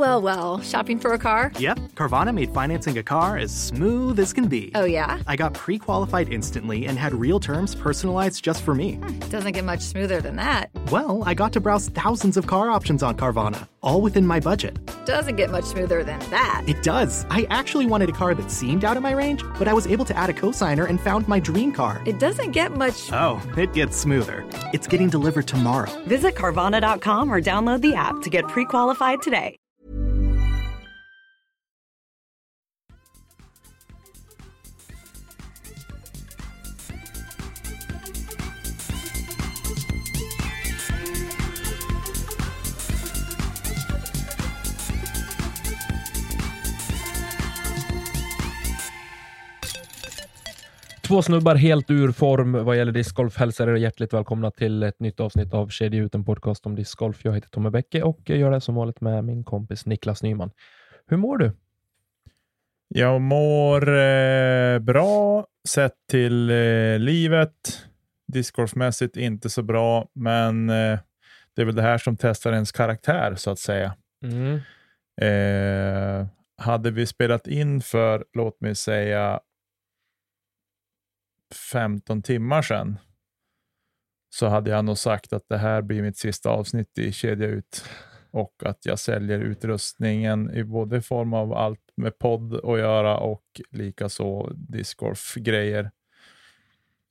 well, 0.00 0.22
well. 0.22 0.60
Shopping 0.62 0.98
for 0.98 1.12
a 1.12 1.18
car? 1.18 1.52
Yep, 1.58 1.78
Carvana 1.94 2.32
made 2.34 2.52
financing 2.54 2.96
a 2.96 3.02
car 3.02 3.36
as 3.36 3.54
smooth 3.54 4.18
as 4.18 4.32
can 4.32 4.48
be. 4.48 4.72
Oh, 4.74 4.86
yeah? 4.86 5.20
I 5.26 5.36
got 5.36 5.52
pre 5.52 5.78
qualified 5.78 6.32
instantly 6.32 6.86
and 6.86 6.98
had 6.98 7.12
real 7.12 7.38
terms 7.38 7.74
personalized 7.74 8.42
just 8.42 8.62
for 8.62 8.74
me. 8.74 8.94
Hmm, 8.94 9.18
doesn't 9.28 9.52
get 9.52 9.64
much 9.64 9.80
smoother 9.82 10.22
than 10.22 10.36
that. 10.36 10.70
Well, 10.90 11.22
I 11.26 11.34
got 11.34 11.52
to 11.52 11.60
browse 11.60 11.88
thousands 11.90 12.38
of 12.38 12.46
car 12.46 12.70
options 12.70 13.02
on 13.02 13.16
Carvana, 13.16 13.68
all 13.82 14.00
within 14.00 14.26
my 14.26 14.40
budget. 14.40 14.78
Doesn't 15.04 15.36
get 15.36 15.50
much 15.50 15.64
smoother 15.64 16.02
than 16.02 16.18
that. 16.30 16.64
It 16.66 16.82
does. 16.82 17.26
I 17.28 17.46
actually 17.50 17.86
wanted 17.86 18.08
a 18.08 18.12
car 18.12 18.34
that 18.34 18.50
seemed 18.50 18.84
out 18.86 18.96
of 18.96 19.02
my 19.02 19.12
range, 19.12 19.44
but 19.58 19.68
I 19.68 19.74
was 19.74 19.86
able 19.86 20.06
to 20.06 20.16
add 20.16 20.30
a 20.30 20.34
cosigner 20.34 20.88
and 20.88 20.98
found 20.98 21.28
my 21.28 21.40
dream 21.40 21.72
car. 21.72 22.02
It 22.06 22.18
doesn't 22.18 22.52
get 22.52 22.72
much. 22.72 23.12
Oh, 23.12 23.42
it 23.58 23.74
gets 23.74 23.98
smoother. 23.98 24.48
It's 24.72 24.86
getting 24.86 25.10
delivered 25.10 25.46
tomorrow. 25.46 25.92
Visit 26.06 26.34
Carvana.com 26.36 27.30
or 27.30 27.40
download 27.40 27.82
the 27.82 27.94
app 27.94 28.22
to 28.22 28.30
get 28.30 28.48
pre 28.48 28.64
qualified 28.64 29.20
today. 29.20 29.59
Två 51.10 51.22
snubbar 51.22 51.54
helt 51.54 51.90
ur 51.90 52.12
form 52.12 52.64
vad 52.64 52.76
gäller 52.76 52.92
discgolf 52.92 53.36
hälsar 53.36 53.68
er 53.68 53.74
hjärtligt 53.74 54.12
välkomna 54.12 54.50
till 54.50 54.82
ett 54.82 55.00
nytt 55.00 55.20
avsnitt 55.20 55.54
av 55.54 55.68
Kedja 55.68 56.02
ut, 56.02 56.14
en 56.14 56.24
podcast 56.24 56.66
om 56.66 56.74
discgolf. 56.74 57.24
Jag 57.24 57.34
heter 57.34 57.48
Tommy 57.48 57.70
Bäcke 57.70 58.02
och 58.02 58.20
jag 58.24 58.38
gör 58.38 58.50
det 58.50 58.60
som 58.60 58.74
vanligt 58.74 59.00
med 59.00 59.24
min 59.24 59.44
kompis 59.44 59.86
Niklas 59.86 60.22
Nyman. 60.22 60.50
Hur 61.06 61.16
mår 61.16 61.38
du? 61.38 61.52
Jag 62.88 63.20
mår 63.20 63.98
eh, 63.98 64.78
bra 64.78 65.46
sett 65.68 65.94
till 66.10 66.50
eh, 66.50 66.98
livet. 66.98 67.82
Discgolfmässigt 68.32 69.16
inte 69.16 69.50
så 69.50 69.62
bra, 69.62 70.08
men 70.14 70.70
eh, 70.70 70.98
det 71.56 71.62
är 71.62 71.66
väl 71.66 71.74
det 71.74 71.82
här 71.82 71.98
som 71.98 72.16
testar 72.16 72.52
ens 72.52 72.72
karaktär 72.72 73.34
så 73.34 73.50
att 73.50 73.58
säga. 73.58 73.94
Mm. 74.24 74.60
Eh, 75.20 76.26
hade 76.58 76.90
vi 76.90 77.06
spelat 77.06 77.46
in 77.46 77.80
för, 77.80 78.24
låt 78.32 78.60
mig 78.60 78.74
säga, 78.74 79.40
15 81.54 82.22
timmar 82.22 82.62
sedan 82.62 82.98
så 84.34 84.46
hade 84.48 84.70
jag 84.70 84.84
nog 84.84 84.98
sagt 84.98 85.32
att 85.32 85.48
det 85.48 85.58
här 85.58 85.82
blir 85.82 86.02
mitt 86.02 86.16
sista 86.16 86.50
avsnitt 86.50 86.98
i 86.98 87.12
Kedja 87.12 87.46
ut 87.48 87.84
och 88.30 88.54
att 88.64 88.86
jag 88.86 88.98
säljer 88.98 89.38
utrustningen 89.40 90.50
i 90.54 90.64
både 90.64 91.02
form 91.02 91.34
av 91.34 91.52
allt 91.52 91.80
med 91.96 92.18
podd 92.18 92.54
att 92.54 92.78
göra 92.78 93.16
och 93.16 93.44
likaså 93.70 94.52
discgolf-grejer. 94.54 95.90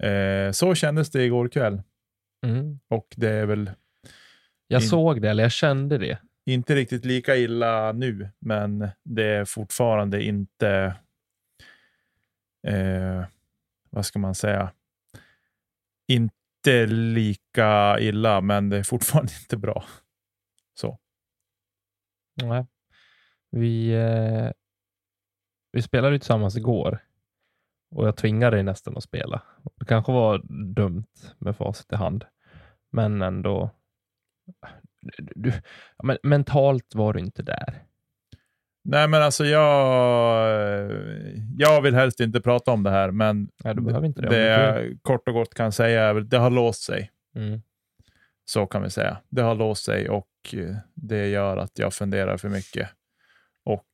Eh, 0.03 0.51
så 0.51 0.75
kändes 0.75 1.09
det 1.09 1.23
igår 1.25 1.47
kväll 1.47 1.81
Mm. 2.45 2.79
och 2.87 3.07
det 3.17 3.29
är 3.29 3.45
väl 3.45 3.71
Jag 4.67 4.83
såg 4.83 5.21
det, 5.21 5.29
eller 5.29 5.43
jag 5.43 5.51
kände 5.51 5.97
det. 5.97 6.19
inte 6.45 6.75
riktigt 6.75 7.05
lika 7.05 7.35
illa 7.35 7.91
nu, 7.91 8.29
men 8.39 8.89
det 9.03 9.23
är 9.25 9.45
fortfarande 9.45 10.23
inte, 10.23 10.95
eh, 12.67 13.23
vad 13.89 14.05
ska 14.05 14.19
man 14.19 14.35
säga, 14.35 14.71
inte 16.07 16.85
lika 16.85 17.99
illa, 17.99 18.41
men 18.41 18.69
det 18.69 18.77
är 18.77 18.83
fortfarande 18.83 19.31
inte 19.41 19.57
bra. 19.57 19.85
Så. 20.73 20.99
Nej. 22.43 22.65
Vi, 23.51 23.93
eh, 23.93 24.51
vi 25.71 25.81
spelade 25.81 26.13
ju 26.15 26.19
tillsammans 26.19 26.57
igår 26.57 27.05
och 27.91 28.07
jag 28.07 28.17
tvingade 28.17 28.55
dig 28.55 28.63
nästan 28.63 28.97
att 28.97 29.03
spela. 29.03 29.41
Det 29.75 29.85
kanske 29.85 30.11
var 30.11 30.41
dumt 30.73 31.35
med 31.37 31.55
facit 31.55 31.93
i 31.93 31.95
hand, 31.95 32.25
men 32.89 33.21
ändå. 33.21 33.69
Du, 35.01 35.27
du, 35.35 35.53
men 36.03 36.17
mentalt 36.23 36.95
var 36.95 37.13
du 37.13 37.19
inte 37.19 37.43
där. 37.43 37.83
Nej, 38.83 39.07
men 39.07 39.21
alltså 39.21 39.45
jag, 39.45 40.91
jag 41.57 41.81
vill 41.81 41.95
helst 41.95 42.19
inte 42.19 42.41
prata 42.41 42.71
om 42.71 42.83
det 42.83 42.89
här, 42.89 43.11
men 43.11 43.49
Nej, 43.63 43.75
du 43.75 43.81
behöver 43.81 44.07
inte 44.07 44.21
det. 44.21 44.29
det 44.29 44.45
jag 44.45 44.97
kort 45.01 45.27
och 45.27 45.33
gott 45.33 45.53
kan 45.53 45.71
säga 45.71 46.03
är 46.03 46.13
väl 46.13 46.29
det 46.29 46.37
har 46.37 46.49
låst 46.49 46.81
sig. 46.81 47.11
Mm. 47.35 47.61
Så 48.45 48.67
kan 48.67 48.83
vi 48.83 48.89
säga. 48.89 49.17
Det 49.29 49.41
har 49.41 49.55
låst 49.55 49.85
sig 49.85 50.09
och 50.09 50.29
eh, 50.53 50.75
det 50.93 51.27
gör 51.27 51.57
att 51.57 51.79
jag 51.79 51.93
funderar 51.93 52.37
för 52.37 52.49
mycket. 52.49 52.89
Och 53.63 53.87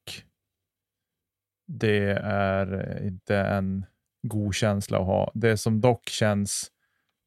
det 1.68 2.20
är 2.24 3.00
inte 3.04 3.38
en 3.38 3.86
god 4.28 4.56
känsla 4.56 5.00
att 5.00 5.06
ha. 5.06 5.32
Det 5.34 5.58
som 5.58 5.82
dock 5.82 6.10
känns 6.10 6.72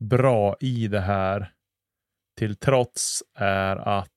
bra 0.01 0.57
i 0.61 0.89
det 0.89 1.01
här 1.01 1.53
till 2.37 2.57
trots 2.57 3.23
är 3.35 3.77
att 3.77 4.09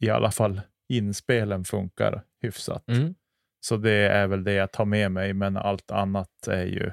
i 0.00 0.10
alla 0.10 0.30
fall 0.30 0.60
inspelen 0.88 1.64
funkar 1.64 2.22
hyfsat. 2.42 2.88
Mm. 2.88 3.14
Så 3.60 3.76
det 3.76 3.92
är 3.92 4.26
väl 4.26 4.44
det 4.44 4.52
jag 4.52 4.72
tar 4.72 4.84
med 4.84 5.12
mig, 5.12 5.32
men 5.32 5.56
allt 5.56 5.90
annat 5.90 6.48
är 6.48 6.64
ju 6.64 6.90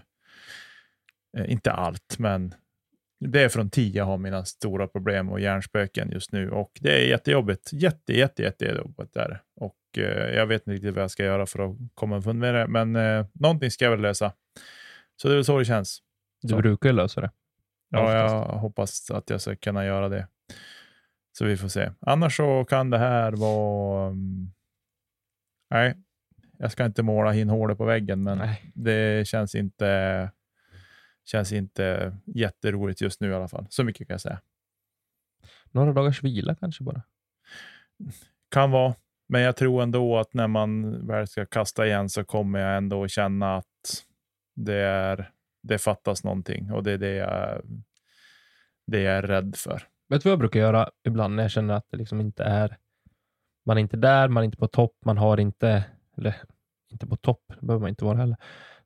eh, 1.37 1.51
inte 1.51 1.71
allt, 1.71 2.15
men 2.19 2.53
det 3.19 3.41
är 3.43 3.49
från 3.49 3.69
10 3.69 3.97
jag 3.97 4.05
har 4.05 4.17
mina 4.17 4.45
stora 4.45 4.87
problem 4.87 5.29
och 5.29 5.39
hjärnspöken 5.39 6.11
just 6.11 6.31
nu 6.31 6.51
och 6.51 6.71
det 6.81 7.03
är 7.03 7.07
jättejobbigt. 7.09 7.73
Jätte, 7.73 8.13
jätte, 8.13 8.43
jättejobbigt 8.43 9.13
där. 9.13 9.41
Och 9.55 9.75
eh, 9.97 10.35
jag 10.35 10.45
vet 10.47 10.61
inte 10.61 10.71
riktigt 10.71 10.93
vad 10.93 11.03
jag 11.03 11.11
ska 11.11 11.23
göra 11.23 11.45
för 11.45 11.69
att 11.69 11.77
komma 11.93 12.15
underfund 12.15 12.39
med 12.39 12.55
det, 12.55 12.67
men 12.67 12.95
eh, 12.95 13.25
någonting 13.33 13.71
ska 13.71 13.85
jag 13.85 13.91
väl 13.91 14.01
lösa. 14.01 14.33
Så 15.21 15.27
det 15.27 15.33
är 15.33 15.35
väl 15.35 15.45
så 15.45 15.59
det 15.59 15.65
känns. 15.65 15.99
Du 16.41 16.49
Så. 16.49 16.57
brukar 16.57 16.93
lösa 16.93 17.21
det. 17.21 17.31
Ja, 17.89 18.13
jag 18.13 18.39
hoppas 18.45 19.11
att 19.11 19.29
jag 19.29 19.41
ska 19.41 19.55
kunna 19.55 19.85
göra 19.85 20.09
det. 20.09 20.27
Så 21.31 21.45
vi 21.45 21.57
får 21.57 21.67
se. 21.67 21.91
Annars 21.99 22.37
så 22.37 22.65
kan 22.65 22.89
det 22.89 22.97
här 22.97 23.31
vara... 23.31 24.07
mm, 24.07 24.51
nej, 25.69 25.95
jag 26.57 26.71
ska 26.71 26.85
inte 26.85 27.03
måla 27.03 27.35
in 27.35 27.49
hålet 27.49 27.77
på 27.77 27.85
väggen, 27.85 28.23
men 28.23 28.37
Nej. 28.37 28.71
det 28.75 29.27
känns 29.27 29.55
inte, 29.55 30.31
känns 31.25 31.51
inte 31.51 32.17
jätteroligt 32.25 33.01
just 33.01 33.21
nu 33.21 33.29
i 33.29 33.33
alla 33.33 33.47
fall. 33.47 33.67
Så 33.69 33.83
mycket 33.83 34.07
kan 34.07 34.13
jag 34.13 34.21
säga. 34.21 34.41
Några 35.71 35.93
dagars 35.93 36.23
vila 36.23 36.55
kanske 36.55 36.83
bara. 36.83 37.01
Kan 38.51 38.71
vara, 38.71 38.95
men 39.27 39.41
jag 39.41 39.55
tror 39.55 39.83
ändå 39.83 40.17
att 40.17 40.33
när 40.33 40.47
man 40.47 41.07
väl 41.07 41.27
ska 41.27 41.45
kasta 41.45 41.87
igen 41.87 42.09
så 42.09 42.23
kommer 42.23 42.59
jag 42.59 42.77
ändå 42.77 43.07
känna 43.07 43.55
att 43.55 44.05
det, 44.55 44.81
är, 44.81 45.31
det 45.63 45.77
fattas 45.77 46.23
någonting 46.23 46.71
och 46.71 46.83
det 46.83 46.91
är 46.91 46.97
det 46.97 47.13
jag, 47.13 47.61
det 48.87 49.01
jag 49.01 49.17
är 49.17 49.21
rädd 49.21 49.55
för. 49.57 49.87
Vet 50.09 50.23
du 50.23 50.29
vad 50.29 50.31
jag 50.31 50.39
brukar 50.39 50.59
göra 50.59 50.89
ibland 51.03 51.35
när 51.35 51.43
jag 51.43 51.51
känner 51.51 51.73
att 51.73 51.85
det 51.91 51.97
liksom 51.97 52.21
inte 52.21 52.43
är... 52.43 52.77
Man 53.65 53.77
är 53.77 53.81
inte 53.81 53.97
där, 53.97 54.27
man 54.27 54.43
är 54.43 54.45
inte 54.45 54.57
på 54.57 54.67
topp, 54.67 54.97
man 55.05 55.17
har 55.17 55.39
inte... 55.39 55.83
Eller 56.17 56.35
inte 56.91 57.07
på 57.07 57.15
topp, 57.15 57.43
det 57.47 57.65
behöver 57.65 57.81
man 57.81 57.89
inte 57.89 58.05
vara 58.05 58.17
heller. 58.17 58.37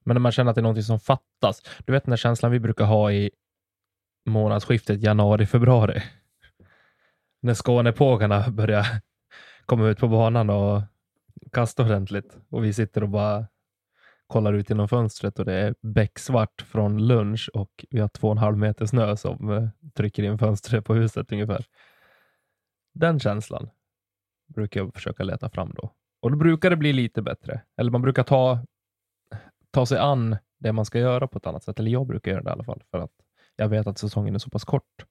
Men 0.03 0.15
när 0.15 0.19
man 0.19 0.31
känner 0.31 0.49
att 0.49 0.55
det 0.55 0.59
är 0.59 0.63
någonting 0.63 0.83
som 0.83 0.99
fattas. 0.99 1.61
Du 1.85 1.93
vet 1.93 2.03
den 2.03 2.09
där 2.09 2.17
känslan 2.17 2.51
vi 2.51 2.59
brukar 2.59 2.85
ha 2.85 3.11
i 3.11 3.31
månadsskiftet 4.25 5.01
januari-februari. 5.01 6.03
När 7.41 7.53
Skånepågarna 7.53 8.49
börjar 8.49 8.85
komma 9.65 9.87
ut 9.87 9.99
på 9.99 10.07
banan 10.07 10.49
och 10.49 10.81
kasta 11.51 11.83
ordentligt. 11.83 12.37
Och 12.49 12.63
vi 12.63 12.73
sitter 12.73 13.03
och 13.03 13.09
bara 13.09 13.47
kollar 14.27 14.53
ut 14.53 14.69
genom 14.69 14.87
fönstret 14.87 15.39
och 15.39 15.45
det 15.45 15.53
är 15.53 15.75
becksvart 15.81 16.61
från 16.61 17.07
lunch 17.07 17.49
och 17.53 17.85
vi 17.89 17.99
har 17.99 18.07
två 18.07 18.27
och 18.27 18.31
en 18.31 18.37
halv 18.37 18.57
meter 18.57 18.85
snö 18.85 19.17
som 19.17 19.49
eh, 19.49 19.67
trycker 19.93 20.23
in 20.23 20.37
fönstret 20.37 20.85
på 20.85 20.93
huset 20.93 21.31
ungefär. 21.31 21.65
Den 22.93 23.19
känslan 23.19 23.69
brukar 24.47 24.79
jag 24.79 24.93
försöka 24.93 25.23
leta 25.23 25.49
fram 25.49 25.73
då. 25.75 25.93
Och 26.21 26.31
då 26.31 26.37
brukar 26.37 26.69
det 26.69 26.75
bli 26.77 26.93
lite 26.93 27.21
bättre. 27.21 27.61
Eller 27.77 27.91
man 27.91 28.01
brukar 28.01 28.23
ta, 28.23 28.59
ta 29.71 29.85
sig 29.85 29.97
an 29.97 30.37
det 30.59 30.71
man 30.71 30.85
ska 30.85 30.99
göra 30.99 31.27
på 31.27 31.37
ett 31.37 31.47
annat 31.47 31.63
sätt. 31.63 31.79
Eller 31.79 31.91
jag 31.91 32.07
brukar 32.07 32.31
göra 32.31 32.43
det 32.43 32.49
i 32.49 32.53
alla 32.53 32.63
fall. 32.63 32.83
För 32.91 32.99
att 32.99 33.11
jag 33.55 33.69
vet 33.69 33.87
att 33.87 33.97
säsongen 33.97 34.35
är 34.35 34.39
så 34.39 34.49
pass 34.49 34.63
kort. 34.63 35.05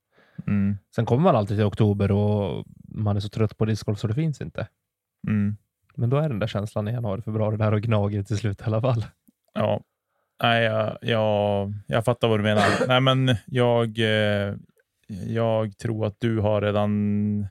Mm. 0.47 0.79
Sen 0.95 1.07
kommer 1.07 1.23
man 1.23 1.37
alltid 1.37 1.57
till 1.57 1.67
oktober 1.67 2.13
och 2.13 2.65
man 2.89 3.17
är 3.17 3.21
så 3.21 3.29
trött 3.29 3.57
på 3.57 3.65
discgolf 3.65 3.99
så 3.99 4.07
det 4.07 4.15
finns 4.15 4.41
inte. 4.41 4.69
Mm. 5.29 5.57
Men 5.97 6.11
då 6.11 6.17
är 6.17 6.29
den 6.29 6.39
där 6.39 6.47
känslan 6.47 6.89
i 6.89 6.93
januari, 6.93 7.23
februari 7.23 7.57
där 7.57 7.73
och 7.73 7.83
gnager 7.83 8.23
till 8.23 8.39
slut 8.39 8.61
i 8.61 8.65
alla 8.65 8.81
fall. 8.81 9.05
Ja, 9.55 9.81
nej, 10.43 10.65
jag, 10.65 10.99
jag, 11.01 11.73
jag 11.87 12.05
fattar 12.05 12.29
vad 12.29 12.39
du 12.39 12.43
menar. 12.43 12.65
nej, 12.89 13.01
men 13.01 13.37
jag, 13.47 13.99
eh, 13.99 14.55
jag 15.27 15.79
tror 15.79 16.07
att 16.07 16.21
du 16.21 16.39
har 16.39 16.61
redan 16.63 17.49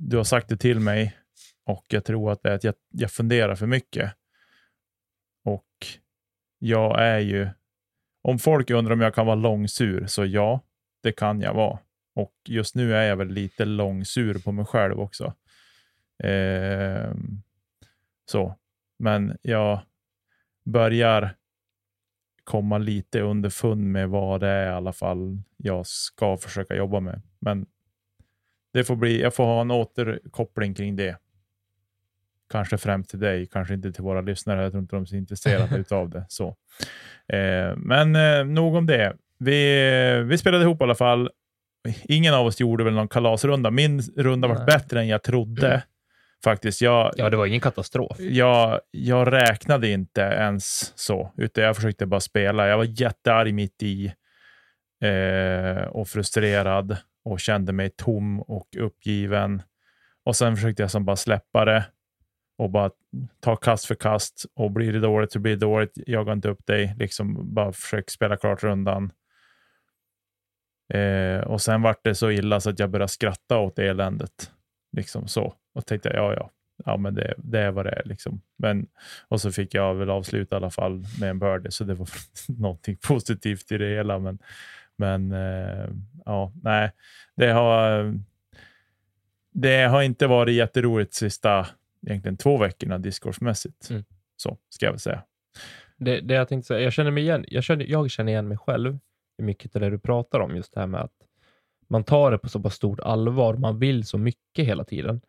du 0.00 0.16
har 0.16 0.24
sagt 0.24 0.48
det 0.48 0.56
till 0.56 0.80
mig 0.80 1.16
och 1.66 1.84
jag 1.88 2.04
tror 2.04 2.32
att 2.32 2.42
det 2.42 2.50
är 2.50 2.54
att 2.54 2.64
jag, 2.64 2.74
jag 2.90 3.10
funderar 3.10 3.54
för 3.54 3.66
mycket. 3.66 4.12
Och 5.44 5.66
jag 6.58 7.02
är 7.02 7.18
ju, 7.18 7.48
om 8.22 8.38
folk 8.38 8.70
undrar 8.70 8.92
om 8.92 9.00
jag 9.00 9.14
kan 9.14 9.26
vara 9.26 9.36
långsur, 9.36 10.06
så 10.06 10.24
ja, 10.24 10.60
det 11.02 11.12
kan 11.12 11.40
jag 11.40 11.54
vara. 11.54 11.78
Och 12.14 12.34
just 12.48 12.74
nu 12.74 12.96
är 12.96 13.02
jag 13.02 13.16
väl 13.16 13.28
lite 13.28 13.64
långsur 13.64 14.38
på 14.38 14.52
mig 14.52 14.64
själv 14.64 15.00
också. 15.00 15.34
Eh, 16.24 17.12
Så. 18.30 18.56
Men 18.98 19.36
jag 19.42 19.80
börjar 20.64 21.34
komma 22.44 22.78
lite 22.78 23.20
underfund 23.20 23.84
med 23.92 24.08
vad 24.08 24.40
det 24.40 24.48
är 24.48 24.66
i 24.66 24.74
alla 24.74 24.92
fall 24.92 25.38
jag 25.56 25.86
ska 25.86 26.36
försöka 26.36 26.74
jobba 26.74 27.00
med. 27.00 27.22
Men 27.38 27.66
det 28.72 28.84
får 28.84 28.96
bli, 28.96 29.20
jag 29.22 29.34
får 29.34 29.44
ha 29.44 29.60
en 29.60 29.70
återkoppling 29.70 30.74
kring 30.74 30.96
det. 30.96 31.16
Kanske 32.50 32.78
främst 32.78 33.10
till 33.10 33.18
dig, 33.18 33.46
kanske 33.46 33.74
inte 33.74 33.92
till 33.92 34.04
våra 34.04 34.20
lyssnare. 34.20 34.62
Jag 34.62 34.72
tror 34.72 34.82
inte 34.82 34.96
de 34.96 35.02
är 35.02 35.06
så 35.06 35.16
intresserade 35.16 35.84
av 35.96 36.10
det. 36.10 36.24
Så. 36.28 36.48
Eh, 37.28 37.76
men 37.76 38.16
eh, 38.16 38.44
nog 38.44 38.74
om 38.74 38.86
det. 38.86 39.16
Vi, 39.38 40.22
vi 40.26 40.38
spelade 40.38 40.64
ihop 40.64 40.80
i 40.80 40.84
alla 40.84 40.94
fall. 40.94 41.30
Ingen 42.04 42.34
av 42.34 42.46
oss 42.46 42.60
gjorde 42.60 42.84
väl 42.84 42.94
någon 42.94 43.08
kalasrunda. 43.08 43.70
Min 43.70 44.00
runda 44.00 44.48
var 44.48 44.66
bättre 44.66 45.00
än 45.00 45.08
jag 45.08 45.22
trodde. 45.22 45.82
Faktiskt. 46.44 46.80
Jag, 46.80 47.12
Ja, 47.16 47.30
det 47.30 47.36
var 47.36 47.46
ingen 47.46 47.60
katastrof. 47.60 48.20
jag, 48.20 48.80
jag 48.90 49.32
räknade 49.32 49.88
inte 49.88 50.20
ens 50.20 50.92
så, 50.98 51.32
utan 51.36 51.64
jag 51.64 51.76
försökte 51.76 52.06
bara 52.06 52.20
spela. 52.20 52.68
Jag 52.68 52.76
var 52.76 53.00
jättearg 53.00 53.54
mitt 53.54 53.82
i 53.82 54.12
eh, 55.04 55.82
och 55.82 56.08
frustrerad 56.08 56.96
och 57.24 57.40
kände 57.40 57.72
mig 57.72 57.90
tom 57.90 58.40
och 58.40 58.68
uppgiven. 58.78 59.62
Och 60.24 60.36
sen 60.36 60.56
försökte 60.56 60.82
jag 60.82 60.90
som 60.90 61.04
bara 61.04 61.16
släppa 61.16 61.64
det 61.64 61.84
och 62.58 62.70
bara 62.70 62.90
ta 63.40 63.56
kast 63.56 63.84
för 63.84 63.94
kast. 63.94 64.44
Och 64.54 64.70
blir 64.70 64.92
det 64.92 65.00
dåligt 65.00 65.32
så 65.32 65.38
blir 65.38 65.52
det 65.52 65.66
dåligt. 65.66 65.92
Jaga 66.06 66.32
inte 66.32 66.48
upp 66.48 66.66
dig. 66.66 66.94
Liksom 66.98 67.54
bara 67.54 67.72
försök 67.72 68.10
spela 68.10 68.36
klart 68.36 68.62
rundan. 68.62 69.12
Eh, 70.94 71.40
och 71.40 71.62
sen 71.62 71.82
vart 71.82 72.04
det 72.04 72.14
så 72.14 72.30
illa 72.30 72.60
så 72.60 72.70
att 72.70 72.78
jag 72.78 72.90
började 72.90 73.08
skratta 73.08 73.58
åt 73.58 73.78
eländet. 73.78 74.50
Liksom 74.96 75.28
så. 75.28 75.54
Och 75.80 75.86
tänkte 75.86 76.08
jag, 76.08 76.16
ja, 76.16 76.34
ja, 76.34 76.50
ja, 76.84 76.96
men 76.96 77.14
det, 77.14 77.34
det 77.36 77.60
är 77.60 77.70
vad 77.70 77.86
det 77.86 77.90
är. 77.90 78.02
Liksom. 78.04 78.40
Men, 78.56 78.86
och 79.28 79.40
så 79.40 79.52
fick 79.52 79.74
jag 79.74 79.94
väl 79.94 80.10
avsluta 80.10 80.56
i 80.56 80.58
alla 80.58 80.70
fall 80.70 81.04
med 81.20 81.30
en 81.30 81.38
birdie, 81.38 81.70
så 81.70 81.84
det 81.84 81.94
var 81.94 82.08
någonting 82.48 82.96
positivt 82.96 83.72
i 83.72 83.78
det 83.78 83.88
hela. 83.88 84.18
Men, 84.18 84.38
men 84.96 85.32
eh, 85.32 85.88
ja, 86.24 86.52
nej, 86.62 86.90
det 87.36 87.52
har, 87.52 88.14
det 89.52 89.82
har 89.82 90.02
inte 90.02 90.26
varit 90.26 90.54
jätteroligt 90.54 91.14
sista 91.14 91.66
egentligen 92.06 92.36
två 92.36 92.56
veckorna 92.56 92.98
discoursemässigt. 92.98 93.90
Mm. 93.90 94.04
Så 94.36 94.58
ska 94.68 94.86
jag 94.86 94.92
väl 94.92 95.00
säga. 95.00 95.22
Det, 95.96 96.20
det 96.20 96.34
jag 96.34 96.48
tänkte 96.48 96.66
säga, 96.66 96.80
jag 96.80 96.92
känner 96.92 97.10
mig 97.10 97.22
igen, 97.22 97.44
jag 97.48 97.64
känner, 97.64 97.84
jag 97.84 98.10
känner 98.10 98.32
igen 98.32 98.48
mig 98.48 98.58
själv 98.58 98.98
i 99.38 99.42
mycket 99.42 99.76
av 99.76 99.82
det 99.82 99.90
du 99.90 99.98
pratar 99.98 100.40
om, 100.40 100.56
just 100.56 100.74
det 100.74 100.80
här 100.80 100.86
med 100.86 101.00
att 101.00 101.14
man 101.88 102.04
tar 102.04 102.30
det 102.30 102.38
på 102.38 102.48
så 102.48 102.60
pass 102.60 102.74
stort 102.74 103.00
allvar, 103.00 103.54
man 103.54 103.78
vill 103.78 104.04
så 104.04 104.18
mycket 104.18 104.66
hela 104.66 104.84
tiden. 104.84 105.20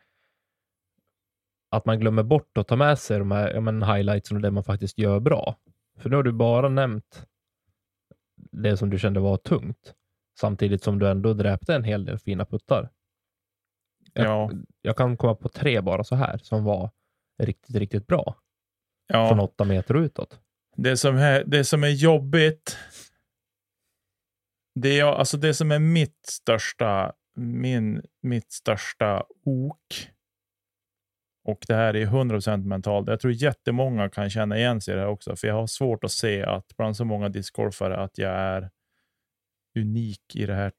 Att 1.71 1.85
man 1.85 1.99
glömmer 1.99 2.23
bort 2.23 2.57
att 2.57 2.67
ta 2.67 2.75
med 2.75 2.99
sig 2.99 3.19
de 3.19 3.31
här 3.31 3.53
ja, 3.53 3.61
men 3.61 3.83
highlightsen 3.83 4.37
och 4.37 4.43
det 4.43 4.51
man 4.51 4.63
faktiskt 4.63 4.97
gör 4.97 5.19
bra. 5.19 5.55
För 5.99 6.09
nu 6.09 6.15
har 6.15 6.23
du 6.23 6.31
bara 6.31 6.69
nämnt 6.69 7.27
det 8.51 8.77
som 8.77 8.89
du 8.89 8.99
kände 8.99 9.19
var 9.19 9.37
tungt, 9.37 9.93
samtidigt 10.39 10.83
som 10.83 10.99
du 10.99 11.09
ändå 11.09 11.33
dräpte 11.33 11.75
en 11.75 11.83
hel 11.83 12.05
del 12.05 12.17
fina 12.19 12.45
puttar. 12.45 12.89
Jag, 14.13 14.25
Ja, 14.25 14.51
jag 14.81 14.97
kan 14.97 15.17
komma 15.17 15.35
på 15.35 15.49
tre 15.49 15.81
bara 15.81 16.03
så 16.03 16.15
här, 16.15 16.37
som 16.37 16.63
var 16.63 16.91
riktigt, 17.43 17.75
riktigt 17.75 18.07
bra. 18.07 18.35
ja. 19.07 19.27
Från 19.27 19.39
åtta 19.39 19.63
meter 19.63 19.93
utåt. 19.97 20.39
Det 20.75 20.97
som 20.97 21.17
är, 21.17 21.43
det 21.43 21.63
som 21.63 21.83
är 21.83 21.89
jobbigt, 21.89 22.77
det, 24.75 24.99
är, 24.99 25.05
alltså 25.05 25.37
det 25.37 25.53
som 25.53 25.71
är 25.71 25.79
mitt 25.79 26.25
största, 26.25 27.13
min, 27.35 28.01
mitt 28.21 28.51
största 28.51 29.23
ok, 29.45 30.09
och 31.43 31.65
det 31.67 31.75
här 31.75 31.95
är 31.95 32.05
100% 32.05 32.65
mentalt. 32.65 33.07
Jag 33.07 33.19
tror 33.19 33.33
jättemånga 33.33 34.09
kan 34.09 34.29
känna 34.29 34.57
igen 34.57 34.81
sig 34.81 34.93
i 34.93 34.95
det 34.95 35.01
här 35.01 35.09
också, 35.09 35.35
för 35.35 35.47
jag 35.47 35.55
har 35.55 35.67
svårt 35.67 36.03
att 36.03 36.11
se 36.11 36.43
att 36.43 36.77
bland 36.77 36.97
så 36.97 37.05
många 37.05 37.29
discgolfare 37.29 37.97
att 37.97 38.17
jag 38.17 38.31
är 38.31 38.69
unik 39.79 40.35
i 40.35 40.45
det 40.45 40.53
här 40.53 40.71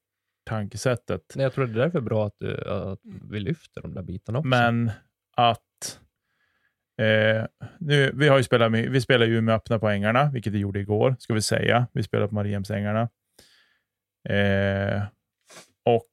tankesättet. 0.44 1.32
Nej, 1.34 1.42
jag 1.42 1.52
tror 1.52 1.66
det 1.66 1.80
är 1.80 1.84
därför 1.84 2.00
bra 2.00 2.26
att, 2.26 2.34
du, 2.38 2.70
att 2.70 3.00
vi 3.30 3.40
lyfter 3.40 3.82
de 3.82 3.94
där 3.94 4.02
bitarna 4.02 4.38
också. 4.38 4.48
Men 4.48 4.90
att 5.36 6.00
eh, 7.00 7.44
nu, 7.78 8.12
vi 8.14 8.28
har 8.28 8.38
ju 8.38 8.44
spelat 8.44 8.72
vi 8.72 9.00
spelar 9.00 9.26
ju 9.26 9.40
med 9.40 9.54
öppna 9.54 9.78
på 9.78 9.88
ängarna, 9.88 10.30
vilket 10.32 10.52
vi 10.52 10.58
gjorde 10.58 10.80
igår, 10.80 11.16
ska 11.18 11.34
vi 11.34 11.42
säga. 11.42 11.86
Vi 11.92 12.02
spelar 12.02 12.26
på 12.28 12.34
Mariehemsängarna. 12.34 13.08
Eh, 14.28 15.02
och 15.84 16.10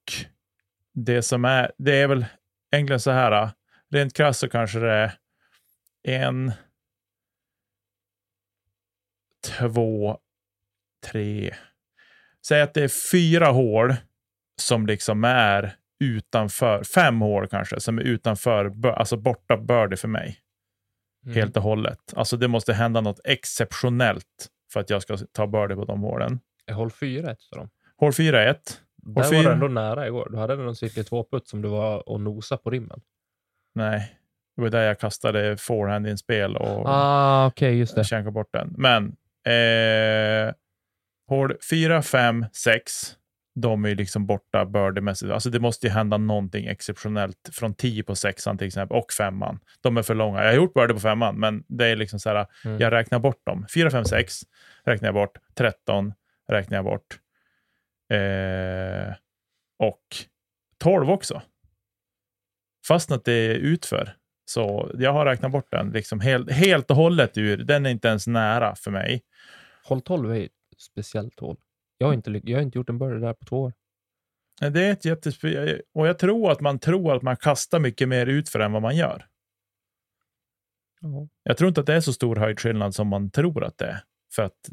det 0.94 1.22
som 1.22 1.46
är, 1.46 1.72
det 1.78 2.02
är 2.02 2.08
väl 2.08 2.26
egentligen 2.72 3.00
så 3.00 3.12
här, 3.12 3.50
rent 3.92 4.14
krasst 4.14 4.40
så 4.40 4.50
kanske 4.50 4.80
det 4.80 4.94
är 4.94 5.14
en, 6.04 6.52
två, 9.58 10.20
tre, 11.12 11.56
säg 12.48 12.62
att 12.62 12.74
det 12.74 12.84
är 12.84 13.12
fyra 13.12 13.48
hål 13.48 13.96
som 14.62 14.88
liksom 14.88 15.24
är 15.24 15.76
utanför, 16.00 16.84
fem 16.84 17.22
hål 17.22 17.48
kanske, 17.48 17.80
som 17.80 17.98
är 17.98 18.02
utanför, 18.02 18.88
alltså 18.88 19.18
borta 19.18 19.58
birdie 19.58 19.98
för 19.98 20.08
mig. 20.08 20.40
Mm. 21.26 21.36
Helt 21.36 21.58
och 21.58 21.64
hållet. 21.64 22.14
Alltså 22.16 22.38
det 22.38 22.48
måste 22.48 22.74
hända 22.74 23.02
något 23.02 23.20
exceptionellt 23.24 24.50
för 24.74 24.80
att 24.80 24.90
jag 24.90 25.02
ska 25.02 25.18
ta 25.18 25.48
birdie 25.48 25.76
på 25.76 25.86
de 25.86 26.02
hålen. 26.02 26.40
Jag 26.66 26.76
håll 26.76 26.92
fyra 26.92 27.32
ett 27.32 27.40
av 27.52 27.58
dem. 27.58 27.70
Hål 27.98 28.14
4 28.14 28.50
1. 28.50 28.82
Där 28.96 29.14
var 29.14 29.24
fyra. 29.24 29.42
du 29.42 29.52
ändå 29.52 29.68
nära 29.68 30.08
igår. 30.08 30.30
Du 30.32 30.38
hade 30.38 30.54
en 30.54 30.76
cirkel 30.76 31.06
två 31.06 31.24
putt 31.32 31.48
som 31.48 31.62
du 31.62 31.70
var 31.70 32.10
och 32.10 32.22
nosa 32.22 32.58
på 32.58 32.70
rimmen. 32.70 33.02
Nej, 33.76 34.16
det 34.56 34.62
var 34.62 34.70
där 34.70 34.82
jag 34.88 35.00
kastade 35.00 35.58
forehand-inspel 35.58 36.56
och 36.56 36.84
Ah, 36.90 37.48
okej, 37.48 37.78
just 37.78 37.96
det. 37.96 38.04
känkade 38.04 38.32
bort 38.32 38.50
den. 38.54 38.74
Men 38.78 39.06
eh, 39.56 40.54
hål 41.28 41.54
4, 41.70 42.02
5, 42.02 42.46
6. 42.54 43.16
De 43.56 43.86
är 43.86 43.90
ju 43.90 43.96
liksom 43.96 44.26
borta 44.26 44.66
birdiemässigt. 44.66 45.32
Alltså 45.32 45.50
det 45.50 45.60
måste 45.60 45.88
ju 45.88 45.94
hända 45.94 46.18
någonting 46.18 46.66
exceptionellt 46.68 47.50
från 47.52 47.74
10 47.74 48.04
på 48.04 48.16
sexan 48.16 48.58
till 48.58 48.68
exempel 48.68 48.98
och 48.98 49.12
femman. 49.12 49.60
De 49.82 49.98
är 49.98 50.02
för 50.02 50.16
långa. 50.16 50.40
Jag 50.40 50.48
har 50.48 50.56
gjort 50.56 50.74
birdie 50.74 50.94
på 50.94 51.00
femman, 51.00 51.40
men 51.40 51.64
det 51.68 51.86
är 51.88 51.96
liksom 51.96 52.20
så 52.20 52.30
här. 52.30 52.48
Mm. 52.66 52.78
Jag 52.80 52.92
räknar 52.94 53.20
bort 53.20 53.46
dem. 53.46 53.66
4, 53.74 53.90
5, 53.92 54.06
6 54.06 54.42
räknar 54.84 55.08
jag 55.08 55.14
bort. 55.16 55.38
13 55.56 56.14
räknar 56.48 56.78
jag 56.78 56.86
bort. 56.86 57.20
Eh, 58.14 59.14
och 59.80 60.02
12 60.78 61.10
också. 61.10 61.42
Fast 62.90 63.12
att 63.12 63.26
det 63.26 63.34
är 63.34 63.56
utför. 63.56 64.16
Så 64.46 64.92
jag 64.94 65.14
har 65.14 65.26
räknat 65.26 65.52
bort 65.52 65.72
den 65.72 65.90
liksom 65.90 66.20
helt, 66.20 66.52
helt 66.52 66.90
och 66.90 66.96
hållet 66.96 67.38
ur. 67.38 67.58
Den 67.58 67.86
är 67.86 67.90
inte 67.90 68.08
ens 68.08 68.28
nära 68.28 68.76
för 68.76 68.92
mig. 68.92 69.22
Håll 69.84 70.02
12 70.02 70.32
är 70.32 70.46
ett 70.46 70.52
speciellt 70.78 71.40
hål. 71.40 71.58
Jag 71.98 72.08
har 72.08 72.14
inte, 72.14 72.42
jag 72.44 72.58
har 72.58 72.62
inte 72.62 72.78
gjort 72.78 72.90
en 72.90 73.00
birdie 73.00 73.20
där 73.20 73.34
på 73.34 73.46
två 73.46 73.62
år. 73.62 73.74
Det 74.60 74.86
är 74.86 74.92
ett 74.92 75.06
jättespe- 75.06 75.82
Och 75.94 76.08
jag 76.08 76.20
tror 76.20 76.52
att 76.52 76.60
man 76.60 76.80
tror 76.80 77.16
att 77.16 77.22
man 77.22 77.38
kastar 77.38 77.80
mycket 77.80 78.10
mer 78.10 78.26
utför 78.28 78.60
än 78.60 78.72
vad 78.72 78.82
man 78.82 78.96
gör. 78.96 79.26
Ja. 81.02 81.28
Jag 81.44 81.58
tror 81.58 81.68
inte 81.68 81.82
att 81.82 81.88
det 81.88 81.94
är 81.94 82.02
så 82.02 82.14
stor 82.14 82.36
höjdskillnad 82.36 82.96
som 82.96 83.08
man 83.08 83.32
tror 83.32 83.64
att 83.64 83.78
det 83.78 83.86
är. 83.86 84.04
För 84.36 84.44
att 84.44 84.70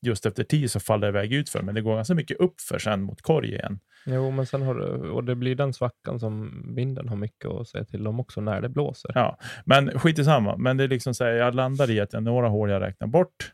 just 0.00 0.26
efter 0.26 0.44
10 0.44 0.68
så 0.68 0.80
faller 0.80 1.12
det 1.12 1.18
iväg 1.18 1.32
utför, 1.32 1.62
men 1.62 1.74
det 1.74 1.80
går 1.80 1.96
ganska 1.96 2.14
mycket 2.14 2.36
uppför 2.36 2.78
sen 2.78 3.02
mot 3.02 3.22
korg 3.22 3.48
igen. 3.48 3.80
Jo, 4.06 4.30
men 4.30 4.46
sen 4.46 4.62
har 4.62 4.74
du, 4.74 5.10
och 5.10 5.24
det 5.24 5.34
blir 5.34 5.54
den 5.54 5.72
svackan 5.72 6.20
som 6.20 6.62
vinden 6.74 7.08
har 7.08 7.16
mycket 7.16 7.50
att 7.50 7.68
säga 7.68 7.84
till 7.84 8.06
om 8.06 8.20
också 8.20 8.40
när 8.40 8.60
det 8.60 8.68
blåser. 8.68 9.12
Ja, 9.14 9.38
men 9.64 9.98
skit 9.98 10.18
i 10.18 10.24
samma. 10.24 10.56
Men 10.56 10.76
det 10.76 10.84
är 10.84 10.88
liksom 10.88 11.14
så 11.14 11.24
här, 11.24 11.32
jag 11.32 11.54
landar 11.54 11.90
i 11.90 12.00
att 12.00 12.12
jag 12.12 12.22
några 12.22 12.48
hål 12.48 12.70
jag 12.70 12.82
räknar 12.82 13.06
bort. 13.06 13.52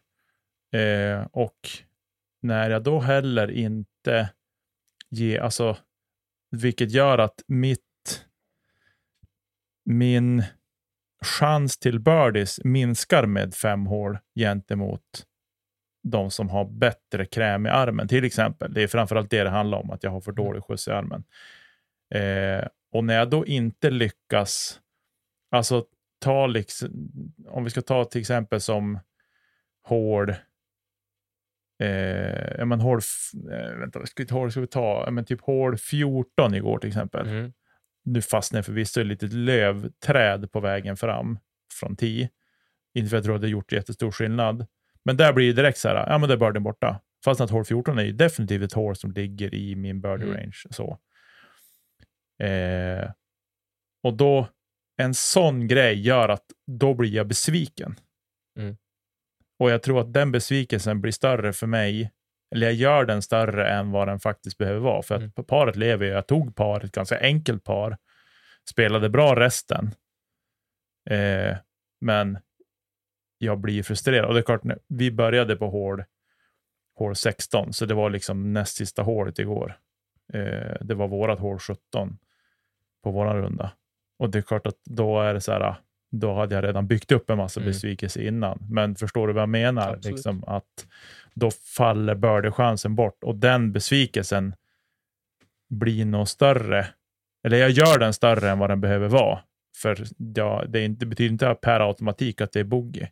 Eh, 0.72 1.26
och 1.32 1.58
när 2.42 2.70
jag 2.70 2.82
då 2.82 3.00
heller 3.00 3.50
inte 3.50 4.30
ger, 5.10 5.40
alltså, 5.40 5.76
vilket 6.50 6.90
gör 6.90 7.18
att 7.18 7.42
mitt, 7.46 7.80
min 9.84 10.44
chans 11.24 11.78
till 11.78 12.00
birdies 12.00 12.60
minskar 12.64 13.26
med 13.26 13.54
fem 13.54 13.86
hål 13.86 14.18
gentemot 14.34 15.26
de 16.10 16.30
som 16.30 16.48
har 16.48 16.64
bättre 16.64 17.26
kräm 17.26 17.66
i 17.66 17.68
armen, 17.68 18.08
till 18.08 18.24
exempel. 18.24 18.74
Det 18.74 18.82
är 18.82 18.86
framförallt 18.86 19.30
det 19.30 19.44
det 19.44 19.50
handlar 19.50 19.78
om, 19.78 19.90
att 19.90 20.02
jag 20.04 20.10
har 20.10 20.20
för 20.20 20.32
dålig 20.32 20.62
skjuts 20.64 20.88
i 20.88 20.90
armen. 20.90 21.24
Eh, 22.14 22.68
och 22.92 23.04
när 23.04 23.14
jag 23.14 23.30
då 23.30 23.46
inte 23.46 23.90
lyckas, 23.90 24.80
alltså 25.50 25.84
ta 26.18 26.46
liksom, 26.46 26.88
om 27.48 27.64
vi 27.64 27.70
ska 27.70 27.80
ta 27.82 28.04
till 28.04 28.20
exempel 28.20 28.60
som 28.60 28.98
hål, 29.82 30.30
eh, 31.82 32.66
men 32.66 32.80
hål, 32.80 32.98
f- 32.98 33.50
eh, 33.52 33.78
vänta, 33.78 34.06
ska 34.06 34.22
vi 34.22 34.26
ta, 34.26 34.50
ska 34.50 34.60
vi 34.60 34.66
ta 34.66 35.08
men 35.10 35.24
typ 35.24 35.40
hål 35.40 35.78
14 35.78 36.54
igår 36.54 36.78
till 36.78 36.88
exempel. 36.88 37.28
Mm. 37.28 37.52
Nu 38.04 38.22
fastnade 38.22 38.58
jag 38.58 38.64
förvisso 38.66 39.00
i 39.00 39.02
ett 39.02 39.06
litet 39.08 39.32
lövträd 39.32 40.52
på 40.52 40.60
vägen 40.60 40.96
fram 40.96 41.38
från 41.80 41.96
10. 41.96 42.30
Inte 42.94 43.10
för 43.10 43.16
att 43.16 43.18
jag 43.18 43.24
tror 43.24 43.34
att 43.34 43.40
det 43.42 43.48
gjort 43.48 43.72
jättestor 43.72 44.10
skillnad. 44.10 44.66
Men 45.06 45.16
där 45.16 45.32
blir 45.32 45.46
det 45.46 45.62
direkt 45.62 45.78
så 45.78 45.88
här, 45.88 45.94
ja 46.10 46.18
men 46.18 46.28
det 46.28 46.34
är 46.34 46.38
birdien 46.38 46.62
borta. 46.62 47.00
Fast 47.24 47.40
att 47.40 47.50
hål 47.50 47.64
14 47.64 47.98
är 47.98 48.02
ju 48.02 48.12
definitivt 48.12 48.62
ett 48.62 48.72
hål 48.72 48.96
som 48.96 49.12
ligger 49.12 49.54
i 49.54 49.76
min 49.76 50.00
birdie 50.00 50.24
Mm. 50.24 50.36
range. 50.36 50.62
Så. 50.70 50.98
Eh, 52.44 53.10
och 54.02 54.14
då 54.16 54.48
en 54.96 55.14
sån 55.14 55.68
grej 55.68 56.00
gör 56.00 56.28
att 56.28 56.44
då 56.66 56.94
blir 56.94 57.10
jag 57.14 57.26
besviken. 57.26 58.00
Mm. 58.58 58.76
Och 59.58 59.70
jag 59.70 59.82
tror 59.82 60.00
att 60.00 60.12
den 60.12 60.32
besvikelsen 60.32 61.00
blir 61.00 61.12
större 61.12 61.52
för 61.52 61.66
mig, 61.66 62.12
eller 62.54 62.66
jag 62.66 62.74
gör 62.74 63.04
den 63.04 63.22
större 63.22 63.68
än 63.70 63.90
vad 63.90 64.08
den 64.08 64.20
faktiskt 64.20 64.58
behöver 64.58 64.80
vara. 64.80 65.02
För 65.02 65.14
att 65.14 65.20
Mm. 65.20 65.32
paret 65.46 65.76
lever 65.76 66.06
ju. 66.06 66.12
Jag 66.12 66.26
tog 66.26 66.56
par, 66.56 66.84
ett 66.84 66.92
ganska 66.92 67.20
enkelt 67.20 67.64
par, 67.64 67.98
spelade 68.70 69.08
bra 69.08 69.40
resten. 69.40 69.94
Eh, 71.10 71.56
men 72.00 72.38
jag 73.38 73.58
blir 73.58 73.82
frustrerad. 73.82 74.24
Och 74.24 74.34
det 74.34 74.40
är 74.40 74.42
klart, 74.42 74.62
vi 74.88 75.10
började 75.10 75.56
på 75.56 75.70
hål, 75.70 76.04
hål 76.94 77.16
16, 77.16 77.72
så 77.72 77.86
det 77.86 77.94
var 77.94 78.10
liksom 78.10 78.52
näst 78.52 78.76
sista 78.76 79.02
hålet 79.02 79.38
igår. 79.38 79.78
Eh, 80.32 80.76
det 80.80 80.94
var 80.94 81.08
vårat 81.08 81.38
hål 81.38 81.58
17 81.58 82.18
på 83.02 83.10
våran 83.10 83.36
runda. 83.36 83.72
Och 84.18 84.30
det 84.30 84.38
är 84.38 84.42
klart 84.42 84.66
att 84.66 84.78
då 84.84 85.20
är 85.20 85.34
det 85.34 85.40
så 85.40 85.52
här, 85.52 85.74
då 86.10 86.34
hade 86.34 86.54
jag 86.54 86.64
redan 86.64 86.86
byggt 86.86 87.12
upp 87.12 87.30
en 87.30 87.38
massa 87.38 87.60
Mm. 87.60 87.70
besvikelse 87.70 88.22
innan. 88.22 88.58
Men 88.70 88.94
förstår 88.96 89.26
du 89.26 89.32
vad 89.32 89.42
jag 89.42 89.48
menar? 89.48 89.98
Liksom 90.02 90.44
att 90.46 90.86
då 91.34 91.50
faller 91.50 92.14
birdie-chansen 92.14 92.94
bort 92.94 93.24
och 93.24 93.34
den 93.36 93.72
besvikelsen 93.72 94.54
blir 95.68 96.04
nog 96.04 96.28
större. 96.28 96.86
Eller 97.44 97.56
jag 97.58 97.70
gör 97.70 97.98
den 97.98 98.12
större 98.12 98.50
än 98.50 98.58
vad 98.58 98.70
den 98.70 98.80
behöver 98.80 99.08
vara. 99.08 99.38
För 99.76 100.04
ja, 100.34 100.64
det, 100.68 100.84
inte, 100.84 101.04
det 101.04 101.06
betyder 101.08 101.32
inte 101.32 101.54
per 101.62 101.80
automatik 101.80 102.40
att 102.40 102.52
det 102.52 102.60
är 102.60 102.64
bogey. 102.64 103.08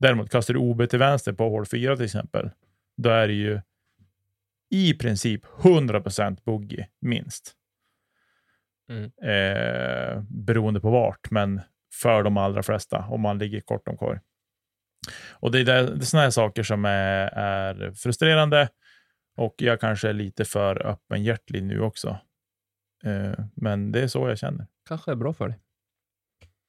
Däremot 0.00 0.30
kastar 0.30 0.54
du 0.54 0.60
OB 0.60 0.88
till 0.88 0.98
vänster 0.98 1.32
på 1.32 1.48
hål 1.48 1.66
4 1.66 1.96
till 1.96 2.04
exempel, 2.04 2.50
då 2.96 3.10
är 3.10 3.26
det 3.26 3.34
ju 3.34 3.60
i 4.70 4.94
princip 4.94 5.44
100% 5.44 6.38
bogey, 6.44 6.86
minst. 7.00 7.54
Mm. 8.88 9.04
Eh, 9.04 10.22
beroende 10.28 10.80
på 10.80 10.90
vart, 10.90 11.30
men 11.30 11.60
för 11.92 12.22
de 12.22 12.36
allra 12.36 12.62
flesta, 12.62 12.98
om 12.98 13.20
man 13.20 13.38
ligger 13.38 13.60
kort 13.60 13.88
om 13.88 13.96
korg. 13.96 14.20
Och 15.30 15.50
det 15.50 15.60
är, 15.60 15.64
där, 15.64 15.82
det 15.82 15.96
är 15.96 16.00
såna 16.00 16.22
här 16.22 16.30
saker 16.30 16.62
som 16.62 16.84
är, 16.84 17.26
är 17.26 17.92
frustrerande 17.92 18.68
och 19.36 19.54
jag 19.58 19.80
kanske 19.80 20.08
är 20.08 20.12
lite 20.12 20.44
för 20.44 20.86
öppenhjärtig 20.86 21.62
nu 21.62 21.80
också. 21.80 22.18
Eh, 23.04 23.44
men 23.54 23.92
det 23.92 24.00
är 24.00 24.08
så 24.08 24.28
jag 24.28 24.38
känner. 24.38 24.66
Kanske 24.88 25.10
är 25.10 25.16
bra 25.16 25.32
för 25.32 25.48
dig. 25.48 25.60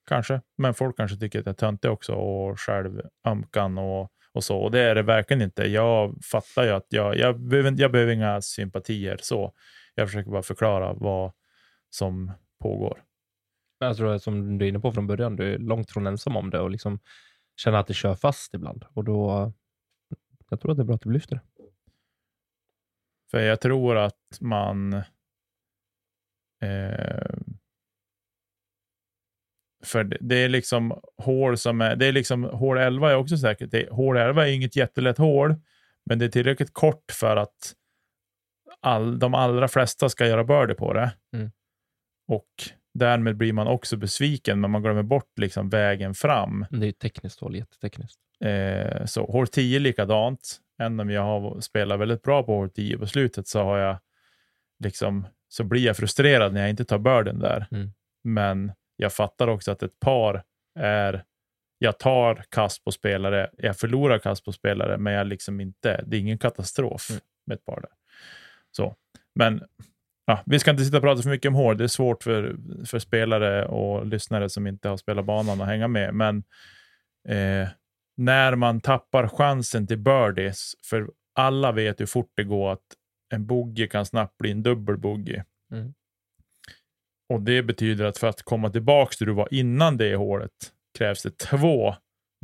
Kanske, 0.08 0.42
men 0.58 0.74
folk 0.74 0.98
kanske 0.98 1.18
tycker 1.18 1.40
att 1.40 1.46
jag 1.46 1.54
är 1.54 1.58
töntig 1.58 1.92
också 1.92 2.14
och 2.14 2.60
självömkan 2.60 3.78
och, 3.78 4.12
och 4.34 4.44
så. 4.44 4.58
Och 4.58 4.72
det 4.72 4.80
är 4.80 4.96
det 4.96 5.02
verkligen 5.02 5.42
inte. 5.42 5.64
Jag 5.64 6.24
fattar 6.24 6.64
ju 6.64 6.70
att 6.70 6.86
jag, 6.90 7.18
jag, 7.18 7.40
behöver, 7.40 7.74
jag 7.78 7.92
behöver 7.92 8.14
inga 8.14 8.42
sympatier 8.42 9.18
så. 9.22 9.54
Jag 9.96 10.08
försöker 10.08 10.32
bara 10.32 10.44
förklara 10.44 10.94
vad 10.94 11.32
som 11.90 12.32
pågår. 12.60 13.04
Jag 13.80 13.98
tror 13.98 14.14
att 14.14 14.24
som 14.24 14.58
du 14.58 14.66
är 14.66 14.70
inne 14.70 14.80
på 14.80 14.92
från 14.92 15.08
början, 15.08 15.36
du 15.36 15.54
är 15.54 15.58
långt 15.58 15.92
från 15.92 16.08
ensam 16.08 16.36
om 16.36 16.50
det 16.50 16.60
och 16.60 16.70
liksom 16.70 17.00
känner 17.56 17.78
att 17.78 17.88
det 17.88 17.94
kör 17.94 18.16
fast 18.16 18.54
ibland. 18.54 18.86
Och 18.94 19.04
då, 19.04 19.52
jag 20.50 20.62
tror 20.62 20.72
att 20.72 20.78
det 20.78 20.84
är 20.84 20.86
bra 20.86 20.96
att 20.96 21.02
du 21.02 21.12
lyfter 21.12 21.36
det. 21.36 21.42
För 23.32 23.40
jag 23.40 23.62
tror 23.62 23.98
att 23.98 24.38
man... 24.42 24.94
Eh, 26.62 27.36
för 29.86 30.04
det, 30.04 30.36
är 30.36 30.50
liksom 30.50 31.00
hål 31.18 31.58
som 31.58 31.82
är... 31.82 31.96
Det 31.96 32.06
är 32.06 32.12
liksom, 32.12 32.44
hål 32.44 32.78
11 32.78 33.12
är 33.12 33.16
också 33.16 33.38
säkert. 33.38 33.72
Det, 33.72 33.90
hål 33.92 34.18
11 34.18 34.48
är 34.48 34.52
inget 34.52 34.76
jättelätt 34.76 35.18
hål, 35.18 35.56
men 36.06 36.20
det 36.20 36.26
är 36.26 36.30
tillräckligt 36.30 36.74
kort 36.74 37.12
för 37.12 37.38
att 37.38 37.74
all, 38.82 39.20
de 39.20 39.34
allra 39.34 39.68
flesta 39.68 40.10
ska 40.10 40.28
göra 40.28 40.44
birdie 40.44 40.76
på 40.76 40.94
det. 40.94 41.12
Mm. 41.34 41.52
Och 42.28 42.50
därmed 42.94 43.38
blir 43.38 43.54
man 43.54 43.68
också 43.68 43.98
besviken, 43.98 44.62
men 44.62 44.72
man 44.72 44.82
glömmer 44.82 45.04
bort 45.04 45.40
liksom 45.40 45.70
vägen 45.70 46.14
fram. 46.14 46.66
Det 46.70 46.78
är 46.78 46.86
ju 46.86 46.92
tekniskt 46.92 47.40
hål, 47.40 47.56
jättetekniskt. 47.56 48.20
Eh, 48.44 49.06
så 49.06 49.26
hål 49.26 49.48
10 49.48 49.80
likadant. 49.80 50.62
Även 50.80 51.00
om 51.00 51.10
jag 51.10 51.22
har 51.22 51.62
spelat 51.62 52.00
väldigt 52.00 52.22
bra 52.22 52.44
på 52.44 52.56
hål 52.56 52.70
10 52.70 52.98
på 52.98 53.08
slutet 53.08 53.48
så 53.48 53.64
har 53.64 53.78
jag 53.78 53.98
liksom 54.84 55.28
så 55.48 55.64
blir 55.64 55.86
jag 55.86 55.98
frustrerad 55.98 56.54
när 56.54 56.62
jag 56.62 56.70
inte 56.70 56.86
tar 56.86 56.98
börden 56.98 57.40
där. 57.40 57.68
Mm. 57.72 57.92
Men 58.24 58.72
jag 58.96 59.14
fattar 59.14 59.48
också 59.48 59.72
att 59.72 59.84
ett 59.84 60.00
par 60.00 60.44
är 60.80 61.24
jag 61.78 62.00
tar 62.00 62.44
kast 62.50 62.84
på 62.84 62.92
spelare, 62.92 63.50
jag 63.58 63.78
förlorar 63.78 64.20
kast 64.20 64.46
på 64.46 64.52
spelare, 64.52 64.98
men 64.98 65.14
jag 65.14 65.28
liksom 65.28 65.60
inte, 65.62 66.04
det 66.08 66.18
är 66.18 66.22
ingen 66.22 66.38
katastrof 66.38 67.10
Mm. 67.10 67.22
med 67.48 67.56
ett 67.56 67.66
par 67.66 67.82
där. 67.82 67.90
Så. 68.72 68.96
Men 69.36 69.64
ja, 70.26 70.44
vi 70.46 70.60
ska 70.60 70.72
inte 70.72 70.84
sitta 70.86 70.98
och 70.98 71.04
prata 71.04 71.22
för 71.22 71.30
mycket 71.30 71.50
om 71.50 71.56
hål. 71.56 71.78
Det 71.78 71.84
är 71.84 71.88
svårt 71.88 72.24
för, 72.24 72.56
för 72.86 73.00
spelare 73.00 73.66
och 73.66 74.06
lyssnare 74.06 74.50
som 74.50 74.68
inte 74.68 74.90
har 74.90 74.98
spelat 74.98 75.26
banan 75.26 75.62
att 75.62 75.68
hänga 75.68 75.88
med. 75.88 76.14
Men 76.14 76.44
eh, 77.28 77.68
när 78.18 78.56
man 78.56 78.82
tappar 78.82 79.28
chansen 79.28 79.88
till 79.88 79.98
birdies, 79.98 80.74
för 80.86 81.10
alla 81.36 81.72
vet 81.72 82.00
hur 82.02 82.06
fort 82.06 82.32
det 82.36 82.44
går 82.44 82.72
att 82.72 82.86
en 83.34 83.46
bogey 83.46 83.88
kan 83.88 84.06
snabbt 84.06 84.38
bli 84.38 84.52
en 84.52 84.64
dubbel 84.64 84.98
bogey. 84.98 85.44
Mm. 85.72 85.94
Och 87.30 87.42
det 87.42 87.64
betyder 87.64 88.06
att 88.06 88.18
för 88.18 88.28
att 88.28 88.44
komma 88.44 88.70
tillbaka 88.70 89.16
där 89.20 89.26
du 89.26 89.34
var 89.34 89.54
innan 89.54 89.98
det 89.98 90.16
hålet 90.16 90.52
krävs 90.98 91.24
det 91.24 91.38
två 91.38 91.96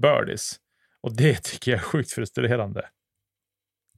birdies. 0.02 0.60
Och 1.02 1.16
det 1.16 1.44
tycker 1.44 1.72
jag 1.72 1.78
är 1.80 1.84
sjukt 1.84 2.12
frustrerande. 2.12 2.90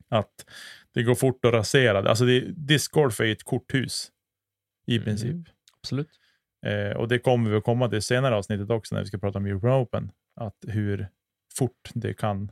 Att 0.09 0.45
det 0.93 1.03
går 1.03 1.15
fort 1.15 1.45
att 1.45 1.53
rasera. 1.53 2.09
Alltså 2.09 2.25
det, 2.25 2.39
discgolf 2.39 3.19
är 3.19 3.23
ju 3.25 3.31
ett 3.31 3.43
korthus 3.43 4.11
i 4.87 4.95
Mm. 4.95 5.05
princip. 5.05 5.35
Absolut. 5.81 6.09
Eh, 6.65 6.97
och 6.97 7.07
det 7.07 7.19
kommer 7.19 7.49
vi 7.49 7.55
att 7.57 7.63
komma 7.63 7.89
till 7.89 8.01
senare 8.01 8.35
avsnittet 8.35 8.69
också 8.69 8.95
när 8.95 9.01
vi 9.01 9.07
ska 9.07 9.17
prata 9.17 9.39
om 9.39 9.45
European 9.45 9.81
Open. 9.81 10.11
Att 10.35 10.57
hur 10.67 11.07
fort 11.57 11.89
det 11.93 12.13
kan 12.13 12.51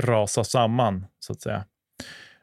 rasa 0.00 0.44
samman, 0.44 1.06
så 1.18 1.32
att 1.32 1.40
säga. 1.40 1.64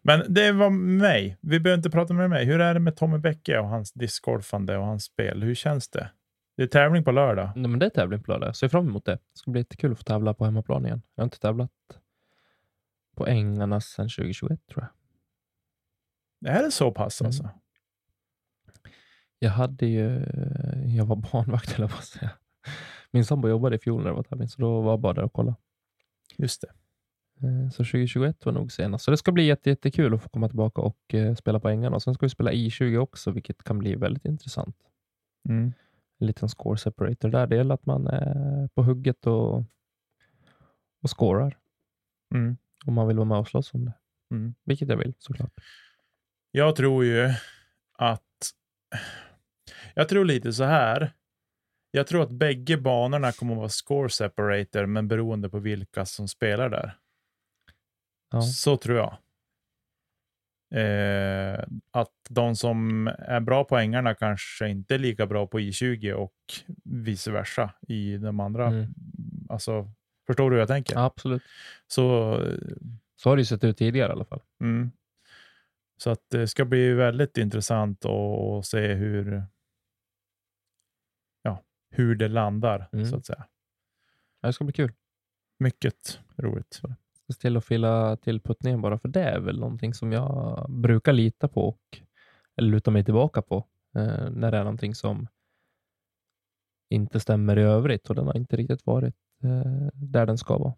Men 0.01 0.34
det 0.34 0.51
var 0.51 0.70
mig. 0.70 1.38
Vi 1.41 1.60
behöver 1.60 1.77
inte 1.77 1.89
prata 1.89 2.13
med 2.13 2.29
mig. 2.29 2.46
Hur 2.46 2.62
är 2.62 2.74
det 2.74 2.79
med 2.79 2.96
Tommy 2.96 3.18
Bäcke 3.18 3.60
och 3.60 3.68
hans 3.68 3.91
discgolfande 3.94 4.77
och 4.77 4.86
hans 4.86 5.03
spel? 5.03 5.44
Hur 5.44 5.56
känns 5.56 5.89
det? 5.89 6.12
Det 6.58 6.63
är 6.63 6.68
tävling 6.68 7.03
på 7.03 7.12
lördag. 7.12 7.51
Nej, 7.56 7.70
men 7.70 7.79
det 7.79 7.86
är 7.86 7.89
tävling 7.89 8.24
på 8.24 8.32
lördag. 8.32 8.48
Jag 8.48 8.56
ser 8.56 8.68
fram 8.68 8.88
emot 8.88 9.06
det. 9.06 9.12
Det 9.12 9.20
ska 9.34 9.51
bli 9.51 9.62
jättekul 9.62 9.91
att 9.91 9.98
få 9.98 10.03
tävla 10.03 10.34
på 10.34 10.46
hemmaplan 10.46 10.86
igen. 10.86 11.01
Jag 11.15 11.22
har 11.22 11.25
inte 11.25 11.39
tävlat 11.39 11.72
på 13.15 13.27
ängarna 13.27 13.82
sedan 13.82 14.10
2021 14.10 14.60
tror 14.68 14.88
jag. 16.41 16.56
Är 16.56 16.63
det 16.63 16.72
så 16.72 16.91
pass 16.91 17.22
Mm. 17.22 17.27
alltså? 17.27 17.50
Jag 19.39 19.50
hade 19.50 19.86
ju, 19.86 20.25
jag 20.98 21.06
var 21.06 21.15
barnvakt 21.32 21.75
eller 21.75 21.88
vad 21.88 22.03
säga. 22.03 22.32
Min 23.12 23.25
sambo 23.25 23.50
jobbade 23.50 23.75
i 23.75 23.79
fjol 23.79 24.01
när 24.03 24.10
det 24.10 24.15
var 24.15 24.24
tävling, 24.24 24.48
så 24.48 24.62
då 24.62 24.82
var 24.82 24.91
jag 24.91 25.00
bara 25.00 25.13
där 25.13 25.24
och 25.24 25.34
kollade. 25.34 25.58
Just 26.38 26.62
det. 26.62 26.68
Eh, 27.43 27.69
Så 27.69 27.84
2021 27.84 28.46
var 28.46 28.53
nog 28.53 28.72
senast. 28.72 29.05
Så 29.05 29.12
det 29.12 29.17
ska 29.17 29.31
bli 29.31 29.46
jätte, 29.46 29.69
jättekul 29.69 30.13
att 30.13 30.24
få 30.24 30.29
komma 30.29 30.48
tillbaka 30.48 30.81
och 30.81 31.13
eh, 31.13 31.36
spela 31.36 31.60
på 31.60 31.69
ängarna. 31.69 31.96
Och 31.96 32.03
sen 32.03 32.13
ska 32.13 32.25
vi 32.25 32.29
spela 32.29 32.51
I20 32.51 32.98
också, 32.98 33.31
vilket 33.31 33.63
kan 33.63 33.79
bli 33.79 33.96
väldigt 33.96 34.25
intressant. 34.25 34.75
Mm. 35.50 35.74
En 36.19 36.27
liten 36.27 36.50
score 36.50 36.77
separator 36.77 37.29
där. 37.29 37.48
Det 37.48 37.55
gäller 37.55 37.74
att 37.74 37.86
man 37.86 38.08
är 38.08 38.67
på 38.67 38.84
hugget 38.84 39.27
och, 39.27 39.63
och 41.01 41.10
scorar. 41.10 41.58
Mm. 42.34 42.58
Om 42.86 42.93
man 42.93 43.08
vill 43.08 43.17
vara 43.17 43.27
med 43.27 43.38
och 43.38 43.48
slåss 43.48 43.74
om 43.74 43.86
det. 43.86 43.93
Mm. 44.31 44.55
Vilket 44.63 44.89
jag 44.89 44.98
vill 44.98 45.13
såklart. 45.17 45.53
Jag 46.51 46.75
tror 46.75 47.05
ju 47.05 47.34
att... 47.93 48.24
Jag 49.93 50.10
tror 50.10 50.25
lite 50.25 50.53
så 50.53 50.63
här. 50.63 51.13
Jag 51.91 52.08
tror 52.08 52.24
att 52.24 52.31
bägge 52.31 52.77
banorna 52.77 53.31
kommer 53.31 53.53
att 53.53 53.58
vara 53.58 53.69
score 53.69 54.10
separator, 54.10 54.86
men 54.86 55.08
beroende 55.08 55.50
på 55.50 55.60
vilka 55.60 56.05
som 56.05 56.27
spelar 56.27 56.69
där. 56.69 56.98
Ja. 58.29 58.41
Så 58.41 58.77
tror 58.77 58.98
jag. 58.98 59.17
Eh, 60.71 61.63
att 61.91 62.13
de 62.29 62.55
som 62.55 63.07
är 63.07 63.39
bra 63.39 63.63
på 63.63 63.77
ängarna 63.77 64.15
kanske 64.15 64.69
inte 64.69 64.95
är 64.95 65.00
lika 65.00 65.25
bra 65.27 65.48
på 65.48 65.59
I20 65.59 66.12
och 66.12 66.33
vice 66.83 67.31
versa 67.31 67.74
i 67.88 68.17
de 68.17 68.39
andra. 68.39 68.67
Mm. 68.67 68.93
Alltså, 69.50 69.91
förstår 70.27 70.50
du 70.50 70.55
hur 70.55 70.59
jag 70.59 70.67
tänker? 70.67 70.95
Ja, 70.95 71.03
absolut. 71.05 71.43
Så, 71.88 72.36
Så 73.15 73.29
har 73.29 73.36
det 73.36 73.41
ju 73.41 73.45
sett 73.45 73.63
ut 73.63 73.77
tidigare 73.77 74.09
i 74.09 74.12
alla 74.12 74.25
fall. 74.25 74.41
mm. 74.62 74.91
så 75.98 76.09
att 76.09 76.29
det 76.29 76.48
ska 76.48 76.65
bli 76.65 76.93
väldigt 76.93 77.38
intressant 77.38 78.05
att 78.05 78.65
se 78.65 78.93
hur, 78.93 79.43
ja, 81.41 81.63
hur 81.89 82.15
det 82.15 82.27
landar, 82.27 82.89
Mm. 82.93 83.05
så 83.05 83.15
att 83.15 83.25
säga. 83.25 83.48
Det 84.41 84.53
ska 84.53 84.63
bli 84.63 84.74
kul. 84.74 84.91
Mycket 85.59 86.19
roligt. 86.38 86.81
Ska 87.33 87.41
till 87.41 87.57
att 87.57 87.65
fylla 87.65 88.15
till 88.17 88.41
puttningen 88.41 88.81
bara, 88.81 88.98
för 89.00 89.07
det 89.07 89.24
är 89.24 89.39
väl 89.39 89.59
någonting 89.59 89.93
som 89.93 90.12
jag 90.12 90.65
brukar 90.69 91.13
lita 91.13 91.48
på 91.48 91.67
och 91.67 91.81
eller 92.57 92.69
luta 92.69 92.91
mig 92.91 93.05
tillbaka 93.05 93.41
på 93.41 93.57
eh, 93.95 94.29
när 94.31 94.51
det 94.51 94.57
är 94.57 94.63
någonting 94.63 94.95
som 94.95 95.27
inte 96.89 97.19
stämmer 97.19 97.59
i 97.59 97.62
övrigt 97.62 98.09
och 98.09 98.15
den 98.15 98.27
har 98.27 98.38
inte 98.38 98.55
riktigt 98.57 98.86
varit 98.86 99.15
eh, 99.43 99.88
där 99.93 100.25
den 100.25 100.38
ska 100.38 100.57
vara. 100.57 100.74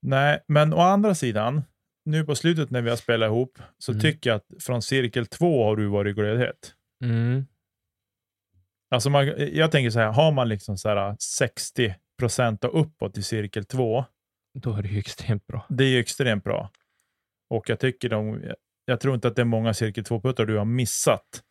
Nej, 0.00 0.40
men 0.46 0.74
å 0.74 0.78
andra 0.80 1.14
sidan, 1.14 1.62
nu 2.04 2.24
på 2.24 2.34
slutet 2.34 2.70
när 2.70 2.82
vi 2.82 2.90
har 2.90 2.96
spelat 2.96 3.26
ihop, 3.26 3.58
så 3.78 3.92
Mm. 3.92 4.00
tycker 4.00 4.30
jag 4.30 4.36
att 4.36 4.62
från 4.62 4.82
cirkel 4.82 5.26
två 5.26 5.64
har 5.64 5.76
du 5.76 5.86
varit 5.86 6.16
glödhet. 6.16 6.74
Mm. 7.04 7.46
Alltså 8.90 9.10
man, 9.10 9.26
jag 9.52 9.70
tänker 9.70 9.90
så 9.90 9.98
här, 9.98 10.12
har 10.12 10.32
man 10.32 10.48
liksom 10.48 10.76
så 10.76 10.88
här 10.88 11.16
60 11.18 11.94
procent 12.18 12.64
och 12.64 12.80
uppåt 12.80 13.18
i 13.18 13.22
cirkel 13.22 13.64
2, 13.64 14.04
Då 14.52 14.74
är 14.76 14.82
det 14.82 14.88
ju 14.88 14.98
extremt 14.98 15.46
bra. 15.46 15.66
det 15.68 15.84
är 15.84 15.88
ju 15.88 15.98
extremt 16.00 16.44
bra. 16.44 16.70
Och 17.50 17.68
jag 17.70 17.80
tycker 17.80 18.08
de, 18.08 18.42
jag 18.84 19.00
tror 19.00 19.14
inte 19.14 19.28
att 19.28 19.36
det 19.36 19.42
är 19.42 19.46
många 19.46 19.74
cirkel 19.74 20.04
2-puttar 20.04 20.46
du 20.46 20.58
har 20.58 20.64
missat 20.64 21.42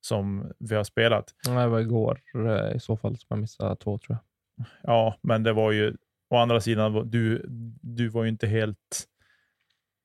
som 0.00 0.52
vi 0.58 0.74
har 0.74 0.84
spelat. 0.84 1.34
Nej, 1.48 1.56
Det 1.64 1.68
var 1.68 1.80
igår 1.80 2.20
eh, 2.34 2.76
i 2.76 2.80
så 2.80 2.96
fall 2.96 3.16
som 3.16 3.26
jag 3.28 3.38
missade 3.38 3.76
två 3.76 3.98
tror 3.98 4.18
jag. 4.56 4.66
Ja, 4.82 5.18
men 5.22 5.42
det 5.42 5.52
var 5.52 5.72
ju, 5.72 5.96
å 6.30 6.36
andra 6.36 6.60
sidan, 6.60 7.10
du, 7.10 7.44
du 7.82 8.08
var 8.08 8.22
ju 8.24 8.28
inte 8.28 8.46
helt, 8.46 9.06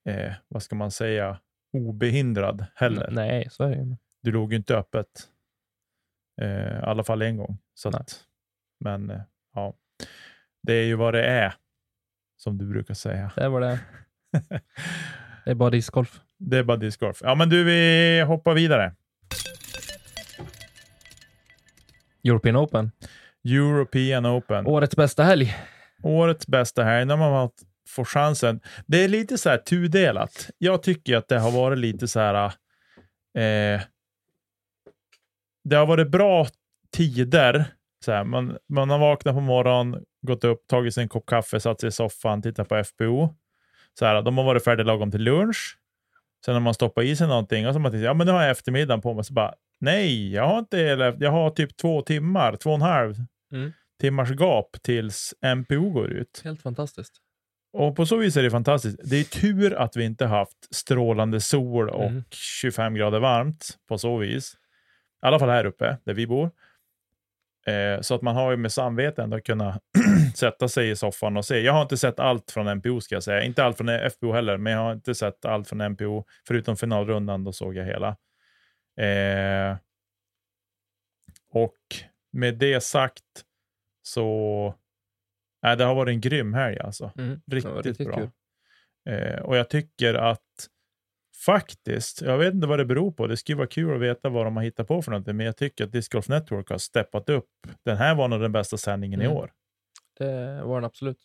eh, 0.10 0.34
vad 0.48 0.64
ska 0.64 0.76
man 0.76 0.92
säga, 0.92 1.40
obehindrad 1.74 2.66
heller. 2.76 3.10
Nej, 3.12 3.48
så 3.52 3.64
är 3.64 3.70
det 3.70 3.76
ju. 3.76 3.96
Du 4.22 4.32
låg 4.32 4.52
ju 4.52 4.58
inte 4.58 4.78
öppet. 4.78 5.08
Eh, 6.42 6.80
I 6.80 6.82
alla 6.84 7.04
fall 7.04 7.22
en 7.22 7.38
gång. 7.38 7.58
Så 7.74 7.90
att, 7.90 8.24
men 8.80 9.10
eh, 9.10 9.22
ja, 9.54 9.74
det 10.64 10.74
är 10.74 10.86
ju 10.86 10.96
vad 10.96 11.14
det 11.14 11.26
är, 11.26 11.54
som 12.38 12.58
du 12.58 12.66
brukar 12.66 12.94
säga. 12.94 13.32
Det 13.36 13.50
var 13.50 13.62
det. 13.62 13.80
Det 15.46 15.52
är 15.52 15.56
bara 15.56 15.70
discgolf. 15.70 16.20
Det 16.38 16.58
är 16.58 16.64
bara 16.64 16.78
discgolf. 16.78 17.18
Ja, 17.24 17.36
men 17.36 17.50
du, 17.50 17.64
vi 17.64 18.22
hoppar 18.28 18.54
vidare. 18.54 18.94
European 22.24 22.56
Open. 22.58 22.92
European 23.44 24.26
Open. 24.26 24.68
Årets 24.68 24.96
bästa 24.96 25.24
helg. 25.24 25.56
Årets 26.04 26.48
bästa 26.48 26.84
här, 26.84 27.06
när 27.06 27.18
man 27.18 27.50
får 27.88 28.06
chansen. 28.06 28.60
Det 28.86 29.04
är 29.04 29.08
lite 29.08 29.38
så 29.38 29.50
här 29.50 29.58
tudelat. 29.58 30.50
Jag 30.58 30.84
tycker 30.84 31.18
att 31.18 31.28
det 31.28 31.40
har 31.40 31.52
varit 31.52 31.78
lite 31.78 32.08
så 32.08 32.20
här. 32.20 32.46
Eh, 33.38 33.82
det 35.64 35.76
har 35.76 35.86
varit 35.86 36.12
bra 36.12 36.48
tider. 36.92 37.66
Så 38.06 38.12
här, 38.12 38.24
man, 38.24 38.58
man 38.70 38.90
har 38.90 39.00
vaknat 39.00 39.36
på 39.36 39.42
morgonen, 39.42 40.04
gått 40.28 40.44
upp, 40.44 40.68
tagit 40.68 40.94
sig 40.94 41.04
en 41.04 41.10
kopp 41.10 41.26
kaffe, 41.26 41.60
satt 41.60 41.80
sig 41.82 41.88
i 41.88 41.92
soffan, 41.92 42.42
tittat 42.42 42.70
på 42.70 42.84
FBO. 42.84 43.36
Så 44.00 44.06
här, 44.06 44.22
de 44.22 44.38
har 44.38 44.46
varit 44.46 44.64
färdiga 44.64 44.86
lagom 44.88 45.12
till 45.12 45.22
lunch. 45.24 45.78
Sen 46.46 46.54
har 46.54 46.62
man 46.62 46.74
stoppat 46.74 47.04
i 47.04 47.16
sig 47.16 47.28
någonting 47.28 47.68
och 47.68 47.74
så 47.74 47.80
har 47.80 47.82
man 47.82 47.92
tänkt, 47.92 48.04
ja 48.06 48.14
men 48.14 48.28
nu 48.28 48.34
har 48.34 48.42
jag 48.42 48.52
eftermiddagen 48.52 49.02
på 49.02 49.14
mig. 49.14 49.24
Så 49.24 49.34
bara, 49.34 49.54
nej, 49.80 50.34
jag 50.34 50.48
har 50.48 50.60
inte, 50.60 50.80
eller, 50.82 51.18
jag 51.20 51.32
har 51.32 51.50
typ 51.50 51.78
två 51.78 52.02
timmar, 52.02 52.56
två 52.56 52.70
och 52.70 52.76
en 52.76 52.82
halv 52.82 53.16
Mm. 53.52 53.72
timmars 54.02 54.30
gap 54.32 54.78
tills 54.82 55.34
MPO 55.56 55.90
går 55.90 56.08
ut. 56.08 56.42
Helt 56.44 56.62
fantastiskt. 56.62 57.14
Och 57.74 57.96
på 57.96 58.06
så 58.06 58.18
vis 58.18 58.38
är 58.38 58.44
det 58.44 58.52
fantastiskt. 58.52 59.00
Det 59.04 59.16
är 59.20 59.24
tur 59.24 59.74
att 59.76 59.96
vi 59.98 60.04
inte 60.06 60.26
haft 60.26 60.76
strålande 60.76 61.42
sol 61.42 61.90
och 61.90 62.04
Mm. 62.06 62.24
25 62.32 62.94
grader 62.96 63.20
varmt 63.20 63.78
på 63.88 63.98
så 63.98 64.18
vis. 64.18 64.54
I 65.24 65.26
alla 65.28 65.40
fall 65.40 65.50
här 65.50 65.66
uppe 65.66 65.98
där 66.06 66.14
vi 66.14 66.28
bor. 66.28 66.52
Eh, 67.66 68.02
så 68.02 68.16
att 68.16 68.22
man 68.22 68.36
har 68.36 68.52
ju 68.52 68.58
med 68.58 68.72
samvete 68.72 69.24
ändå 69.24 69.40
kunnat 69.42 69.84
sätta 70.36 70.68
sig 70.68 70.90
i 70.90 70.96
soffan 70.96 71.38
och 71.38 71.46
se. 71.46 71.60
Jag 71.60 71.74
har 71.74 71.82
inte 71.82 71.98
sett 71.98 72.20
allt 72.20 72.52
från 72.52 72.78
MPO 72.78 73.02
ska 73.02 73.16
jag 73.16 73.24
säga. 73.24 73.44
Inte 73.44 73.64
allt 73.64 73.78
från 73.78 74.10
FPO 74.10 74.32
heller, 74.32 74.58
men 74.58 74.74
jag 74.74 74.80
har 74.80 74.94
inte 74.94 75.16
sett 75.16 75.46
allt 75.46 75.70
från 75.70 75.92
MPO. 75.92 76.26
Förutom 76.48 76.78
finalrundan, 76.78 77.44
då 77.44 77.52
såg 77.52 77.76
jag 77.76 77.86
hela. 77.86 78.18
Eh, 79.00 79.78
och 81.50 81.78
med 82.32 82.58
det 82.58 82.84
sagt 82.84 83.24
så 84.02 84.76
Nej, 85.66 85.78
det 85.78 85.84
har 85.84 85.96
varit 85.96 86.14
en 86.14 86.22
grym 86.22 86.54
helg 86.54 86.80
alltså. 86.80 87.12
Mm. 87.18 87.42
Riktigt, 87.52 87.86
riktigt 87.86 88.08
bra. 88.08 88.32
Eh, 89.10 89.40
och 89.40 89.58
jag 89.58 89.70
tycker 89.70 90.14
att 90.14 90.70
faktiskt, 91.46 92.22
jag 92.22 92.38
vet 92.38 92.54
inte 92.54 92.68
vad 92.68 92.80
det 92.80 92.86
beror 92.86 93.12
på, 93.12 93.28
det 93.28 93.38
skulle 93.38 93.58
vara 93.58 93.68
kul 93.68 93.96
att 93.96 94.02
veta 94.02 94.30
vad 94.30 94.46
de 94.46 94.56
har 94.58 94.64
hittat 94.64 94.88
på 94.88 95.02
för 95.02 95.12
någonting, 95.12 95.38
men 95.38 95.46
jag 95.46 95.58
tycker 95.58 95.84
att 95.84 95.92
Disc 95.92 96.10
Golf 96.10 96.28
Network 96.30 96.70
har 96.70 96.78
steppat 96.78 97.30
upp. 97.30 97.50
Den 97.86 97.98
här 97.98 98.16
var 98.16 98.28
nog 98.28 98.42
den 98.42 98.52
bästa 98.52 98.78
sändningen 98.78 99.22
Mm. 99.22 99.32
i 99.32 99.36
år. 99.36 99.52
Det 100.18 100.62
var 100.64 100.76
den 100.76 100.86
absolut. 100.86 101.20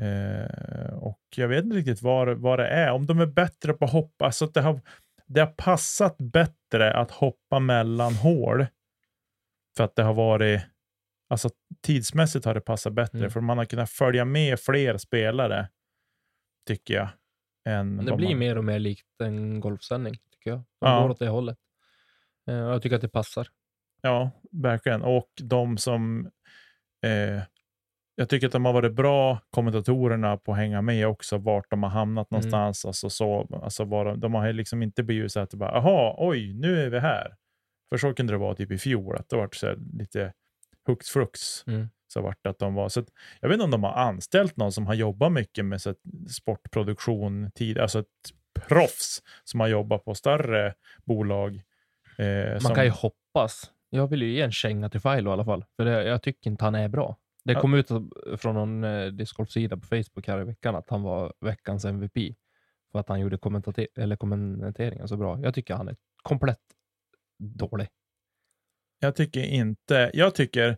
Eh, 0.00 0.94
och 0.98 1.20
jag 1.36 1.48
vet 1.48 1.64
inte 1.64 1.76
riktigt 1.76 2.02
vad, 2.02 2.38
vad 2.38 2.58
det 2.58 2.66
är. 2.68 2.92
Om 2.92 3.06
de 3.06 3.20
är 3.20 3.26
bättre 3.26 3.72
på 3.72 3.84
att 3.84 3.92
hoppa, 3.92 4.24
alltså 4.24 4.44
att 4.44 4.54
det 4.54 4.60
har, 4.60 4.80
det 5.26 5.40
har 5.40 5.46
passat 5.56 6.16
bättre 6.18 6.92
att 6.94 7.10
hoppa 7.10 7.58
mellan 7.58 8.14
hål. 8.14 8.66
För 9.76 9.84
att 9.84 9.96
det 9.96 10.02
har 10.02 10.14
varit, 10.14 10.62
alltså 11.30 11.50
tidsmässigt 11.82 12.44
har 12.44 12.54
det 12.54 12.60
passat 12.60 12.92
bättre, 12.92 13.18
Mm. 13.18 13.30
för 13.30 13.40
man 13.40 13.58
har 13.58 13.64
kunnat 13.64 13.90
följa 13.90 14.24
med 14.24 14.60
fler 14.60 14.96
spelare, 14.96 15.68
tycker 16.66 16.94
jag. 16.94 17.08
Än 17.68 17.96
Det 17.96 18.16
blir 18.16 18.28
man, 18.28 18.38
mer 18.38 18.58
och 18.58 18.64
mer 18.64 18.78
likt 18.78 19.20
en 19.22 19.60
golfsändning, 19.60 20.14
tycker 20.32 20.50
jag. 20.50 20.58
De 20.58 20.64
Ja. 20.90 21.02
går 21.02 21.10
åt 21.10 21.18
det 21.18 21.28
hållet. 21.28 21.58
Eh, 22.48 22.66
och 22.66 22.72
jag 22.72 22.82
tycker 22.82 22.96
att 22.96 23.02
det 23.02 23.08
passar. 23.08 23.48
Ja, 24.02 24.30
verkligen. 24.52 25.02
Och 25.02 25.28
de 25.42 25.78
som... 25.78 26.30
Eh, 27.06 27.42
jag 28.14 28.28
tycker 28.28 28.46
att 28.46 28.52
de 28.52 28.64
har 28.64 28.72
varit 28.72 28.92
bra, 28.94 29.38
kommentatorerna, 29.50 30.36
på 30.36 30.52
att 30.52 30.58
hänga 30.58 30.82
med 30.82 31.06
också, 31.08 31.38
vart 31.38 31.70
de 31.70 31.82
har 31.82 31.90
hamnat 31.90 32.30
Mm. 32.30 32.36
någonstans. 32.40 32.84
Alltså 32.84 33.10
så, 33.10 33.60
alltså 33.62 33.84
var 33.84 34.04
de, 34.04 34.20
de 34.20 34.34
har 34.34 34.52
liksom 34.52 34.82
inte 34.82 35.02
blivit 35.02 35.32
så 35.32 35.40
att 35.40 35.50
det 35.50 35.56
bara, 35.56 35.70
aha, 35.70 36.14
oj, 36.18 36.54
nu 36.54 36.82
är 36.82 36.90
vi 36.90 36.98
här. 36.98 37.36
För 37.88 37.96
så 37.98 38.14
kunde 38.14 38.32
det 38.32 38.36
vara 38.38 38.54
typ 38.54 38.70
i 38.70 38.78
fjol, 38.78 39.16
att 39.16 39.28
det 39.28 39.36
var 39.36 39.48
så 39.52 39.74
lite 39.92 40.32
hux 40.86 41.08
flux. 41.08 41.66
Mm. 41.66 41.88
Så 42.08 42.20
vart 42.20 42.46
att 42.46 42.58
de 42.58 42.74
var. 42.74 42.88
Så 42.88 43.00
att, 43.00 43.06
jag 43.40 43.48
vet 43.48 43.54
inte 43.54 43.64
om 43.64 43.70
de 43.70 43.84
har 43.84 43.92
anställt 43.92 44.56
någon 44.56 44.72
som 44.72 44.86
har 44.86 44.94
jobbat 44.94 45.32
mycket 45.32 45.64
med 45.64 45.82
så 45.82 45.94
sportproduktion, 46.30 47.50
tid, 47.54 47.78
alltså 47.78 47.98
ett 47.98 48.06
proffs 48.68 49.22
som 49.44 49.60
har 49.60 49.68
jobbat 49.68 50.04
på 50.04 50.14
större 50.14 50.74
bolag. 51.04 51.62
Eh, 52.18 52.50
Man 52.52 52.60
som, 52.60 52.74
kan 52.74 52.84
ju 52.84 52.90
hoppas. 52.90 53.70
Jag 53.90 54.06
vill 54.06 54.22
ju 54.22 54.32
ge 54.32 54.42
en 54.42 54.52
känga 54.52 54.88
till 54.88 55.00
Filo 55.00 55.30
i 55.30 55.32
alla 55.32 55.44
fall, 55.44 55.64
för 55.76 55.84
det, 55.84 56.04
jag 56.04 56.22
tycker 56.22 56.50
inte 56.50 56.64
han 56.64 56.74
är 56.74 56.88
bra. 56.88 57.16
Det 57.44 57.52
Ja. 57.52 57.60
kom 57.60 57.74
ut 57.74 57.88
från 58.36 58.54
någon 58.54 58.84
eh, 58.84 59.06
discgolf-sida 59.06 59.76
på 59.76 59.86
Facebook 59.86 60.26
här 60.26 60.40
i 60.40 60.44
veckan 60.44 60.76
att 60.76 60.90
han 60.90 61.02
var 61.02 61.32
veckans 61.40 61.84
MVP 61.84 62.34
för 62.92 62.98
att 62.98 63.08
han 63.08 63.20
gjorde 63.20 63.38
eller 63.96 64.16
kommenteringen 64.16 65.08
så 65.08 65.16
bra. 65.16 65.40
Jag 65.42 65.54
tycker 65.54 65.74
han 65.74 65.88
är 65.88 65.96
komplett 66.22 66.60
dålig. 67.38 67.88
Jag 69.00 69.16
tycker 69.16 69.40
inte, 69.42 70.10
jag 70.14 70.34
tycker 70.34 70.76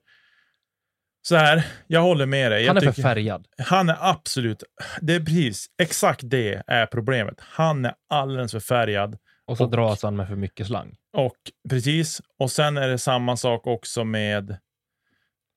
så 1.22 1.36
här, 1.36 1.66
jag 1.86 2.00
håller 2.02 2.26
med 2.26 2.52
dig. 2.52 2.66
Han 2.66 2.76
jag 2.76 2.84
är 2.84 2.92
för 2.92 3.02
färgad. 3.02 3.46
Han 3.58 3.88
är 3.88 3.96
absolut, 4.00 4.62
det 5.00 5.14
är 5.14 5.20
precis, 5.20 5.66
exakt 5.82 6.20
det 6.24 6.62
är 6.66 6.86
problemet. 6.86 7.34
Han 7.40 7.84
är 7.84 7.94
alldeles 8.08 8.52
för 8.52 8.60
färgad. 8.60 9.18
Och 9.44 9.56
så 9.56 9.64
Och- 9.64 9.70
dras 9.70 10.02
han 10.02 10.16
med 10.16 10.28
för 10.28 10.36
mycket 10.36 10.66
slang. 10.66 10.96
Och 11.12 11.36
precis, 11.70 12.20
och 12.38 12.50
sen 12.50 12.76
är 12.76 12.88
det 12.88 12.98
samma 12.98 13.36
sak 13.36 13.66
också 13.66 14.04
med 14.04 14.56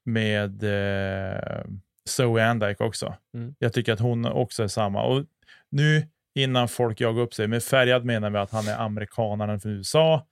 med 0.05 0.63
eh, 0.63 1.63
Zoe 2.09 2.45
Andike 2.45 2.83
också. 2.83 3.15
Mm. 3.33 3.55
Jag 3.59 3.73
tycker 3.73 3.93
att 3.93 3.99
hon 3.99 4.25
också 4.25 4.63
är 4.63 4.67
samma. 4.67 5.03
Och 5.03 5.25
nu 5.69 6.07
innan 6.35 6.67
folk 6.67 7.01
jagar 7.01 7.21
upp 7.21 7.33
sig, 7.33 7.47
med 7.47 7.63
färgad 7.63 8.05
menar 8.05 8.29
vi 8.29 8.37
att 8.37 8.51
han 8.51 8.67
är 8.67 8.77
amerikanaren 8.77 9.59
från 9.59 9.71
USA, 9.71 10.27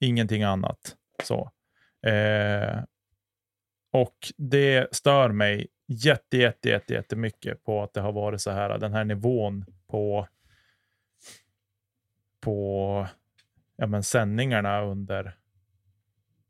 ingenting 0.00 0.42
annat. 0.42 0.96
Så. 1.22 1.50
Eh, 2.06 2.78
och 3.90 4.16
det 4.36 4.94
stör 4.94 5.28
mig 5.28 5.66
jätte, 5.86 6.36
jätte, 6.36 6.68
jätte, 6.68 6.94
jättemycket 6.94 7.64
på 7.64 7.82
att 7.82 7.94
det 7.94 8.00
har 8.00 8.12
varit 8.12 8.40
så 8.40 8.50
här, 8.50 8.78
den 8.78 8.92
här 8.92 9.04
nivån 9.04 9.64
på 9.86 10.28
på 12.40 13.06
ja, 13.76 13.86
men 13.86 14.02
sändningarna 14.02 14.82
under 14.82 15.36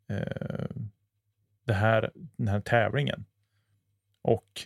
eh, 0.09 0.77
det 1.67 1.73
här, 1.73 2.11
den 2.15 2.49
här 2.49 2.61
tävlingen. 2.61 3.25
Och 4.23 4.61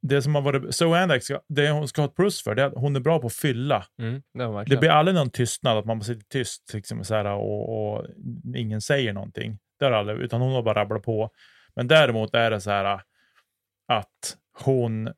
det 0.00 0.22
som 0.22 0.34
har 0.34 0.42
varit, 0.42 0.74
so 0.74 1.20
ska, 1.20 1.40
det 1.48 1.70
hon 1.70 1.88
ska 1.88 2.02
ha 2.02 2.08
ett 2.08 2.14
plus 2.14 2.42
för, 2.42 2.54
det 2.54 2.62
är 2.62 2.66
att 2.66 2.74
hon 2.74 2.96
är 2.96 3.00
bra 3.00 3.18
på 3.18 3.26
att 3.26 3.32
fylla. 3.32 3.86
Mm, 3.98 4.22
det, 4.32 4.64
Det 4.64 4.76
blir 4.76 4.90
aldrig 4.90 5.14
någon 5.14 5.30
tystnad, 5.30 5.78
att 5.78 5.84
man 5.84 6.00
sitter 6.00 6.24
tyst 6.28 6.74
liksom, 6.74 7.04
så 7.04 7.14
här, 7.14 7.24
och, 7.24 7.94
och 7.96 8.06
ingen 8.54 8.80
säger 8.80 9.12
någonting. 9.12 9.58
Det 9.78 9.84
är 9.84 9.90
aldrig, 9.90 10.18
utan 10.18 10.40
hon 10.40 10.52
har 10.52 10.62
bara 10.62 10.80
rabblat 10.80 11.02
på. 11.02 11.30
Men 11.74 11.88
däremot 11.88 12.34
är 12.34 12.50
det 12.50 12.60
så 12.60 12.70
här 12.70 13.02
att 13.88 14.36
hon, 14.64 15.12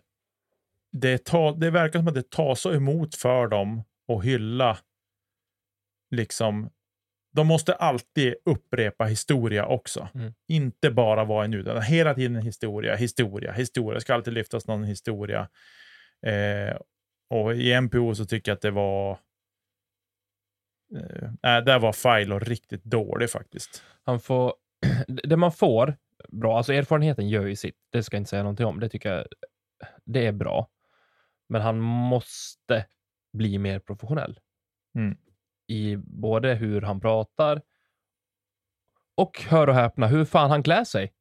det, 0.93 1.25
tar, 1.25 1.53
det 1.53 1.71
verkar 1.71 1.99
som 1.99 2.09
att 2.09 2.15
det 2.15 2.31
tar 2.31 2.55
så 2.55 2.73
emot 2.73 3.15
för 3.15 3.49
dem 3.49 3.85
att 4.13 4.25
hylla 4.25 4.79
liksom 6.11 6.71
de 7.33 7.47
måste 7.47 7.75
alltid 7.75 8.35
upprepa 8.45 9.05
historia 9.05 9.67
också. 9.67 10.09
Mm. 10.15 10.35
Inte 10.49 10.91
bara 10.91 11.25
vara 11.25 11.45
en 11.45 11.55
utan 11.55 11.83
hela 11.83 12.15
tiden 12.15 12.37
historia, 12.37 12.97
historia, 12.97 13.53
historia. 13.53 13.95
Det 13.95 14.01
ska 14.01 14.15
alltid 14.15 14.35
lyftas 14.35 14.67
någon 14.67 14.85
historia. 14.85 15.49
Eh, 16.27 16.77
och 17.31 17.55
i 17.55 17.81
MPO 17.81 18.15
så 18.15 18.25
tycker 18.25 18.51
jag 18.51 18.57
att 18.57 18.63
det 18.63 18.71
var 18.71 19.11
eh, 20.95 21.65
där 21.65 21.79
var 21.79 21.93
Filo 21.93 22.39
riktigt 22.39 22.85
dålig 22.85 23.31
faktiskt. 23.31 23.85
Han 24.05 24.21
får, 24.21 24.55
det 25.07 25.37
man 25.37 25.53
får, 25.53 25.97
bra, 26.29 26.57
alltså 26.57 26.73
erfarenheten 26.73 27.29
gör 27.29 27.47
ju 27.47 27.57
sitt, 27.57 27.77
det 27.91 28.03
ska 28.03 28.17
jag 28.17 28.21
inte 28.21 28.31
säga 28.31 28.43
någonting 28.43 28.67
om, 28.67 28.81
det 28.81 28.89
tycker 28.89 29.13
jag, 29.13 29.27
det 30.05 30.27
är 30.27 30.33
bra. 30.33 30.69
Men 31.49 31.63
han 31.63 31.79
måste 31.81 32.87
bli 33.33 33.59
mer 33.59 33.79
professionell. 33.79 34.41
Mm. 34.95 35.17
I 35.67 35.97
både 35.97 36.55
hur 36.55 36.83
han 36.83 37.01
pratar 37.01 37.63
Och 39.15 39.41
hör 39.41 39.69
och 39.69 39.75
häpna, 39.75 40.07
hur 40.07 40.25
fan 40.25 40.51
han 40.51 40.63
klär 40.63 40.85
sig. 40.85 41.13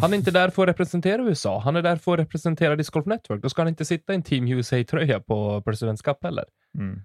Han 0.00 0.12
är 0.12 0.16
inte 0.16 0.30
där 0.30 0.50
för 0.50 0.62
att 0.62 0.68
representera 0.68 1.22
USA. 1.22 1.58
Han 1.58 1.76
är 1.76 1.82
där 1.82 1.96
för 1.96 2.12
att 2.12 2.18
representera 2.20 2.76
Disc 2.76 2.90
Golf 2.90 3.06
Network. 3.06 3.42
Då 3.42 3.48
ska 3.48 3.62
han 3.62 3.68
inte 3.68 3.84
sitta 3.84 4.12
i 4.12 4.16
en 4.16 4.22
Team 4.22 4.48
USA-tröja 4.48 5.20
på 5.20 5.62
Presidents 5.62 6.02
Cup 6.02 6.24
heller. 6.24 6.44
Mm. 6.78 7.02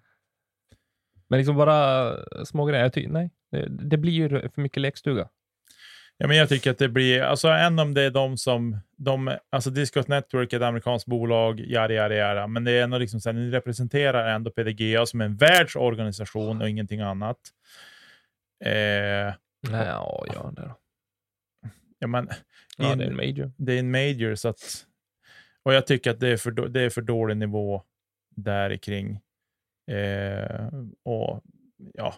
Men 1.28 1.38
liksom 1.38 1.56
bara 1.56 2.16
små 2.46 2.66
grejer. 2.66 3.08
Nej, 3.08 3.32
det, 3.52 3.68
det 3.70 3.98
blir 3.98 4.14
ju 4.14 4.30
för 4.30 4.62
mycket 4.62 4.82
lekstuga. 4.82 5.30
Ja, 6.18 6.28
men 6.28 6.38
jag 6.38 6.50
tycker 6.50 6.72
att 6.72 6.78
det 6.78 6.90
blir, 6.90 7.22
alltså 7.22 7.48
än 7.48 7.80
om 7.80 7.94
det 7.94 8.02
är 8.02 8.12
de 8.12 8.38
som, 8.38 8.78
de, 8.98 9.38
alltså 9.50 9.70
Discos 9.70 10.08
Network 10.08 10.54
är 10.54 10.58
ett 10.58 10.64
amerikanskt 10.64 11.08
bolag, 11.08 11.60
jada, 11.60 11.94
jada, 11.94 12.16
jada, 12.16 12.48
men 12.48 12.64
det 12.64 12.72
är 12.72 12.84
ändå 12.84 12.98
liksom 12.98 13.22
så 13.22 13.30
här, 13.30 13.34
ni 13.34 13.52
representerar 13.52 14.28
ändå 14.36 14.52
PDGA 14.52 15.06
som 15.06 15.22
en 15.22 15.36
världsorganisation 15.38 16.62
och 16.62 16.70
ingenting 16.70 17.02
annat. 17.02 17.38
Eh, 18.66 19.34
Nej, 19.72 19.88
ja, 19.88 20.26
ja, 20.34 20.52
det, 20.56 20.62
då. 20.62 20.76
ja, 22.00 22.08
men, 22.08 22.30
ja, 22.78 22.92
in- 22.92 22.98
det 22.98 23.04
är 23.06 23.10
en 23.10 23.16
major. 23.16 23.52
det 23.58 23.74
är 23.74 23.80
en 23.80 23.92
major, 23.92 24.36
så 24.36 24.48
att, 24.50 24.86
och 25.64 25.74
jag 25.74 25.88
tycker 25.88 26.12
att 26.12 26.20
det 26.20 26.28
är 26.30 26.38
för, 26.38 26.52
det 26.52 26.82
är 26.82 26.90
för 26.90 27.02
dålig 27.02 27.38
nivå 27.38 27.84
där 28.36 28.78
kring. 28.78 29.20
Eh, 29.92 30.68
och 31.04 31.44
ja. 31.94 32.16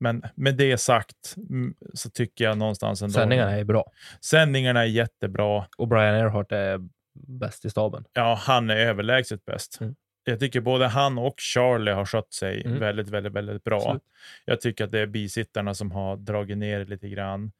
Men 0.00 0.22
med 0.34 0.56
det 0.56 0.78
sagt 0.78 1.34
mm, 1.50 1.74
så 1.94 2.10
tycker 2.10 2.44
jag 2.44 2.58
någonstans 2.58 3.02
ändå. 3.02 3.12
Sändningarna 3.12 3.50
är 3.50 3.64
bra. 3.64 3.84
Sändningarna 4.24 4.80
är 4.80 4.86
jättebra. 4.86 5.66
Och 5.78 5.88
Brian 5.88 6.14
Earhart 6.14 6.52
är 6.52 6.80
bäst 7.14 7.64
i 7.64 7.70
staben. 7.70 8.04
Ja, 8.12 8.34
han 8.40 8.70
är 8.70 8.76
överlägset 8.76 9.44
bäst. 9.44 9.80
Mm. 9.80 9.94
Jag 10.24 10.40
tycker 10.40 10.60
både 10.60 10.86
han 10.86 11.18
och 11.18 11.34
Charlie 11.38 11.90
har 11.92 12.04
skött 12.04 12.32
sig 12.32 12.62
Mm. 12.66 12.78
väldigt, 12.78 13.08
väldigt, 13.08 13.32
väldigt 13.32 13.64
bra. 13.64 13.76
Absolut. 13.76 14.02
Jag 14.44 14.60
tycker 14.60 14.84
att 14.84 14.90
det 14.92 15.00
är 15.00 15.06
bisittarna 15.06 15.74
som 15.74 15.90
har 15.90 16.16
dragit 16.16 16.58
ner 16.58 16.84
lite 16.84 17.08
grann. 17.08 17.52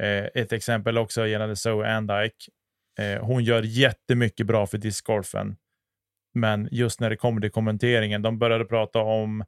Eh, 0.00 0.24
ett 0.34 0.52
exempel 0.52 0.98
också 0.98 1.26
gällande 1.26 1.56
Zoe 1.56 1.88
Andike. 1.96 2.50
Eh, 2.98 3.24
hon 3.24 3.44
gör 3.44 3.62
jättemycket 3.62 4.46
bra 4.46 4.66
för 4.66 4.78
discgolfen. 4.78 5.56
Men 6.34 6.68
just 6.72 7.00
när 7.00 7.10
det 7.10 7.16
kommer 7.16 7.40
till 7.40 7.50
kommenteringen, 7.50 8.22
de 8.22 8.38
började 8.38 8.64
prata 8.64 8.98
om 8.98 9.44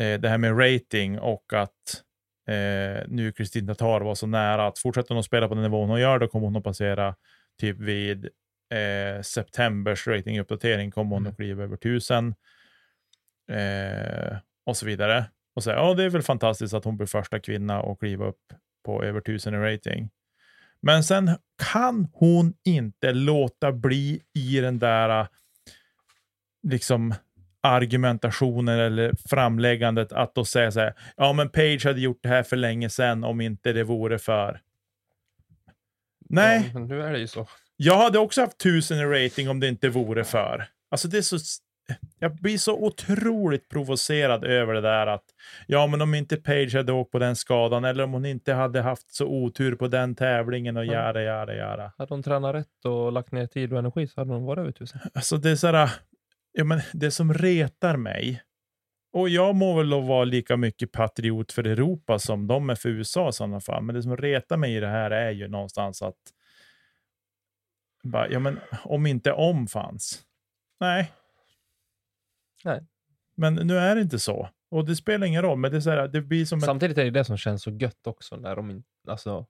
eh, 0.00 0.20
det 0.20 0.28
här 0.28 0.38
med 0.38 0.58
rating 0.60 1.18
och 1.18 1.52
att 1.52 2.02
eh, 2.48 3.02
nu 3.08 3.32
Kristin 3.36 3.66
Tatar 3.66 4.00
var 4.00 4.14
så 4.14 4.26
nära 4.26 4.66
att 4.66 4.78
fortsätter 4.78 5.08
hon 5.08 5.18
att 5.18 5.24
spela 5.24 5.48
på 5.48 5.54
den 5.54 5.62
nivån 5.62 5.88
hon 5.88 6.00
gör, 6.00 6.18
då 6.18 6.28
kommer 6.28 6.46
hon 6.46 6.56
att 6.56 6.64
passera 6.64 7.14
typ 7.60 7.78
vid 7.78 8.28
eh, 8.74 9.22
septembers 9.22 10.06
ratinguppdatering 10.06 10.90
kommer 10.90 11.10
hon 11.10 11.22
Mm. 11.22 11.30
att 11.30 11.36
kliva 11.36 11.62
över 11.62 11.74
1000 11.76 12.34
eh, 13.50 14.36
och 14.66 14.76
så 14.76 14.86
vidare. 14.86 15.24
Och 15.56 15.64
säga, 15.64 15.76
ja, 15.76 15.94
det 15.94 16.04
är 16.04 16.10
väl 16.10 16.22
fantastiskt 16.22 16.74
att 16.74 16.84
hon 16.84 16.96
blir 16.96 17.06
första 17.06 17.40
kvinna 17.40 17.80
att 17.80 17.98
kliva 17.98 18.26
upp 18.26 18.52
på 18.84 19.04
över 19.04 19.20
1000 19.20 19.54
i 19.54 19.56
rating. 19.56 20.10
Men 20.80 21.04
sen 21.04 21.30
kan 21.72 22.08
hon 22.12 22.54
inte 22.64 23.12
låta 23.12 23.72
bli 23.72 24.22
i 24.34 24.60
den 24.60 24.78
där 24.78 25.28
liksom 26.62 27.14
argumentationen 27.64 28.78
eller 28.78 29.12
framläggandet 29.28 30.12
att 30.12 30.34
då 30.34 30.44
säga 30.44 30.70
så 30.70 30.80
här, 30.80 30.94
ja 31.16 31.32
men 31.32 31.48
Page 31.48 31.84
hade 31.86 32.00
gjort 32.00 32.18
det 32.22 32.28
här 32.28 32.42
för 32.42 32.56
länge 32.56 32.90
sedan 32.90 33.24
om 33.24 33.40
inte 33.40 33.72
det 33.72 33.84
vore 33.84 34.18
för. 34.18 34.60
Nej, 36.28 36.70
Ja, 36.72 36.78
men 36.78 36.88
nu 36.88 37.02
är 37.02 37.12
det 37.12 37.18
ju 37.18 37.26
så. 37.26 37.46
jag 37.76 37.96
hade 37.98 38.18
också 38.18 38.40
haft 38.40 38.58
tusen 38.58 38.98
i 38.98 39.04
rating 39.04 39.48
om 39.48 39.60
det 39.60 39.68
inte 39.68 39.88
vore 39.88 40.24
för. 40.24 40.64
Alltså 40.90 41.08
det 41.08 41.18
är 41.18 41.22
så... 41.22 41.36
Jag 42.18 42.34
blir 42.36 42.58
så 42.58 42.84
otroligt 42.84 43.68
provocerad 43.68 44.44
över 44.44 44.74
det 44.74 44.80
där 44.80 45.06
att 45.06 45.24
ja, 45.66 45.86
men 45.86 46.02
om 46.02 46.14
inte 46.14 46.36
Page 46.36 46.74
hade 46.74 46.92
åkt 46.92 47.12
på 47.12 47.18
den 47.18 47.36
skadan 47.36 47.84
eller 47.84 48.04
om 48.04 48.12
hon 48.12 48.24
inte 48.24 48.52
hade 48.52 48.80
haft 48.82 49.14
så 49.14 49.26
otur 49.26 49.74
på 49.76 49.88
den 49.88 50.14
tävlingen 50.14 50.76
och 50.76 50.86
jada, 50.86 51.22
jada, 51.22 51.54
jada. 51.54 51.92
Hade 51.98 52.14
hon 52.14 52.22
tränat 52.22 52.54
rätt 52.54 52.84
och 52.84 53.12
lagt 53.12 53.32
ner 53.32 53.46
tid 53.46 53.72
och 53.72 53.78
energi 53.78 54.06
så 54.06 54.20
hade 54.20 54.32
hon 54.32 54.44
varit 54.44 54.58
över 54.58 54.72
tusen. 54.72 55.00
Alltså 55.14 55.36
det 55.36 55.50
är 55.50 55.56
så 55.56 55.66
här, 55.66 55.90
ja, 56.54 56.64
men 56.64 56.80
det 56.92 57.10
som 57.10 57.34
retar 57.34 57.96
mig 57.96 58.42
och 59.14 59.28
jag 59.28 59.54
må 59.54 59.76
väl 59.76 59.90
då 59.90 60.00
vara 60.00 60.24
lika 60.24 60.56
mycket 60.56 60.92
patriot 60.92 61.52
för 61.52 61.66
Europa 61.66 62.18
som 62.18 62.46
de 62.46 62.70
är 62.70 62.74
för 62.74 62.88
USA 62.88 63.28
i 63.28 63.32
sådana 63.32 63.60
fall. 63.60 63.82
Men 63.82 63.94
det 63.94 64.02
som 64.02 64.16
retar 64.16 64.56
mig 64.56 64.76
i 64.76 64.80
det 64.80 64.88
här 64.88 65.10
är 65.10 65.30
ju 65.30 65.48
någonstans 65.48 66.02
att 66.02 66.18
bara, 68.02 68.28
ja, 68.28 68.38
men 68.38 68.60
om 68.84 69.06
inte 69.06 69.32
om 69.32 69.66
fanns. 69.66 70.22
Nej. 70.80 71.12
Nej. 72.64 72.86
Men 73.34 73.54
nu 73.54 73.78
är 73.78 73.94
det 73.94 74.00
inte 74.00 74.18
så. 74.18 74.48
Och 74.70 74.84
det 74.84 74.96
spelar 74.96 75.26
ingen 75.26 75.42
roll. 75.42 75.58
Men 75.58 75.70
det, 75.70 75.76
är 75.76 75.80
så 75.80 75.90
här, 75.90 76.08
det 76.08 76.20
blir 76.20 76.44
som 76.44 76.58
ett, 76.58 76.64
Samtidigt 76.64 76.98
är 76.98 77.04
det 77.04 77.10
det 77.10 77.24
som 77.24 77.36
känns 77.36 77.62
så 77.62 77.70
gött 77.70 78.06
också 78.06 78.36
när 78.36 78.56
de 78.56 78.84
alltså, 79.08 79.46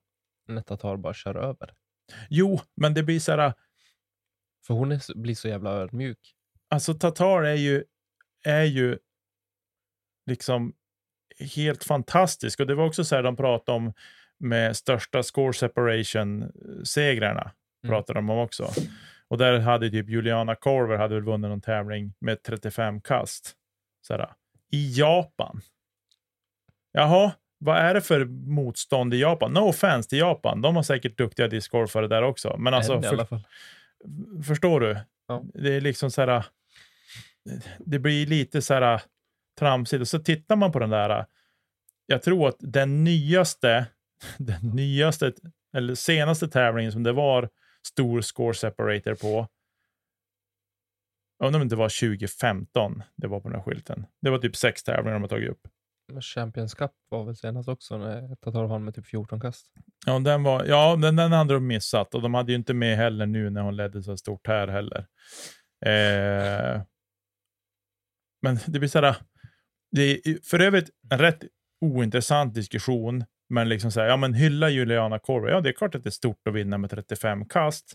Netatar 0.47 0.97
bara 0.97 1.13
kör 1.13 1.35
över. 1.35 1.73
Jo, 2.29 2.59
men 2.75 2.93
det 2.93 3.03
blir 3.03 3.19
så 3.19 3.31
här, 3.31 3.53
För 4.67 4.73
hon 4.73 4.91
är, 4.91 5.17
blir 5.17 5.35
så 5.35 5.47
jävla 5.47 5.71
ödmjuk. 5.71 6.34
Alltså 6.75 6.93
Tatar 6.93 7.43
är 7.43 7.55
ju, 7.55 7.83
är 8.45 8.63
ju 8.63 8.97
liksom 10.25 10.73
helt 11.55 11.83
fantastisk. 11.83 12.59
Och 12.59 12.67
det 12.67 12.75
var 12.75 12.85
också 12.85 13.03
så 13.03 13.15
här 13.15 13.23
de 13.23 13.35
pratade 13.35 13.75
om 13.75 13.93
med 14.39 14.77
största 14.77 15.23
score 15.23 15.53
separation-segrarna. 15.53 17.51
Mm. 17.83 17.93
Pratade 17.93 18.19
de 18.19 18.29
om 18.29 18.39
också. 18.39 18.71
Och 19.27 19.37
där 19.37 19.59
hade 19.59 19.89
typ 19.89 20.09
Juliana 20.09 20.55
Korver 20.55 20.97
hade 20.97 21.15
väl 21.15 21.23
vunnit 21.23 21.49
någon 21.49 21.61
tävling 21.61 22.13
med 22.19 22.43
35 22.43 23.01
kast. 23.01 23.55
Så 24.01 24.13
här, 24.13 24.29
I 24.71 24.99
Japan. 24.99 25.61
Jaha, 26.91 27.31
vad 27.57 27.77
är 27.77 27.93
det 27.93 28.01
för 28.01 28.25
motstånd 28.25 29.13
i 29.13 29.17
Japan? 29.17 29.53
No 29.53 29.59
offense 29.59 30.09
till 30.09 30.19
Japan. 30.19 30.61
De 30.61 30.75
har 30.75 30.83
säkert 30.83 31.17
duktiga 31.17 31.47
discgolfare 31.47 32.07
där 32.07 32.21
också. 32.21 32.55
Men 32.57 32.73
alltså, 32.73 33.01
för. 33.01 33.39
Förstår 34.43 34.79
du? 34.79 34.97
Ja. 35.27 35.43
Det 35.53 35.73
är 35.73 35.81
liksom 35.81 36.11
så 36.11 36.21
här. 36.21 36.45
Det 37.79 37.99
blir 37.99 38.25
lite 38.25 38.61
så 38.61 38.73
här 38.73 39.01
tramsigt. 39.59 40.01
Och 40.01 40.07
så 40.07 40.19
tittar 40.19 40.55
man 40.55 40.71
på 40.71 40.79
den 40.79 40.89
där. 40.89 41.25
Jag 42.05 42.21
tror 42.21 42.47
att 42.49 42.57
den 42.59 43.03
nyaste, 43.03 43.87
den 44.37 44.69
nyaste 44.69 45.33
eller 45.77 45.95
senaste 45.95 46.47
tävlingen 46.47 46.91
som 46.91 47.03
det 47.03 47.11
var 47.11 47.49
stor 47.87 48.21
score 48.21 48.53
separator 48.53 49.15
på. 49.15 49.47
Jag 51.39 51.47
undrar 51.47 51.61
om 51.61 51.67
det 51.67 51.75
var 51.75 52.09
2015 52.09 53.03
det 53.15 53.27
var 53.27 53.39
på 53.39 53.49
den 53.49 53.57
här 53.57 53.63
skylten. 53.63 54.05
Det 54.21 54.29
var 54.29 54.37
typ 54.37 54.55
sex 54.55 54.83
tävlingar 54.83 55.13
de 55.13 55.21
har 55.21 55.29
tagit 55.29 55.49
upp. 55.49 55.67
Champions 56.21 56.73
Cup 56.73 56.91
var 57.09 57.23
väl 57.25 57.35
senast 57.35 57.69
också 57.69 57.97
när 57.97 58.35
Tatar 58.35 58.63
vann 58.63 58.83
med 58.83 58.95
typ 58.95 59.05
14 59.05 59.39
kast. 59.39 59.71
Ja, 60.05 60.19
den, 60.19 60.43
var, 60.43 60.65
ja 60.65 60.95
den, 60.95 61.15
den 61.15 61.31
hade 61.31 61.53
de 61.53 61.67
missat 61.67 62.15
och 62.15 62.21
de 62.21 62.33
hade 62.33 62.51
ju 62.51 62.57
inte 62.57 62.73
med 62.73 62.97
heller 62.97 63.25
nu 63.25 63.49
när 63.49 63.61
hon 63.61 63.75
ledde 63.75 64.03
så 64.03 64.17
stort 64.17 64.47
här 64.47 64.67
heller. 64.67 65.07
Eh, 65.85 66.81
men 68.45 68.59
det 68.67 68.79
blir 68.79 68.89
så 68.89 69.01
här, 69.01 69.15
det 69.91 70.01
är 70.01 70.49
för 70.49 70.59
övrigt 70.59 70.89
en 71.11 71.19
rätt 71.19 71.43
ointressant 71.81 72.53
diskussion, 72.53 73.23
men 73.49 73.69
liksom 73.69 73.91
så 73.91 73.99
här, 73.99 74.07
ja 74.07 74.17
men 74.17 74.33
hylla 74.33 74.69
Juliana 74.69 75.19
Korva. 75.19 75.49
Ja, 75.49 75.61
det 75.61 75.69
är 75.69 75.73
klart 75.73 75.95
att 75.95 76.03
det 76.03 76.09
är 76.09 76.11
stort 76.11 76.47
att 76.47 76.53
vinna 76.53 76.77
med 76.77 76.89
35 76.89 77.45
kast, 77.45 77.93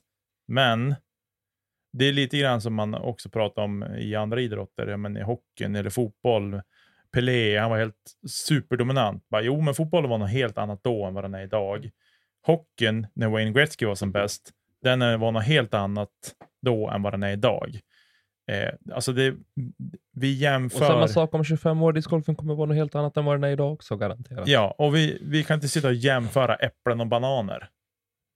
men 0.49 0.95
det 1.93 2.05
är 2.05 2.13
lite 2.13 2.39
grann 2.39 2.61
som 2.61 2.75
man 2.75 2.95
också 2.95 3.31
pratar 3.31 3.63
om 3.63 3.85
i 3.99 4.15
andra 4.15 4.41
idrotter, 4.41 4.87
ja, 4.87 4.97
men 4.97 5.17
i 5.17 5.23
hockeyn 5.23 5.77
eller 5.77 5.91
fotboll. 5.91 6.61
Pelé, 7.13 7.59
han 7.59 7.71
var 7.71 7.79
helt 7.79 8.17
superdominant. 8.29 9.29
Bara, 9.29 9.43
jo, 9.43 9.61
men 9.61 9.75
fotbollen 9.75 10.11
var 10.11 10.19
något 10.19 10.31
helt 10.31 10.59
annat 10.59 10.81
då 10.83 11.05
än 11.05 11.15
vad 11.15 11.25
den 11.25 11.35
är 11.35 11.43
idag. 11.43 11.91
Hockeyn, 12.47 13.07
när 13.15 13.29
Wayne 13.29 13.53
Gretzky 13.53 13.87
var 13.87 13.95
som 13.95 14.13
bäst, 14.13 14.51
den 14.83 15.21
var 15.21 15.33
något 15.33 15.45
helt 15.45 15.75
annat 15.75 16.35
då 16.63 16.89
än 16.89 17.03
vad 17.03 17.13
den 17.13 17.23
är 17.23 17.33
idag. 17.33 17.81
Eh, 18.51 18.73
alltså 18.95 19.13
det, 19.13 19.37
vi 20.13 20.35
Och 20.35 20.41
jämför... 20.41 20.87
samma 20.87 21.09
sak 21.09 21.35
om 21.35 21.45
25 21.45 21.83
år. 21.83 21.93
Discgolfen 21.93 22.37
kommer 22.37 22.55
vara 22.55 22.67
något 22.67 22.77
helt 22.77 22.95
annat 22.95 23.17
än 23.17 23.25
vad 23.25 23.35
den 23.35 23.45
är 23.45 23.53
idag 23.53 23.73
också 23.73 23.97
garanterat. 23.97 24.49
Ja, 24.49 24.75
och 24.79 24.95
vi, 24.95 25.19
vi 25.23 25.45
kan 25.45 25.55
inte 25.55 25.69
sitta 25.69 25.89
och 25.89 25.95
jämföra 25.95 26.55
äpplen 26.55 27.01
och 27.01 27.07
bananer. 27.07 27.71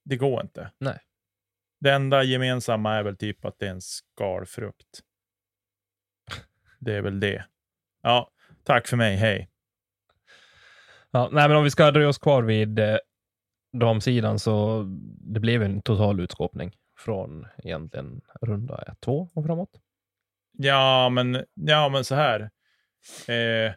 Det 0.05 0.17
går 0.17 0.41
inte. 0.41 0.71
Nej. 0.77 0.99
Det 1.79 1.91
enda 1.91 2.23
gemensamma 2.23 2.95
är 2.95 3.03
väl 3.03 3.17
typ 3.17 3.45
att 3.45 3.59
det 3.59 3.65
är 3.67 3.71
en 3.71 3.81
skalfrukt. 3.81 4.99
Det 6.79 6.93
är 6.93 7.01
väl 7.01 7.19
det. 7.19 7.45
Ja, 8.03 8.29
tack 8.63 8.87
för 8.87 8.97
mig. 8.97 9.15
Hej. 9.15 9.49
Ja, 11.11 11.29
nej, 11.31 11.47
men 11.47 11.57
om 11.57 11.63
vi 11.63 11.71
ska 11.71 11.91
dröja 11.91 12.09
oss 12.09 12.17
kvar 12.17 12.43
vid 12.43 12.79
eh, 12.79 12.97
damsidan 13.73 14.39
så 14.39 14.83
det 15.19 15.39
blev 15.39 15.63
en 15.63 15.81
total 15.81 16.19
utskåpning 16.19 16.75
från 16.97 17.47
egentligen 17.57 18.21
runda 18.41 18.83
ett, 18.87 19.01
två 19.01 19.29
och 19.33 19.45
framåt. 19.45 19.69
Ja, 20.57 21.09
men, 21.09 21.45
ja, 21.53 21.89
men 21.89 22.05
så 22.05 22.15
här. 22.15 22.49
Eh, 23.27 23.73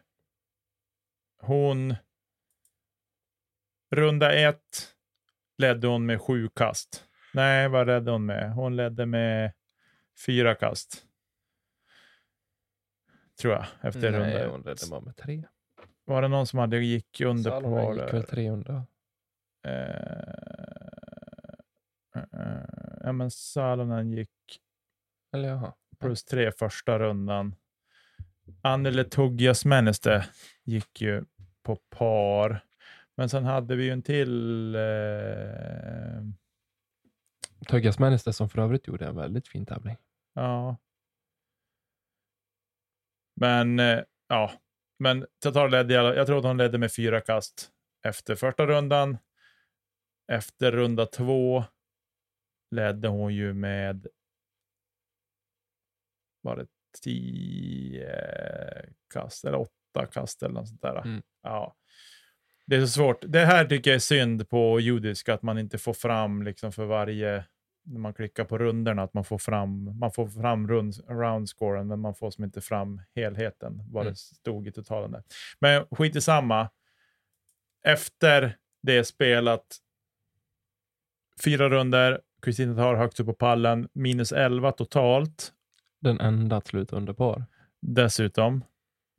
hon... 1.41 1.95
Runda 3.91 4.33
ett 4.33 4.95
ledde 5.57 5.87
hon 5.87 6.05
med 6.05 6.21
sju 6.21 6.49
kast. 6.55 7.05
Nej, 7.33 7.69
vad 7.69 7.87
ledde 7.87 8.11
hon 8.11 8.25
med? 8.25 8.53
Hon 8.53 8.75
ledde 8.75 9.05
med 9.05 9.53
fyra 10.25 10.55
kast. 10.55 11.05
Tror 13.41 13.53
jag, 13.53 13.65
efter 13.81 14.11
Nej, 14.11 14.19
runda 14.19 14.49
hon 14.49 14.61
ledde 14.61 14.87
bara 14.89 15.01
med 15.01 15.15
tre. 15.15 15.43
var 16.05 16.21
det 16.21 16.27
någon 16.27 16.47
som 16.47 16.59
hade 16.59 16.77
gick 16.77 17.21
under 17.21 17.51
Salonen 17.51 17.85
par 17.85 17.93
gick 17.93 18.03
där? 18.03 18.11
väl 18.11 18.23
300. 18.23 18.85
Eh, 19.63 19.73
eh, 22.15 22.61
ja, 23.03 23.11
men 23.11 23.31
Salonen 23.31 24.11
gick 24.11 24.61
Eller 25.33 25.49
jaha. 25.49 25.73
Plus 25.99 26.23
tre 26.23 26.51
första 26.51 26.99
rundan. 26.99 27.55
Anneli 28.61 29.03
Tuggias 29.03 29.65
Männeste 29.65 30.25
gick 30.63 31.01
ju 31.01 31.25
på 31.63 31.75
par. 31.75 32.65
Men 33.17 33.29
sen 33.29 33.45
hade 33.45 33.75
vi 33.75 33.83
ju 33.83 33.91
en 33.91 34.01
till. 34.01 34.75
Eh, 34.75 34.81
Tuggas 37.67 37.99
Männester 37.99 38.31
som 38.31 38.49
för 38.49 38.61
övrigt 38.61 38.87
gjorde 38.87 39.05
en 39.05 39.15
väldigt 39.15 39.47
fin 39.47 39.65
tävling. 39.65 39.97
ja. 40.35 40.77
Men 43.35 43.79
eh, 43.79 43.99
ja, 44.27 44.51
men 44.99 45.25
Tatar 45.39 45.69
ledde, 45.69 45.93
jag 45.93 46.27
tror 46.27 46.37
att 46.37 46.43
hon 46.43 46.57
ledde 46.57 46.77
med 46.77 46.93
fyra 46.93 47.21
kast 47.21 47.69
efter 48.03 48.35
första 48.35 48.65
rundan. 48.65 49.17
Efter 50.31 50.71
runda 50.71 51.05
två 51.05 51.63
ledde 52.71 53.07
hon 53.07 53.35
ju 53.35 53.53
med 53.53 54.07
var 56.41 56.55
det 56.57 56.67
tio 57.03 58.15
kast 59.13 59.45
eller 59.45 59.57
åtta 59.59 60.05
kast 60.11 60.43
eller 60.43 60.53
något 60.53 60.67
sånt 60.67 60.81
där. 60.81 60.95
Mm. 61.01 61.21
Ja. 61.43 61.75
Det 62.65 62.75
är 62.75 62.81
så 62.81 62.87
svårt. 62.87 63.23
Det 63.27 63.45
här 63.45 63.65
tycker 63.65 63.89
jag 63.91 63.95
är 63.95 63.99
synd 63.99 64.49
på 64.49 64.79
judisk, 64.79 65.29
att 65.29 65.41
man 65.41 65.57
inte 65.57 65.77
får 65.77 65.93
fram 65.93 66.43
liksom 66.43 66.71
för 66.71 66.85
varje, 66.85 67.45
när 67.83 67.99
man 67.99 68.13
klickar 68.13 68.43
på 68.43 68.57
runderna, 68.57 69.03
att 69.03 69.13
man 69.13 69.23
får 69.23 69.37
fram, 69.37 69.99
man 69.99 70.11
får 70.11 70.27
fram 70.27 70.67
rund, 70.67 70.93
roundscoren, 71.07 71.87
men 71.87 71.99
man 71.99 72.15
får 72.15 72.31
som 72.31 72.43
inte 72.43 72.61
fram 72.61 73.01
helheten, 73.15 73.83
vad 73.91 74.01
Mm. 74.01 74.13
det 74.13 74.17
stod 74.17 74.67
i 74.67 74.71
totalen. 74.71 75.11
Där. 75.11 75.23
Men 75.59 75.85
skit 75.91 76.15
i 76.15 76.21
samma. 76.21 76.69
Efter 77.83 78.57
det 78.81 79.03
spelat 79.03 79.77
fyra 81.43 81.69
runder, 81.69 82.21
Kristina 82.41 82.75
tar 82.75 82.95
högst 82.95 83.19
upp 83.19 83.25
på 83.27 83.33
pallen, 83.33 83.89
minus 83.93 84.31
11 84.31 84.71
totalt 84.71 85.53
den 86.01 86.19
enda 86.19 86.57
att 86.57 86.67
sluta 86.67 86.95
under 86.95 87.13
par. 87.13 87.45
dessutom. 87.81 88.63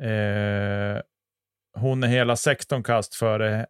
Eh, 0.02 1.02
hon 1.74 2.02
är 2.02 2.08
hela 2.08 2.36
16 2.36 2.82
kast 2.82 3.14
före 3.14 3.66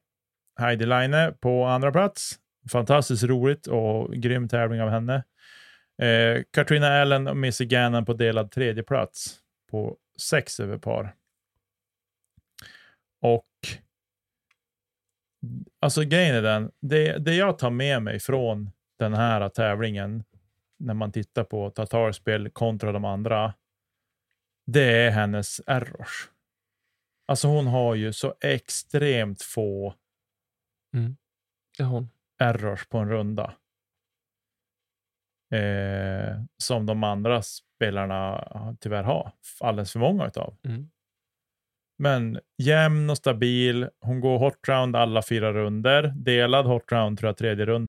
Heidi 0.60 0.86
Leine 0.86 1.32
på 1.40 1.64
andra 1.64 1.92
plats. 1.92 2.38
Fantastiskt 2.72 3.22
roligt 3.22 3.66
och 3.66 4.12
grym 4.12 4.48
tävling 4.48 4.82
av 4.82 4.88
henne. 4.88 5.24
Eh, 6.02 6.42
Katrina 6.50 7.00
Allen 7.00 7.28
och 7.28 7.36
Missy 7.36 7.64
Gannon 7.66 8.04
på 8.04 8.12
delad 8.12 8.50
tredje 8.50 8.82
plats 8.82 9.38
på 9.70 9.96
sex 10.18 10.60
över 10.60 10.78
par. 10.78 11.14
Och 13.22 13.46
alltså 15.80 16.02
grejen 16.02 16.34
är 16.34 16.42
den, 16.42 16.70
det, 16.80 17.18
det 17.18 17.34
jag 17.34 17.58
tar 17.58 17.70
med 17.70 18.02
mig 18.02 18.20
från 18.20 18.70
den 18.98 19.14
här 19.14 19.48
tävlingen 19.48 20.24
när 20.80 20.94
man 20.94 21.12
tittar 21.12 21.44
på 21.44 21.70
Tatarspel 21.70 22.50
kontra 22.50 22.92
de 22.92 23.04
andra, 23.04 23.54
det 24.66 25.06
är 25.06 25.10
hennes 25.10 25.60
errors. 25.66 26.30
Alltså 27.26 27.48
hon 27.48 27.66
har 27.66 27.94
ju 27.94 28.12
så 28.12 28.34
extremt 28.40 29.42
få 29.42 29.94
Det 31.76 31.82
är 31.82 31.86
hon. 31.86 32.08
errors 32.38 32.86
på 32.86 32.98
en 32.98 33.08
runda. 33.08 33.54
Eh, 35.54 36.42
som 36.56 36.86
de 36.86 37.04
andra 37.04 37.42
spelarna 37.42 38.44
tyvärr 38.80 39.02
har 39.02 39.32
alldeles 39.60 39.92
för 39.92 40.00
många 40.00 40.26
utav. 40.26 40.56
Mm. 40.64 40.90
Men 41.98 42.40
jämn 42.58 43.10
och 43.10 43.16
stabil. 43.16 43.88
Hon 44.00 44.20
går 44.20 44.38
hot 44.38 44.68
round 44.68 44.96
alla 44.96 45.22
fyra 45.22 45.52
runder. 45.52 46.02
Delad 46.16 46.66
hot 46.66 46.92
round 46.92 47.18
tror 47.18 47.28
jag 47.28 47.36
tredje 47.36 47.66
rund. 47.66 47.88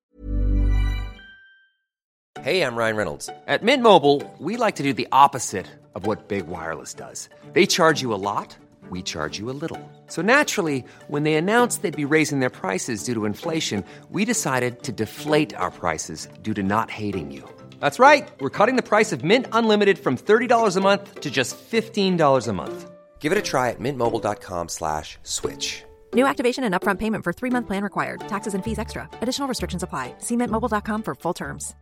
Hey, 2.42 2.64
I'm 2.64 2.74
Ryan 2.74 2.96
Reynolds. 2.96 3.30
At 3.46 3.62
Mint 3.62 3.84
Mobile, 3.84 4.20
we 4.40 4.56
like 4.56 4.74
to 4.74 4.82
do 4.82 4.92
the 4.92 5.06
opposite 5.12 5.68
of 5.94 6.06
what 6.06 6.26
Big 6.26 6.48
Wireless 6.48 6.92
does. 6.92 7.28
They 7.52 7.66
charge 7.66 8.02
you 8.02 8.12
a 8.12 8.18
lot, 8.18 8.56
we 8.90 9.00
charge 9.00 9.38
you 9.38 9.48
a 9.48 9.54
little. 9.54 9.80
So 10.08 10.22
naturally, 10.22 10.84
when 11.06 11.22
they 11.22 11.34
announced 11.34 11.82
they'd 11.82 11.96
be 12.04 12.14
raising 12.16 12.40
their 12.40 12.50
prices 12.50 13.04
due 13.04 13.14
to 13.14 13.26
inflation, 13.26 13.84
we 14.10 14.24
decided 14.24 14.82
to 14.82 14.90
deflate 14.90 15.54
our 15.54 15.70
prices 15.70 16.26
due 16.42 16.52
to 16.54 16.64
not 16.64 16.90
hating 16.90 17.30
you. 17.30 17.48
That's 17.78 18.00
right. 18.00 18.28
We're 18.40 18.58
cutting 18.58 18.74
the 18.74 18.88
price 18.90 19.12
of 19.12 19.22
Mint 19.22 19.46
Unlimited 19.52 20.00
from 20.00 20.18
$30 20.18 20.76
a 20.76 20.80
month 20.80 21.20
to 21.20 21.30
just 21.30 21.56
$15 21.70 22.48
a 22.48 22.52
month. 22.52 22.90
Give 23.20 23.30
it 23.30 23.38
a 23.38 23.48
try 23.52 23.70
at 23.70 23.78
mintmobile.com 23.78 24.68
slash 24.68 25.16
switch. 25.22 25.84
New 26.12 26.26
activation 26.26 26.64
and 26.64 26.74
upfront 26.74 26.98
payment 26.98 27.22
for 27.22 27.32
three 27.32 27.50
month 27.50 27.68
plan 27.68 27.84
required. 27.84 28.20
Taxes 28.26 28.54
and 28.54 28.64
fees 28.64 28.78
extra. 28.78 29.08
Additional 29.22 29.46
restrictions 29.46 29.82
apply. 29.82 30.14
See 30.18 30.36
mintmobile.com 30.36 31.02
for 31.04 31.14
full 31.14 31.34
terms. 31.34 31.74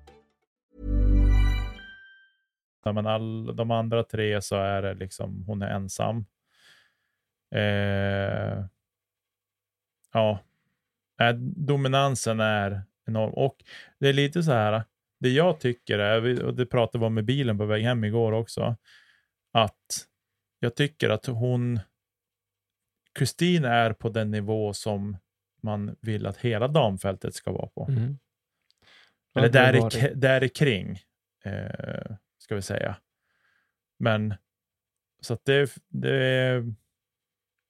Men 2.84 3.06
all, 3.06 3.56
de 3.56 3.70
andra 3.70 4.04
tre 4.04 4.42
så 4.42 4.56
är 4.56 4.82
det 4.82 4.94
liksom, 4.94 5.44
hon 5.46 5.62
är 5.62 5.70
ensam. 5.70 6.26
Eh, 7.54 8.64
ja, 10.12 10.38
eh, 11.20 11.32
dominansen 11.56 12.40
är 12.40 12.82
enorm. 13.06 13.32
Och 13.34 13.64
det 13.98 14.08
är 14.08 14.12
lite 14.12 14.42
så 14.42 14.52
här, 14.52 14.82
det 15.20 15.28
jag 15.28 15.60
tycker 15.60 15.98
är, 15.98 16.44
och 16.44 16.54
det 16.54 16.66
pratade 16.66 16.98
vi 16.98 17.06
om 17.06 17.14
med 17.14 17.24
bilen 17.24 17.58
på 17.58 17.66
väg 17.66 17.84
hem 17.84 18.04
igår 18.04 18.32
också, 18.32 18.76
att 19.52 20.06
jag 20.58 20.74
tycker 20.74 21.10
att 21.10 21.26
hon, 21.26 21.80
Kristin 23.12 23.64
är 23.64 23.92
på 23.92 24.08
den 24.08 24.30
nivå 24.30 24.72
som 24.72 25.16
man 25.62 25.96
vill 26.00 26.26
att 26.26 26.36
hela 26.36 26.68
damfältet 26.68 27.34
ska 27.34 27.52
vara 27.52 27.66
på. 27.66 27.86
Mm. 27.90 28.18
Eller 29.34 29.48
där, 29.48 30.06
i, 30.06 30.14
där 30.14 30.44
i 30.44 30.48
kring, 30.48 30.98
eh, 31.44 32.16
ska 32.50 32.54
vi 32.56 32.62
säga. 32.62 32.96
Men, 33.98 34.34
så 35.20 35.34
att 35.34 35.44
det, 35.44 35.74
det 35.88 36.60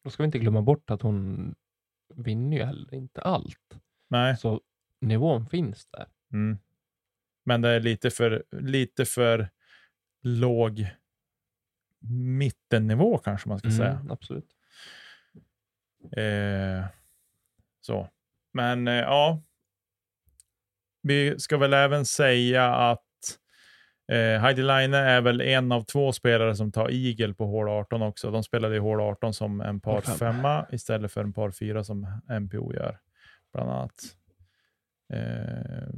Då 0.04 0.10
ska 0.10 0.22
vi 0.22 0.24
inte 0.24 0.38
glömma 0.38 0.62
bort 0.62 0.90
att 0.90 1.02
hon 1.02 1.54
vinner 2.14 2.56
ju 2.56 2.64
heller 2.64 2.94
inte 2.94 3.20
allt. 3.20 3.80
nej. 4.08 4.36
Så 4.36 4.60
nivån 5.00 5.46
finns 5.46 5.86
där. 5.86 6.06
Mm. 6.32 6.58
Men 7.44 7.62
det 7.62 7.68
är 7.68 7.80
lite 7.80 8.10
för, 8.10 8.44
lite 8.50 9.04
för 9.04 9.50
låg 10.22 10.86
mittennivå 12.38 13.18
kanske 13.18 13.48
man 13.48 13.58
ska 13.58 13.70
säga. 13.70 13.92
Mm, 13.92 14.10
absolut. 14.10 14.56
Eh, 16.16 16.86
så. 17.80 18.08
Men 18.52 18.88
eh, 18.88 18.94
ja, 18.94 19.42
vi 21.02 21.38
ska 21.38 21.56
väl 21.56 21.72
även 21.74 22.06
säga 22.06 22.74
att 22.74 23.09
eh, 24.10 24.40
Heidi 24.40 24.62
Line 24.62 24.94
är 24.94 25.20
väl 25.20 25.40
en 25.40 25.72
av 25.72 25.82
två 25.82 26.12
spelare 26.12 26.56
som 26.56 26.72
tar 26.72 26.90
igel 26.90 27.34
på 27.34 27.46
hål 27.46 27.68
18 27.68 28.02
också. 28.02 28.30
De 28.30 28.44
spelade 28.44 28.76
i 28.76 28.78
hål 28.78 29.00
18 29.00 29.34
som 29.34 29.60
en 29.60 29.80
par 29.80 29.94
Par 29.94 30.00
fem. 30.00 30.16
femma 30.16 30.66
istället 30.70 31.12
för 31.12 31.20
en 31.20 31.32
par 31.32 31.50
fyra 31.50 31.84
som 31.84 32.06
MPO 32.40 32.74
gör, 32.74 32.98
bland 33.52 33.70
annat. 33.70 34.16
Eh, 35.12 35.88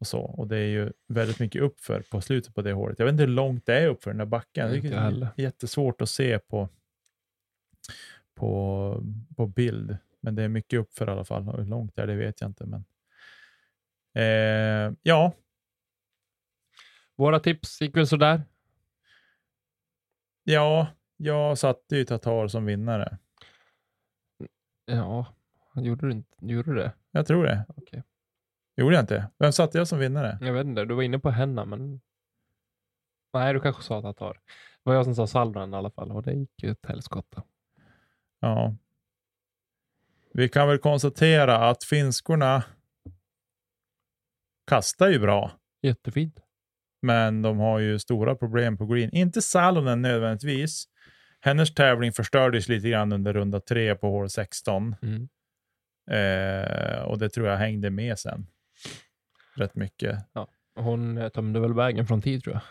och 0.00 0.06
så. 0.06 0.20
Och 0.20 0.46
det 0.48 0.56
är 0.56 0.66
ju 0.66 0.92
väldigt 1.08 1.38
mycket 1.38 1.62
uppför 1.62 2.02
på 2.10 2.20
slutet 2.20 2.54
på 2.54 2.62
det 2.62 2.72
hålet. 2.72 2.98
Jag 2.98 3.06
vet 3.06 3.12
inte 3.12 3.22
hur 3.24 3.30
långt 3.30 3.66
det 3.66 3.78
är 3.78 3.88
uppför 3.88 4.10
den 4.10 4.18
där 4.18 4.24
backen. 4.26 4.70
Det 5.36 5.42
är 5.42 5.42
jättesvårt 5.42 6.00
att 6.00 6.08
se 6.08 6.38
på, 6.38 6.68
på, 8.34 9.02
på 9.36 9.46
bild. 9.46 9.96
Men 10.20 10.34
det 10.34 10.42
är 10.42 10.48
mycket 10.48 10.80
uppför 10.80 11.06
i 11.06 11.10
alla 11.10 11.24
fall. 11.24 11.42
Hur 11.42 11.64
långt 11.64 11.96
det 11.96 12.02
är, 12.02 12.06
det 12.06 12.14
vet 12.14 12.40
jag 12.40 12.50
inte. 12.50 12.64
Men, 12.66 12.84
eh, 14.14 14.92
ja, 15.02 15.32
Våra 17.16 17.40
tips 17.40 17.80
gick 17.80 17.96
väl 17.96 18.06
sådär. 18.06 18.42
ja, 20.44 20.86
jag 21.16 21.58
satte 21.58 21.96
ju 21.96 22.04
Tatar 22.04 22.48
som 22.48 22.64
vinnare. 22.64 23.18
Ja, 24.84 25.34
gjorde 25.74 26.06
du, 26.06 26.12
inte, 26.12 26.36
gjorde 26.40 26.74
du 26.74 26.76
det? 26.76 26.92
Jag 27.10 27.26
tror 27.26 27.44
det. 27.44 27.66
Okej. 27.76 28.02
Gjorde 28.76 28.94
jag 28.94 29.02
inte? 29.02 29.30
Vem 29.38 29.52
satte 29.52 29.78
jag 29.78 29.88
som 29.88 29.98
vinnare? 29.98 30.38
Jag 30.40 30.52
vet 30.52 30.66
inte, 30.66 30.84
du 30.84 30.94
var 30.94 31.02
inne 31.02 31.18
på 31.18 31.30
Henna, 31.30 31.64
men... 31.64 32.00
Nej, 33.32 33.54
du 33.54 33.60
kanske 33.60 33.82
sa 33.82 34.02
Tatar. 34.02 34.32
Det 34.32 34.40
var 34.82 34.94
jag 34.94 35.04
som 35.04 35.14
sa 35.14 35.26
Salmen 35.26 35.74
i 35.74 35.76
alla 35.76 35.90
fall 35.90 36.12
och 36.12 36.22
det 36.22 36.32
gick 36.32 36.62
ju 36.62 36.70
ett 36.70 36.86
helskotta. 36.86 37.42
Ja. 38.40 38.74
Vi 40.32 40.48
kan 40.48 40.68
väl 40.68 40.78
konstatera 40.78 41.68
att 41.68 41.84
finskorna 41.84 42.64
kastar 44.66 45.08
ju 45.08 45.18
bra. 45.18 45.50
Jättefint. 45.82 46.45
Men 47.06 47.42
de 47.42 47.58
har 47.58 47.78
ju 47.78 47.98
stora 47.98 48.34
problem 48.34 48.76
på 48.78 48.86
green. 48.86 49.10
Inte 49.12 49.42
Salonen 49.42 50.02
nödvändigtvis. 50.02 50.84
Hennes 51.40 51.74
tävling 51.74 52.12
förstördes 52.12 52.68
lite 52.68 52.88
grann 52.88 53.12
under 53.12 53.32
runda 53.32 53.60
tre 53.60 53.94
på 53.94 54.10
hål 54.10 54.30
16 54.30 54.96
Mm. 55.02 55.28
eh, 56.10 57.02
och 57.02 57.18
det 57.18 57.28
tror 57.28 57.48
jag 57.48 57.56
hängde 57.56 57.90
med 57.90 58.18
sen. 58.18 58.46
Rätt 59.56 59.74
mycket. 59.74 60.18
Hon 60.76 61.18
eh, 61.18 61.28
tömde 61.28 61.60
väl 61.60 61.74
vägen 61.74 62.06
från 62.06 62.22
tid 62.22 62.42
tror 62.42 62.54
jag. 62.54 62.62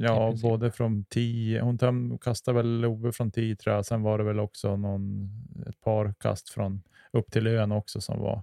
Ja, 0.00 0.34
både 0.42 0.70
från 0.72 1.04
10. 1.04 1.60
Hon 1.60 1.78
töm, 1.78 2.18
kastade 2.18 2.56
väl 2.56 2.84
Ove 2.84 3.12
från 3.12 3.30
10 3.30 3.56
tror 3.56 3.74
jag. 3.76 3.86
Sen 3.86 4.02
var 4.02 4.18
det 4.18 4.24
väl 4.24 4.40
också 4.40 4.76
någon, 4.76 5.30
ett 5.68 5.80
par 5.80 6.14
kast 6.20 6.48
från 6.50 6.82
upp 7.12 7.30
till 7.32 7.46
ön 7.46 7.72
också 7.72 8.00
som 8.00 8.20
var. 8.20 8.42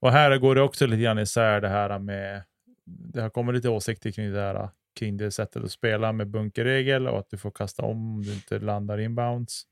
Och 0.00 0.12
här 0.12 0.38
går 0.38 0.54
det 0.54 0.62
också 0.62 0.86
lite 0.86 1.02
grann 1.02 1.18
isär 1.18 1.60
det 1.60 1.68
här 1.68 1.98
med, 1.98 2.42
det 2.86 3.20
har 3.22 3.30
kommit 3.30 3.54
lite 3.54 3.68
åsikter 3.68 4.10
kring 4.10 4.32
det 4.32 4.40
här, 4.40 4.68
kring 4.98 5.16
det 5.16 5.30
sättet 5.30 5.64
att 5.64 5.70
spela 5.70 6.12
med 6.12 6.28
bunkerregel 6.28 7.08
och 7.08 7.18
att 7.18 7.30
du 7.30 7.38
får 7.38 7.50
kasta 7.50 7.82
om 7.82 8.14
om 8.14 8.22
du 8.22 8.34
inte 8.34 8.58
landar 8.58 8.98
inbounds. 8.98 9.62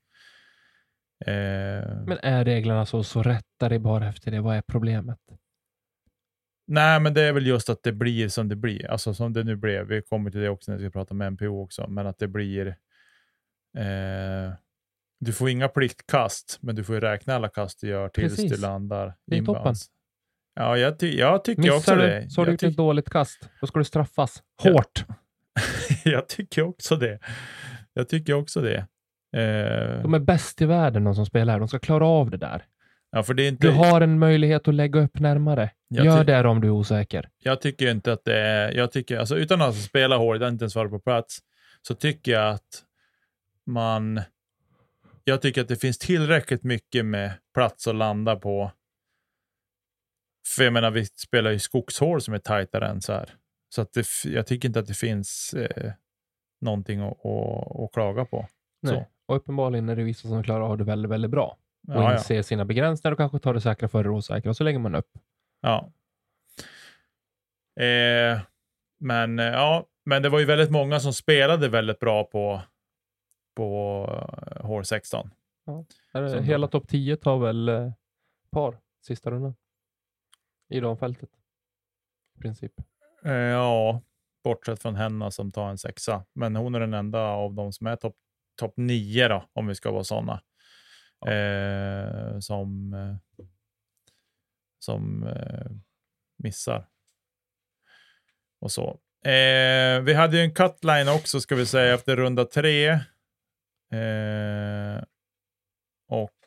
Eh, 1.25 2.03
Men 2.07 2.17
är 2.23 2.45
reglerna 2.45 2.85
så, 2.85 3.03
så 3.03 3.23
rätta 3.23 3.69
dig 3.69 3.79
bara 3.79 4.07
efter 4.07 4.31
det. 4.31 4.41
Vad 4.41 4.55
är 4.55 4.61
problemet? 4.61 5.19
Nej, 6.67 6.99
men 6.99 7.13
det 7.13 7.21
är 7.21 7.33
väl 7.33 7.47
just 7.47 7.69
att 7.69 7.83
det 7.83 7.91
blir 7.91 8.29
som 8.29 8.49
det 8.49 8.55
blir. 8.55 8.91
Alltså 8.91 9.13
som 9.13 9.33
det 9.33 9.43
nu 9.43 9.55
blev. 9.55 9.87
Vi 9.87 10.01
kommer 10.01 10.31
till 10.31 10.41
det 10.41 10.49
också 10.49 10.71
när 10.71 10.77
vi 10.77 10.83
ska 10.85 10.91
prata 10.91 11.13
med 11.13 11.33
MPO 11.33 11.63
också. 11.63 11.87
Men 11.87 12.07
att 12.07 12.19
det 12.19 12.27
blir... 12.27 12.67
Eh, 13.77 14.53
du 15.19 15.33
får 15.33 15.49
inga 15.49 15.67
pliktkast, 15.67 16.57
men 16.61 16.75
du 16.75 16.83
får 16.83 16.95
ju 16.95 17.01
räkna 17.01 17.35
alla 17.35 17.49
kast 17.49 17.81
du 17.81 17.87
gör 17.87 18.09
tills 18.09 18.35
Precis. 18.35 18.51
du 18.51 18.61
landar 18.61 19.15
inbounds. 19.31 19.89
Ja, 20.55 20.77
jag, 20.77 20.99
ty 20.99 21.17
jag 21.17 21.43
tycker 21.43 21.61
också 21.61 21.95
Missar 21.95 21.97
det. 21.97 22.19
du 22.19 22.29
så 22.29 22.41
har 22.41 22.45
du 22.45 22.51
gjort 22.51 22.63
ett 22.63 22.77
dåligt 22.77 23.09
kast. 23.09 23.49
Då 23.61 23.67
ska 23.67 23.79
du 23.79 23.85
straffas. 23.85 24.43
Hårt. 24.63 25.05
jag 26.03 26.27
tycker 26.29 26.61
också 26.61 26.95
det. 26.95 27.19
Jag 27.93 28.09
tycker 28.09 28.33
också 28.33 28.61
det. 28.61 28.77
Eh, 29.37 30.01
De 30.01 30.13
är 30.13 30.19
bäst 30.19 30.61
i 30.61 30.65
världen 30.65 31.03
de 31.03 31.15
som 31.15 31.25
spelar. 31.25 31.59
De 31.59 31.67
ska 31.67 31.79
klara 31.79 32.05
av 32.05 32.29
det 32.29 32.37
där. 32.37 32.65
ja, 33.11 33.23
för 33.23 33.33
det 33.33 33.43
är 33.43 33.47
inte, 33.47 33.67
Du 33.67 33.73
har 33.73 34.01
en 34.01 34.19
möjlighet 34.19 34.67
att 34.67 34.73
lägga 34.75 34.99
upp 34.99 35.19
närmare. 35.19 35.69
Jag 35.87 36.05
Gör 36.05 36.23
det 36.23 36.47
om 36.47 36.61
du 36.61 36.67
är 36.67 36.71
osäker. 36.71 37.29
jag 37.43 37.61
tycker 37.61 37.91
inte 37.91 38.13
att 38.13 38.25
det 38.25 38.37
är, 38.39 38.71
jag 38.71 38.91
tycker, 38.91 39.17
alltså 39.17 39.35
utan 39.37 39.61
att 39.61 39.75
spela 39.75 40.17
hårt, 40.17 40.41
inte 40.41 40.63
ens 40.63 40.75
varit 40.75 40.91
på 40.91 40.99
plats, 40.99 41.39
så 41.87 41.93
tycker 41.95 42.31
jag 42.31 42.49
att 42.53 42.83
man, 43.65 44.21
jag 45.23 45.41
tycker 45.41 45.61
att 45.61 45.67
det 45.67 45.75
finns 45.75 45.97
tillräckligt 45.97 46.63
mycket 46.63 47.05
med 47.05 47.31
plats 47.53 47.87
att 47.87 47.95
landa 47.95 48.35
på. 48.35 48.71
För 50.55 50.63
jag 50.63 50.73
menar, 50.73 50.91
vi 50.91 51.05
spelar 51.05 51.51
ju 51.51 51.59
skogshål 51.59 52.21
som 52.21 52.33
är 52.33 52.39
tajtare 52.39 52.87
än 52.87 53.01
så 53.01 53.13
här. 53.13 53.35
Så 53.69 53.81
att 53.81 53.93
det, 53.93 54.05
jag 54.25 54.47
tycker 54.47 54.67
inte 54.67 54.79
att 54.79 54.87
det 54.87 54.93
finns 54.93 55.53
eh, 55.53 55.91
någonting 56.61 56.99
att, 56.99 57.25
att, 57.25 57.79
att 57.79 57.91
klaga 57.93 58.25
på. 58.25 58.47
Nej. 58.81 58.93
Så. 58.93 59.05
Och 59.25 59.35
uppenbarligen 59.35 59.89
är 59.89 59.95
det 59.95 60.03
vissa 60.03 60.27
som 60.27 60.43
klarar 60.43 60.61
av 60.61 60.77
det 60.77 60.83
väldigt, 60.83 61.11
väldigt 61.11 61.31
bra. 61.31 61.57
Och 61.87 61.93
Ja, 61.93 62.11
ja. 62.11 62.13
inser 62.13 62.41
sina 62.41 62.65
begränsningar 62.65 63.11
och 63.11 63.17
kanske 63.17 63.39
tar 63.39 63.53
det 63.53 63.61
säkra 63.61 63.87
före 63.87 64.03
det 64.03 64.09
osäkra. 64.09 64.49
Och 64.49 64.57
så 64.57 64.63
lägger 64.63 64.79
man 64.79 64.95
upp. 64.95 65.09
Ja. 65.61 65.91
Eh, 67.83 68.39
men, 68.99 69.39
eh, 69.39 69.45
ja, 69.45 69.85
men 70.05 70.21
det 70.21 70.29
var 70.29 70.39
ju 70.39 70.45
väldigt 70.45 70.71
många 70.71 70.99
som 70.99 71.13
spelade 71.13 71.69
väldigt 71.69 71.99
bra 71.99 72.23
på, 72.23 72.61
på 73.55 74.05
eh, 74.47 74.65
hål 74.65 74.85
16. 74.85 75.29
Är 76.13 76.27
Som 76.27 76.43
Hela 76.43 76.67
topp 76.67 76.87
10 76.87 77.17
tar 77.17 77.37
väl 77.37 77.69
eh, 77.69 77.91
par 78.51 78.77
sista 79.01 79.31
rundan. 79.31 79.55
I 80.73 80.79
damfältet. 80.79 81.29
I 82.37 82.41
princip. 82.41 82.71
Eh, 83.25 83.31
ja, 83.31 84.01
bortsett 84.43 84.81
från 84.81 84.95
henne 84.95 85.31
som 85.31 85.51
tar 85.51 85.69
en 85.69 85.77
sexa. 85.77 86.25
Men 86.33 86.55
hon 86.55 86.75
är 86.75 86.79
den 86.79 86.93
enda 86.93 87.21
av 87.21 87.53
de 87.53 87.73
som 87.73 87.87
är 87.87 87.95
topp 87.95 88.15
top 88.55 88.73
9 88.77 89.27
då, 89.27 89.49
om 89.53 89.67
vi 89.67 89.75
ska 89.75 89.91
vara 89.91 90.03
sådana. 90.03 90.41
Eh, 91.25 92.39
som 92.39 92.93
eh, 92.93 93.15
som 94.79 95.23
eh, 95.27 95.71
missar. 96.37 96.87
Och 98.59 98.71
så. 98.71 98.99
Eh, 99.25 100.01
vi 100.01 100.13
hade 100.13 100.37
ju 100.37 100.43
en 100.43 100.53
cutline 100.53 101.07
också 101.07 101.41
ska 101.41 101.55
vi 101.55 101.65
säga 101.65 101.93
efter 101.93 102.15
runda 102.15 102.45
tre. 102.45 102.89
Eh, 103.91 105.03
och 106.07 106.39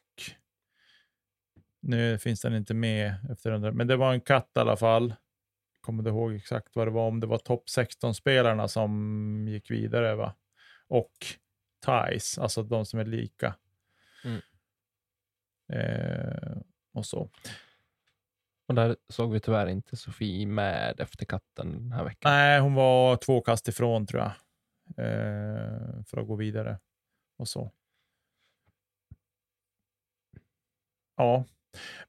nu 1.86 2.18
finns 2.18 2.40
den 2.40 2.54
inte 2.54 2.74
med 2.74 3.14
efter 3.30 3.50
runda, 3.50 3.72
men 3.72 3.86
det 3.86 3.96
var 3.96 4.12
en 4.12 4.20
cut 4.20 4.50
i 4.56 4.58
alla 4.58 4.76
fall. 4.76 5.14
Kommer 5.80 6.02
du 6.02 6.10
ihåg 6.10 6.34
exakt 6.34 6.76
vad 6.76 6.86
det 6.86 6.90
var? 6.90 7.08
Om 7.08 7.20
det 7.20 7.26
var 7.26 7.38
topp 7.38 7.64
16-spelarna 7.76 8.68
som 8.68 9.44
gick 9.48 9.70
vidare 9.70 10.14
va? 10.14 10.34
Och 10.88 11.12
ties, 11.84 12.38
alltså 12.38 12.62
de 12.62 12.86
som 12.86 13.00
är 13.00 13.04
lika. 13.04 13.54
Mm. 14.24 14.40
Eh, 15.72 16.58
och 16.92 17.06
så. 17.06 17.30
Och 18.68 18.74
där 18.74 18.96
såg 19.08 19.32
vi 19.32 19.40
tyvärr 19.40 19.66
inte 19.66 19.96
Sofie 19.96 20.46
med 20.46 21.00
efter 21.00 21.26
katten 21.26 21.72
den 21.72 21.92
här 21.92 22.04
veckan. 22.04 22.32
Nej, 22.32 22.60
hon 22.60 22.74
var 22.74 23.16
två 23.16 23.40
kast 23.40 23.68
ifrån 23.68 24.06
tror 24.06 24.22
jag. 24.22 24.32
Eh, 24.96 26.04
för 26.04 26.20
att 26.20 26.26
gå 26.26 26.36
vidare. 26.36 26.78
Och 27.36 27.48
så. 27.48 27.72
Ja, 31.16 31.44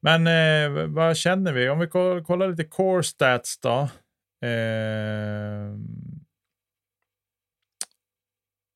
men 0.00 0.26
eh, 0.26 0.86
vad 0.86 1.16
känner 1.16 1.52
vi? 1.52 1.68
Om 1.68 1.78
vi 1.78 1.86
kollar 2.24 2.48
lite 2.48 2.64
core 2.64 3.02
stats 3.02 3.58
då. 3.58 3.88
Eh, 4.46 5.74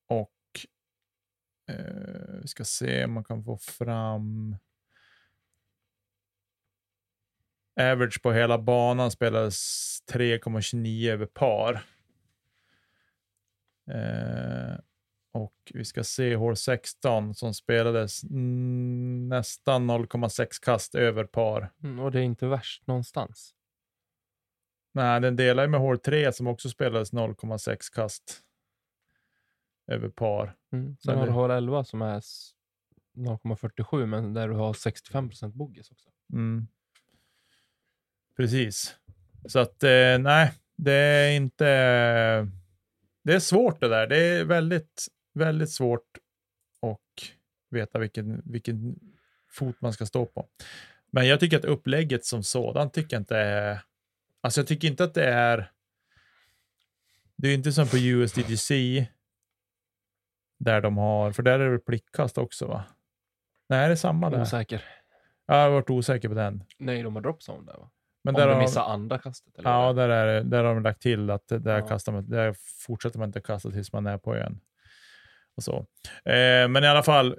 och 0.07 0.31
eh, 1.69 2.41
vi 2.41 2.47
ska 2.47 2.63
se 2.63 3.05
om 3.05 3.13
man 3.13 3.23
kan 3.23 3.43
få 3.43 3.57
fram 3.57 4.57
Average 7.79 8.21
på 8.21 8.31
hela 8.31 8.57
banan 8.57 9.11
spelades 9.11 9.99
3,29 10.11 11.11
över 11.11 11.25
par. 11.25 11.73
Eh, 13.89 14.75
och 15.33 15.53
vi 15.73 15.85
ska 15.85 16.03
se 16.03 16.35
hål 16.35 16.55
16 16.55 17.35
som 17.35 17.53
spelades 17.53 18.21
nästan 19.29 19.91
0,6 19.91 20.47
kast 20.61 20.95
över 20.95 21.23
par. 21.25 21.71
Mm, 21.83 21.99
och 21.99 22.11
det 22.11 22.19
är 22.19 22.23
inte 22.23 22.47
värst 22.47 22.87
någonstans. 22.87 23.53
Nej, 24.93 25.21
den 25.21 25.35
delar 25.35 25.63
ju 25.63 25.69
med 25.69 25.79
hål 25.79 25.99
3 25.99 26.33
som 26.33 26.47
också 26.47 26.69
spelades 26.69 27.13
0,6 27.13 27.93
kast 27.93 28.41
över 29.87 30.09
par. 30.09 30.55
Mm. 30.73 30.97
Sen 30.97 31.11
Men 31.11 31.17
har 31.19 31.25
du 31.25 31.31
hål 31.31 31.51
11 31.51 31.83
som 31.83 32.01
är 32.01 32.17
s- 32.17 32.51
0,47 33.17 34.05
men 34.05 34.33
där 34.33 34.47
du 34.47 34.53
har 34.53 34.73
65% 34.73 35.51
bogis 35.53 35.91
också. 35.91 36.09
Mm. 36.33 36.67
Precis. 38.37 38.95
Så 39.45 39.59
att 39.59 39.83
eh, 39.83 40.17
nej, 40.19 40.51
det 40.75 40.93
är 40.93 41.31
inte... 41.31 41.65
Det 43.23 43.33
är 43.33 43.39
svårt 43.39 43.79
det 43.81 43.87
där. 43.87 44.07
Det 44.07 44.17
är 44.17 44.45
väldigt, 44.45 45.07
väldigt 45.33 45.71
svårt 45.71 46.17
att 46.81 46.99
veta 47.69 47.99
vilken, 47.99 48.41
vilken 48.45 48.95
fot 49.51 49.75
man 49.81 49.93
ska 49.93 50.05
stå 50.05 50.25
på. 50.25 50.47
Men 51.11 51.27
jag 51.27 51.39
tycker 51.39 51.57
att 51.59 51.65
upplägget 51.65 52.25
som 52.25 52.43
sådant 52.43 52.93
tycker 52.93 53.15
jag 53.15 53.21
inte 53.21 53.37
är... 53.37 53.79
Alltså 54.41 54.59
jag 54.61 54.67
tycker 54.67 54.87
inte 54.87 55.03
att 55.03 55.13
det 55.13 55.25
är... 55.25 55.71
Det 57.35 57.47
är 57.47 57.53
inte 57.53 57.71
som 57.71 57.87
på 57.87 57.97
USDGC 57.97 58.71
där 60.57 60.81
de 60.81 60.97
har, 60.97 61.31
för 61.31 61.43
där 61.43 61.59
är 61.59 61.71
det 61.71 61.79
plickkast 61.79 62.37
också 62.37 62.67
va? 62.67 62.83
Nej, 63.69 63.87
det 63.87 63.93
är 63.93 63.95
samma 63.95 64.29
där. 64.29 64.41
Osäker. 64.41 64.83
Jag 65.45 65.55
har 65.55 65.69
varit 65.69 65.89
osäker 65.89 66.27
på 66.29 66.33
den. 66.35 66.63
Nej, 66.77 67.03
de 67.03 67.15
har 67.15 67.21
dropzone 67.21 67.65
där 67.71 67.77
va? 67.77 67.89
Men 68.23 68.35
Om 68.35 68.41
där 68.41 68.47
har, 68.47 68.61
missar 68.61 68.81
andra 68.83 69.19
kastet. 69.19 69.57
Eller 69.57 69.69
ja, 69.69 69.93
det 69.93 70.07
där, 70.07 70.09
är, 70.09 70.33
det- 70.43 70.49
där 70.49 70.63
har 70.63 70.73
de 70.73 70.83
lagt 70.83 71.01
till 71.01 71.29
att 71.29 71.47
det- 71.47 71.59
där, 71.59 71.79
Ja. 71.79 71.87
kastar 71.87 72.11
man, 72.11 72.29
där 72.29 72.55
fortsätter 72.85 73.19
man 73.19 73.29
inte 73.29 73.41
kasta 73.41 73.71
tills 73.71 73.93
man 73.93 74.07
är 74.07 74.17
på 74.17 74.35
ön. 74.35 74.59
Och 75.57 75.63
så. 75.63 75.77
Eh, 76.25 76.67
men 76.67 76.83
i 76.83 76.87
alla 76.87 77.03
fall, 77.03 77.37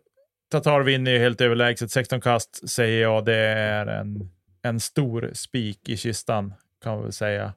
Tatar 0.51 0.81
vinner 0.81 1.11
ju 1.11 1.19
helt 1.19 1.41
överlägset. 1.41 1.91
16 1.91 2.21
kast 2.21 2.69
säger 2.71 3.03
jag, 3.03 3.25
det 3.25 3.37
är 3.37 3.87
en, 3.87 4.31
en 4.63 4.81
stor 4.81 5.31
spik 5.35 5.89
i 5.89 5.97
kistan 5.97 6.55
kan 6.83 6.93
man 6.95 7.03
väl 7.03 7.13
säga. 7.13 7.55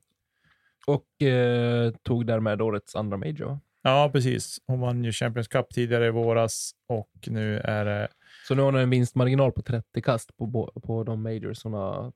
Och 0.87 1.21
eh, 1.27 1.91
tog 2.03 2.25
därmed 2.25 2.61
årets 2.61 2.95
andra 2.95 3.17
major? 3.17 3.59
Ja, 3.81 4.09
precis. 4.13 4.61
Hon 4.67 4.79
vann 4.79 5.03
ju 5.03 5.11
Champions 5.11 5.47
Cup 5.47 5.69
tidigare 5.73 6.07
i 6.07 6.09
våras 6.09 6.71
och 6.87 7.09
nu 7.27 7.59
är 7.59 7.85
det... 7.85 8.07
Så 8.47 8.55
nu 8.55 8.61
har 8.61 8.71
hon 8.71 8.81
en 8.81 8.89
vinstmarginal 8.89 9.51
på 9.51 9.61
30 9.61 10.01
kast 10.01 10.37
på, 10.37 10.71
på 10.83 11.03
de 11.03 11.23
majors 11.23 11.63
hon 11.63 11.73
har 11.73 12.13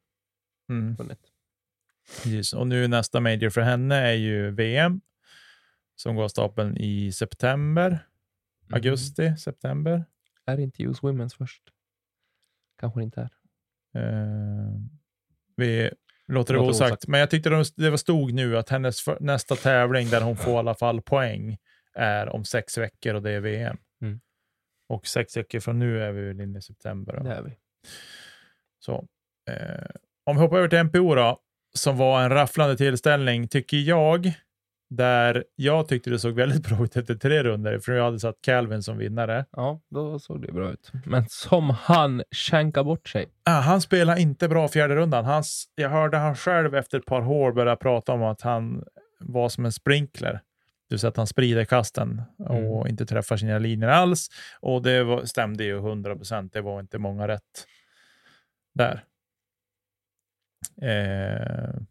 Mm, 0.69 0.95
vunnit. 0.95 1.19
precis. 2.23 2.53
Och 2.53 2.67
nu 2.67 2.87
nästa 2.87 3.19
major 3.19 3.49
för 3.49 3.61
henne 3.61 3.95
är 3.95 4.13
ju 4.13 4.51
VM 4.51 5.01
som 5.95 6.15
går 6.15 6.23
av 6.23 6.27
stapeln 6.27 6.77
i 6.77 7.11
september. 7.11 7.99
Augusti, 8.74 9.38
september. 9.38 10.05
Är 10.45 10.59
inte 10.59 10.84
US 10.84 11.01
Women's 11.01 11.38
först? 11.38 11.63
Kanske 12.80 13.03
inte 13.03 13.22
är. 13.22 13.32
Eh, 14.01 14.74
vi 15.55 15.91
låter 16.28 16.53
det 16.53 16.59
Låter 16.59 16.69
osagt. 16.69 16.91
osagt. 16.91 17.07
Men 17.07 17.19
jag 17.19 17.30
tyckte 17.30 17.49
de, 17.49 17.63
det 17.76 17.89
var 17.89 17.97
stod 17.97 18.34
nu 18.34 18.57
att 18.57 18.69
hennes 18.69 19.01
för, 19.01 19.17
nästa 19.19 19.55
tävling 19.55 20.09
där 20.09 20.22
hon 20.22 20.38
får 20.38 20.53
i 20.53 20.57
alla 20.57 20.76
fall 20.76 21.01
poäng 21.01 21.57
är 21.93 22.30
om 22.30 22.45
sex 22.45 22.78
veckor 22.78 23.13
och 23.13 23.22
det 23.22 23.32
är 23.32 23.39
VM. 23.39 23.78
Mm. 24.01 24.19
Och 24.88 25.07
sex 25.07 25.38
veckor 25.38 25.59
från 25.59 25.80
nu 25.80 26.03
är 26.03 26.11
vi 26.11 26.22
väl 26.28 26.41
inne 26.41 26.59
i 26.59 26.61
september. 26.61 27.17
Då. 27.17 27.24
Det 27.24 27.34
är 27.34 27.41
vi. 27.41 27.57
Så, 28.80 29.07
eh, 29.49 29.89
om 30.24 30.36
vi 30.36 30.41
hoppar 30.41 30.57
över 30.57 30.67
till 30.67 30.80
MPO 30.80 31.15
då, 31.15 31.39
som 31.74 31.97
var 31.97 32.24
en 32.24 32.30
rafflande 32.30 32.78
tillställning, 32.78 33.47
tycker 33.47 33.78
jag. 33.78 34.34
Där 34.91 35.43
jag 35.55 35.87
tyckte 35.87 36.09
det 36.09 36.19
såg 36.19 36.33
väldigt 36.33 36.63
bra 36.69 36.83
ut 36.83 36.97
efter 36.97 37.15
tre 37.15 37.43
runder, 37.43 37.79
för 37.79 37.91
jag 37.91 38.03
hade 38.03 38.19
satt 38.19 38.35
Calvin 38.41 38.83
som 38.83 38.97
vinnare. 38.97 39.45
Ja, 39.51 39.81
då 39.89 40.19
såg 40.19 40.41
det 40.41 40.51
bra 40.51 40.71
ut. 40.71 40.91
Men 41.05 41.25
som 41.29 41.69
han 41.69 42.23
känkar 42.31 42.83
bort 42.83 43.09
sig. 43.09 43.25
Ah, 43.43 43.59
han 43.59 43.81
spelar 43.81 44.15
inte 44.19 44.49
bra 44.49 44.67
fjärde 44.67 44.95
rundan. 44.95 45.25
Hans, 45.25 45.65
jag 45.75 45.89
hörde 45.89 46.17
han 46.17 46.35
själv 46.35 46.75
efter 46.75 46.97
ett 46.97 47.05
par 47.05 47.21
hål 47.21 47.53
börja 47.53 47.75
prata 47.75 48.13
om 48.13 48.23
att 48.23 48.41
han 48.41 48.83
var 49.19 49.49
som 49.49 49.65
en 49.65 49.71
sprinkler. 49.71 50.31
Det 50.33 50.93
vill 50.95 50.99
säga 50.99 51.09
att 51.09 51.17
han 51.17 51.27
sprider 51.27 51.65
kasten 51.65 52.21
och 52.49 52.87
inte 52.87 53.05
träffar 53.05 53.37
sina 53.37 53.59
linjer 53.59 53.89
alls. 53.89 54.27
Och 54.59 54.81
det 54.81 55.03
var, 55.03 55.25
stämde 55.25 55.63
ju 55.63 55.77
100 55.77 56.15
procent. 56.15 56.53
Det 56.53 56.61
var 56.61 56.79
inte 56.79 56.97
många 56.97 57.27
rätt 57.27 57.67
där. 58.73 59.03
Eh, 60.81 61.81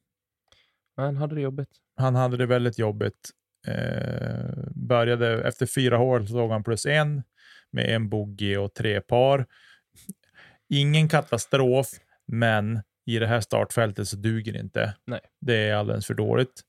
Han 0.97 1.17
hade 1.17 1.35
det 1.35 1.41
jobbigt. 1.41 1.71
Han 2.01 2.15
hade 2.15 2.37
det 2.37 2.47
väldigt 2.47 2.79
jobbigt. 2.79 3.31
Eh, 3.67 4.51
började 4.75 5.49
efter 5.49 5.67
fyra 5.67 5.97
hål 5.97 6.29
så 6.29 6.35
låg 6.35 6.51
han 6.51 6.65
plus 6.65 6.87
en 6.87 7.23
med 7.71 7.95
en 7.95 8.09
bogey 8.09 8.57
och 8.57 8.75
tre 8.75 9.01
par. 9.01 9.47
Ingen 10.69 11.09
katastrof, 11.09 11.87
men 12.27 12.81
i 13.07 13.19
det 13.19 13.27
här 13.27 13.41
startfältet 13.41 14.09
så 14.09 14.17
duger 14.17 14.53
det 14.53 14.59
inte. 14.59 14.95
Nej. 15.05 15.21
Det 15.41 15.69
är 15.69 15.75
alldeles 15.75 16.07
för 16.07 16.15
dåligt. 16.15 16.63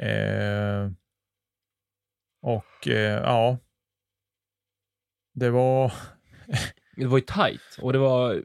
Eh, 0.00 0.90
och 2.42 2.88
eh, 2.88 3.22
ja, 3.22 3.58
det 5.34 5.50
var 5.50 5.92
Det 6.96 7.06
var 7.06 7.18
ju 7.18 7.24
tight 7.24 7.78
och 7.78 7.92
det 7.92 7.98
var 7.98 8.44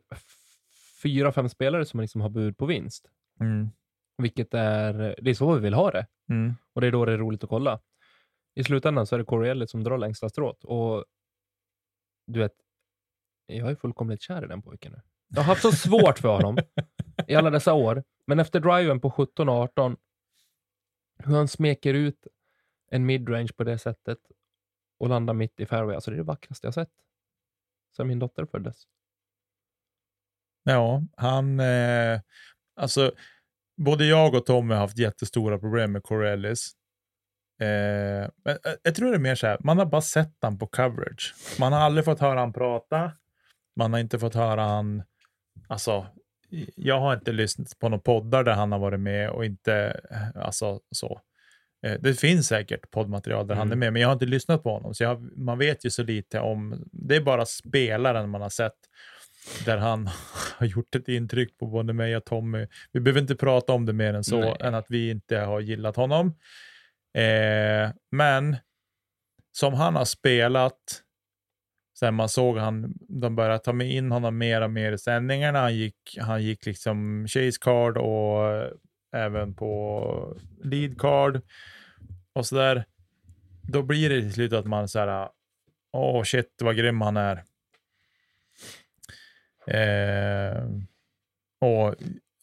fyra, 1.04 1.32
fem 1.32 1.50
spelare 1.50 1.86
som 1.86 2.00
liksom 2.00 2.22
har 2.22 2.30
bud 2.30 2.58
på 2.58 2.66
vinst. 2.66 3.10
mm, 3.40 3.70
Vilket 4.22 4.54
är, 4.54 5.16
det 5.22 5.30
är 5.30 5.34
så 5.34 5.54
vi 5.54 5.60
vill 5.60 5.74
ha 5.74 5.92
det. 5.92 6.08
mm, 6.30 6.54
Och 6.74 6.82
det 6.82 6.88
är 6.88 6.92
då 6.92 7.06
det 7.06 7.14
är 7.14 7.18
roligt 7.18 7.44
att 7.44 7.50
kolla. 7.50 7.80
I 8.56 8.64
slutändan 8.64 9.08
så 9.08 9.16
är 9.16 9.20
det 9.20 9.26
Corey 9.26 9.52
Elliott 9.52 9.70
som 9.70 9.84
drar 9.84 9.98
längsta 9.98 10.30
strået. 10.30 10.64
Och 10.64 11.06
du 12.28 12.40
vet, 12.40 12.54
jag 13.46 13.72
är 13.72 13.76
fullkomligt 13.76 14.22
kär 14.22 14.44
i 14.44 14.48
den 14.48 14.62
pojken 14.62 14.92
nu. 14.92 15.02
Jag 15.28 15.38
har 15.42 15.44
haft 15.44 15.62
så 15.62 15.72
svårt 15.72 16.20
för 16.20 16.30
honom 16.30 16.58
i 17.28 17.36
alla 17.36 17.50
dessa 17.50 17.74
år. 17.74 18.04
Men 18.28 18.40
efter 18.40 18.60
driven 18.60 19.02
på 19.02 19.12
17 19.12 19.50
och 19.50 19.56
18, 19.56 19.98
hur 21.24 21.36
han 21.36 21.48
smeker 21.48 21.94
ut 21.94 22.28
en 22.92 23.06
midrange 23.06 23.50
på 23.58 23.64
det 23.64 23.78
sättet 23.78 24.20
och 24.98 25.10
landar 25.10 25.34
mitt 25.34 25.60
i 25.60 25.66
fairway. 25.66 25.96
Alltså 25.96 26.12
det 26.12 26.16
är 26.16 26.18
det 26.18 26.24
vackraste 26.24 26.68
jag 26.68 26.74
sett 26.74 26.92
sedan 27.96 28.08
min 28.08 28.20
dotter 28.20 28.46
föddes. 28.46 28.84
Ja, 30.64 31.04
han... 31.18 31.60
Eh, 31.60 32.22
alltså, 32.76 33.12
både 33.80 34.06
jag 34.06 34.36
och 34.36 34.46
Tommy 34.46 34.74
har 34.74 34.82
haft 34.82 34.98
jättestora 34.98 35.60
problem 35.60 35.92
med 35.92 36.04
Corellis. 36.04 36.72
Eh, 37.62 38.30
men 38.46 38.54
eh, 38.66 38.74
jag 38.84 38.96
tror 38.96 39.10
det 39.10 39.16
är 39.18 39.20
mer 39.20 39.36
så 39.36 39.48
här, 39.48 39.58
man 39.60 39.78
har 39.78 39.86
bara 39.86 40.02
sett 40.02 40.36
han 40.42 40.58
på 40.60 40.68
coverage. 40.68 41.36
Man 41.60 41.74
har 41.74 41.80
aldrig 41.80 42.06
fått 42.06 42.20
höra 42.20 42.40
han 42.40 42.54
prata. 42.54 43.12
Man 43.76 43.94
har 43.94 44.00
inte 44.00 44.20
fått 44.20 44.36
höra 44.36 44.62
han... 44.62 45.04
Alltså, 45.68 46.06
jag 46.76 47.00
har 47.00 47.14
inte 47.14 47.32
lyssnat 47.32 47.80
på 47.80 47.90
några 47.90 48.02
poddar 48.02 48.44
där 48.44 48.54
han 48.54 48.72
har 48.72 48.80
varit 48.80 49.00
med 49.00 49.30
och 49.30 49.46
inte... 49.46 50.02
eh, 50.12 50.46
Alltså 50.46 50.80
så. 50.92 51.22
Eh, 51.86 51.94
Det 52.00 52.14
finns 52.14 52.48
säkert 52.48 52.92
poddmaterial 52.92 53.48
där 53.48 53.56
han 53.56 53.68
är 53.68 53.74
Mm. 53.74 53.80
med, 53.80 53.94
men 53.94 54.02
jag 54.02 54.10
har 54.10 54.14
inte 54.14 54.26
lyssnat 54.26 54.64
på 54.64 54.70
honom. 54.74 54.94
Så 54.94 55.04
jag, 55.04 55.38
man 55.38 55.58
vet 55.58 55.86
ju 55.86 55.90
så 55.90 56.04
lite 56.04 56.40
om... 56.40 56.84
Det 56.92 57.16
är 57.16 57.22
bara 57.22 57.46
spelaren 57.46 58.30
man 58.30 58.42
har 58.42 58.50
sett 58.50 58.76
där 59.66 59.78
han 59.78 60.10
har 60.58 60.66
gjort 60.66 60.96
ett 60.96 61.08
intryck 61.08 61.58
på 61.58 61.68
både 61.68 61.94
mig 61.94 62.18
och 62.18 62.26
Tommy. 62.26 62.68
Vi 62.92 63.00
behöver 63.00 63.22
inte 63.22 63.36
prata 63.36 63.74
om 63.74 63.86
det 63.86 63.94
mer 63.94 64.14
än 64.14 64.24
så, 64.24 64.40
Nej. 64.40 64.56
än 64.60 64.76
att 64.76 64.86
vi 64.90 65.10
inte 65.10 65.38
har 65.38 65.60
gillat 65.60 65.96
honom. 65.96 66.28
Eh, 67.14 67.92
men 68.12 68.58
som 69.52 69.74
han 69.74 69.96
har 69.96 70.06
spelat, 70.06 71.04
sen 72.00 72.16
man 72.16 72.30
såg 72.30 72.58
han, 72.58 72.94
de 73.00 73.36
började 73.36 73.60
ta 73.60 73.74
med 73.74 73.92
in 73.92 74.12
honom 74.12 74.38
mer 74.38 74.62
och 74.62 74.72
mer 74.72 74.92
i 74.92 74.98
sändningarna. 74.98 75.60
Han 75.60 75.76
gick, 75.76 76.18
han 76.20 76.44
gick 76.44 76.66
liksom 76.66 77.28
chase 77.28 77.60
card 77.62 77.98
och 77.98 78.72
även 79.16 79.56
på 79.56 80.38
lead 80.64 81.00
card 81.00 81.42
och 82.34 82.46
så 82.46 82.56
där. 82.56 82.86
Då 83.62 83.82
blir 83.82 84.10
det 84.10 84.22
till 84.22 84.34
slut 84.34 84.54
att 84.54 84.66
man 84.66 84.88
så 84.88 85.00
här, 85.00 85.30
åh 85.94 86.24
shit 86.24 86.62
vad 86.62 86.78
grym 86.78 87.02
han 87.02 87.18
är. 87.18 87.44
Eh, 89.70 90.64
och 91.62 91.96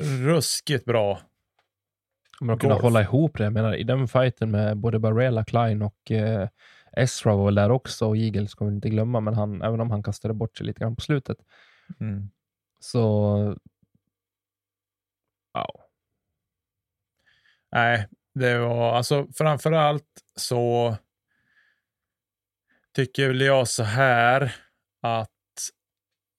ruskigt 0.02 0.84
bra. 0.84 1.20
Att 2.40 2.60
kunna 2.60 2.74
Golf. 2.74 2.82
hålla 2.82 3.02
ihop 3.02 3.38
det. 3.38 3.44
Jag 3.44 3.52
menar, 3.52 3.74
i 3.74 3.82
den 3.82 4.08
fighten 4.08 4.50
med 4.50 4.76
både 4.76 4.98
Barella, 4.98 5.44
Klein 5.44 5.82
och 5.82 6.10
eh, 6.10 6.48
Ezra 6.92 7.36
var 7.36 7.44
väl 7.44 7.54
där 7.54 7.70
också. 7.70 8.06
Och 8.06 8.16
Eagles 8.16 8.50
ska 8.50 8.64
vi 8.64 8.74
inte 8.74 8.90
glömma, 8.90 9.20
men 9.20 9.34
han, 9.34 9.62
även 9.62 9.80
om 9.80 9.90
han 9.90 10.02
kastade 10.02 10.34
bort 10.34 10.56
sig 10.56 10.66
lite 10.66 10.80
grann 10.80 10.96
på 10.96 11.02
slutet. 11.02 11.38
Mm. 12.00 12.30
Så... 12.80 13.36
Wow. 15.54 15.80
Nej, 17.72 18.08
det 18.34 18.58
var 18.58 18.92
alltså 18.92 19.26
framför 19.34 19.72
allt 19.72 20.22
så 20.36 20.96
tycker 22.92 23.34
jag 23.34 23.68
så 23.68 23.82
här 23.82 24.54
att 25.00 25.35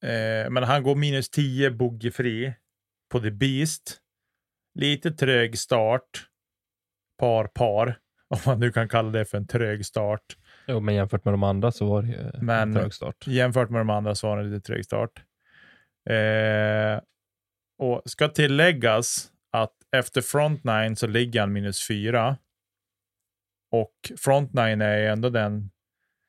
eh, 0.04 0.50
men 0.50 0.64
han 0.64 0.84
går 0.84 0.96
minus 0.96 1.30
10 1.30 1.72
bogeyfri 1.72 2.54
på 3.12 3.20
The 3.20 3.32
Beast. 3.32 3.98
Lite 4.80 5.12
trög 5.12 5.58
start. 5.58 6.28
Par, 7.20 7.48
par. 7.48 8.00
Om 8.30 8.40
man 8.46 8.60
nu 8.60 8.72
kan 8.72 8.90
kalla 8.90 9.10
det 9.10 9.26
för 9.26 9.38
en 9.38 9.48
trög 9.48 9.86
start. 9.86 10.38
Jo, 10.68 10.80
men 10.80 10.96
jämfört 10.96 11.26
med 11.26 11.34
de 11.34 11.44
andra 11.44 11.72
så 11.72 11.86
var 11.86 12.02
det 12.02 12.08
ju 12.08 12.32
Men- 12.42 12.70
en 12.70 12.74
trög 12.74 12.94
start. 12.94 13.28
Jämfört 13.28 13.70
med 13.70 13.80
de 13.82 13.90
andra 13.90 14.16
så 14.16 14.28
var 14.28 14.38
det 14.38 14.44
lite 14.50 14.66
trög 14.68 14.86
start. 14.86 15.24
Eh, 16.10 17.02
och 17.80 18.02
ska 18.06 18.28
tilläggas 18.28 19.32
att 19.52 19.74
efter 19.92 20.22
front 20.22 20.64
nine 20.64 20.96
så 20.96 21.08
ligger 21.08 21.40
han 21.40 21.54
minus 21.54 21.88
4. 21.88 22.38
Och 23.72 23.94
front 24.18 24.54
nine 24.54 24.82
är 24.82 24.98
ändå 25.10 25.30
den, 25.30 25.72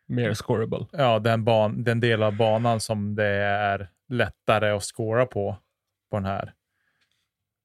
Mer 0.09 0.34
scoreable. 0.34 0.86
ja, 0.92 1.18
den, 1.18 1.44
ban, 1.44 1.84
den 1.84 2.00
del 2.00 2.22
av 2.22 2.36
banan 2.36 2.80
som 2.80 3.14
det 3.14 3.24
är 3.42 3.90
lättare 4.09 4.70
att 4.70 4.82
scora 4.82 5.26
på, 5.26 5.56
på 6.11 6.16
den 6.16 6.24
här. 6.24 6.54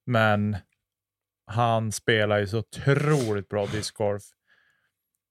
Men 0.05 0.57
han 1.45 1.91
spelar 1.91 2.39
ju 2.39 2.47
så 2.47 2.57
otroligt 2.57 3.47
bra 3.49 3.65
discgolf. 3.65 4.23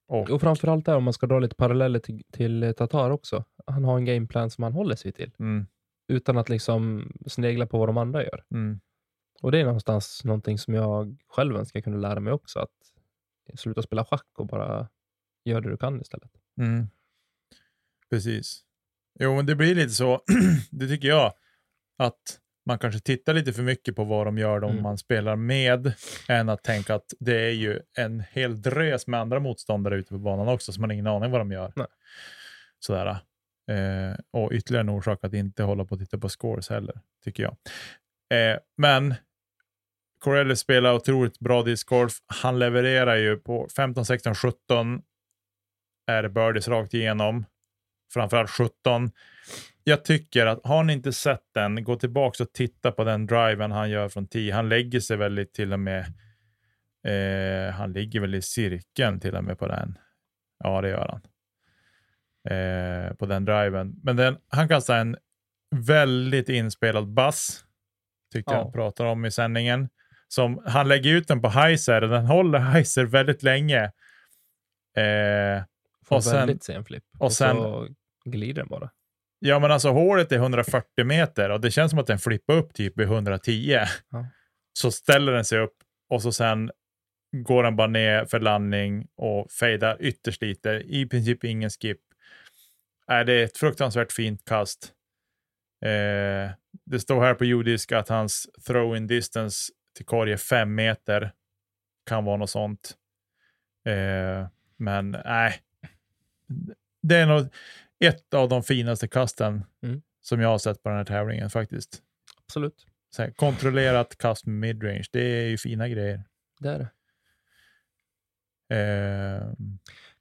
Och, 0.09 0.31
Och 0.31 0.41
framförallt 0.41 0.87
där 0.87 0.97
om 0.97 1.05
man 1.05 1.13
ska 1.13 1.27
dra 1.27 1.39
lite 1.39 1.55
paralleller 1.57 1.99
till, 1.99 2.23
till 2.33 2.75
Tatar 2.77 3.11
också. 3.11 3.45
Han 3.67 3.85
har 3.85 3.97
en 3.97 4.05
gameplan 4.05 4.51
som 4.51 4.65
han 4.65 4.73
håller 4.73 4.97
sig 4.97 5.13
till. 5.13 5.33
mm, 5.39 5.67
Utan 6.09 6.39
att 6.39 6.49
liksom 6.49 7.13
snegla 7.27 7.67
på 7.67 7.79
vad 7.79 7.89
de 7.89 7.99
andra 7.99 8.23
gör. 8.23 8.45
mm, 8.51 8.81
Och 9.43 9.53
det 9.53 9.59
är 9.61 9.65
någonstans 9.65 10.25
någonting 10.25 10.59
som 10.59 10.75
jag 10.75 11.17
själv 11.29 11.57
önskar 11.57 11.81
kunna 11.81 11.97
lära 11.97 12.21
mig 12.21 12.33
också. 12.33 12.59
Att 12.59 12.71
sluta 13.59 13.83
spela 13.83 14.05
schack 14.05 14.27
och 14.39 14.47
bara 14.47 14.89
göra 15.45 15.61
det 15.61 15.71
du 15.71 15.77
kan 15.77 16.01
istället. 16.01 16.31
Mm. 16.61 16.87
Precis. 18.13 18.61
Jo, 19.21 19.37
men 19.37 19.47
det 19.47 19.55
blir 19.55 19.75
lite 19.75 19.91
så, 19.91 20.21
det 20.71 20.89
tycker 20.89 21.09
jag, 21.09 21.33
att 21.99 22.39
man 22.67 22.79
kanske 22.79 23.01
tittar 23.01 23.35
lite 23.35 23.53
för 23.53 23.63
mycket 23.63 23.97
på 23.97 24.05
vad 24.05 24.27
de 24.27 24.39
gör 24.39 24.61
de 24.61 24.71
Mm. 24.71 24.83
man 24.83 24.99
spelar 24.99 25.37
med, 25.37 25.93
än 26.29 26.49
att 26.49 26.63
tänka 26.65 26.95
att 26.95 27.13
det 27.21 27.41
är 27.41 27.51
ju 27.51 27.81
en 27.99 28.21
hel 28.31 28.63
drös 28.63 29.07
med 29.07 29.21
andra 29.21 29.41
motståndare 29.41 29.97
ute 29.97 30.09
på 30.09 30.19
banan 30.19 30.49
också, 30.49 30.73
så 30.73 30.81
man 30.81 30.91
har 30.91 30.95
ingen 30.95 31.07
aning 31.07 31.31
vad 31.31 31.41
de 31.41 31.53
gör. 31.53 31.73
Nej. 31.77 31.87
Sådär. 32.79 33.09
Eh, 33.71 34.17
och 34.31 34.53
ytterligare 34.53 34.81
en 34.81 34.89
orsak 34.89 35.19
att 35.25 35.35
inte 35.35 35.63
hålla 35.63 35.85
på 35.85 35.95
och 35.95 36.01
titta 36.01 36.19
på 36.19 36.29
scores 36.29 36.69
heller, 36.71 37.01
tycker 37.25 37.43
jag. 37.43 37.57
Eh, 38.35 38.59
men 38.77 39.15
Corelli 40.19 40.57
spelar 40.57 40.95
otroligt 40.95 41.39
bra 41.39 41.63
discgolf. 41.63 42.13
Han 42.27 42.59
levererar 42.59 43.17
ju 43.17 43.37
på 43.37 43.69
15, 43.77 44.05
16, 44.07 44.35
17 44.35 45.03
är 46.07 46.23
det 46.23 46.29
birdies 46.29 46.69
rakt 46.69 46.95
igenom. 46.95 47.45
Framförallt 48.15 48.51
17. 48.51 49.11
Jag 49.85 50.05
tycker 50.05 50.47
att 50.47 50.61
har 50.67 50.85
ni 50.85 50.93
inte 50.93 51.13
sett 51.13 51.43
den, 51.55 51.85
gå 51.85 51.97
tillbaka 51.97 52.43
och 52.43 52.53
titta 52.53 52.93
på 52.93 53.05
den 53.05 53.27
driven 53.27 53.71
han 53.73 53.91
gör 53.91 54.09
från 54.09 54.27
10. 54.27 54.53
Han 54.55 54.69
lägger 54.69 55.01
sig 55.01 55.17
väldigt 55.17 55.55
till 55.55 55.73
och 55.73 55.81
med, 55.81 56.01
eh, 57.07 57.75
han 57.75 57.93
ligger 57.93 58.21
väl 58.21 58.35
i 58.35 58.43
cirkeln 58.43 59.21
till 59.21 59.37
och 59.37 59.45
med 59.45 59.59
på 59.59 59.67
den. 59.69 59.99
Ja, 60.65 60.81
det 60.81 60.89
gör 60.89 61.09
han. 61.09 61.23
Eh, 62.49 63.15
på 63.15 63.27
den 63.27 63.45
driven. 63.45 63.95
Men 64.03 64.17
den, 64.17 64.37
han 64.49 64.69
kastar 64.69 64.99
en 64.99 65.17
väldigt 65.75 66.49
inspelad 66.49 67.09
bass, 67.09 67.65
tyckte 68.33 68.55
Ja. 68.55 68.59
jag 68.59 68.73
pratar 68.73 69.05
om 69.05 69.25
i 69.25 69.31
sändningen. 69.31 69.89
Som, 70.29 70.63
han 70.67 70.89
lägger 70.89 71.11
ut 71.11 71.29
den 71.29 71.43
på 71.43 71.49
Heiser 71.49 72.03
och 72.03 72.09
den 72.11 72.27
håller 72.27 72.59
Heiser 72.59 73.05
väldigt 73.05 73.43
länge. 73.43 73.83
Eh, 74.97 75.63
Får 76.05 76.17
Och 76.17 76.25
sen- 76.25 76.33
väldigt 76.37 76.65
sen 76.65 76.85
flipp. 76.85 77.05
och 77.19 77.25
Och, 77.25 77.33
sen- 77.33 77.57
så 77.57 77.89
glider 78.25 78.63
den 78.63 78.69
bara. 78.69 78.91
Ja, 79.39 79.59
men 79.59 79.71
alltså 79.71 79.91
hålet 79.91 80.33
är 80.33 80.37
140 80.37 81.05
meter 81.05 81.51
och 81.51 81.61
det 81.61 81.71
känns 81.71 81.91
som 81.91 81.99
att 81.99 82.07
den 82.07 82.19
flippar 82.19 82.55
upp 82.55 82.75
typ 82.75 82.99
vid 82.99 83.07
110. 83.07 83.79
Ja. 84.11 84.27
Så 84.73 84.91
ställer 84.91 85.33
den 85.33 85.45
sig 85.45 85.59
upp 85.59 85.77
och 86.09 86.23
så 86.23 86.33
sen 86.33 86.71
går 87.37 87.65
han 87.65 87.77
bara 87.77 87.87
ner 87.87 88.25
för 88.25 88.41
landning 88.41 89.09
och 89.17 89.51
fejdar 89.51 89.97
ytterst 90.01 90.43
lite. 90.43 90.71
I 90.71 91.07
princip 91.07 91.45
ingen 91.45 91.71
skip. 91.71 92.01
Äh, 93.11 93.21
det 93.21 93.33
är 93.33 93.45
ett 93.45 93.57
fruktansvärt 93.57 94.13
fint 94.13 94.45
kast. 94.45 94.93
Eh, 95.85 96.51
det 96.85 97.01
står 97.01 97.23
här 97.23 97.35
på 97.35 97.45
judisk 97.45 97.93
att 97.93 98.09
hans 98.09 98.47
throw-in 98.67 99.07
distance 99.07 99.73
till 99.97 100.07
korg 100.07 100.33
är 100.33 100.37
fem 100.37 100.75
meter. 100.75 101.33
Kan 102.07 102.25
vara 102.25 102.37
något 102.37 102.51
sånt. 102.51 102.97
Eh, 103.87 104.49
men 104.77 105.11
nej. 105.11 105.61
Det 107.03 107.17
är 107.17 107.27
nog 107.27 107.49
ett 108.03 108.35
av 108.35 108.49
de 108.49 108.63
finaste 108.63 109.09
kasten 109.09 109.65
Mm. 109.83 110.03
som 110.21 110.41
jag 110.41 110.49
har 110.49 110.59
sett 110.59 110.83
på 110.83 110.89
den 110.89 110.99
här 110.99 111.05
tävlingen 111.05 111.51
faktiskt. 111.51 112.03
Absolut. 112.47 112.87
Här, 113.19 113.31
kontrollerat 113.31 114.19
kast 114.19 114.47
med 114.47 114.55
midrange, 114.55 115.05
det 115.13 115.21
är 115.21 115.49
ju 115.49 115.59
fina 115.59 115.89
grejer. 115.89 116.25
Det 116.61 116.69
är 116.69 116.79
det. 116.79 116.89
Eh, 118.71 119.53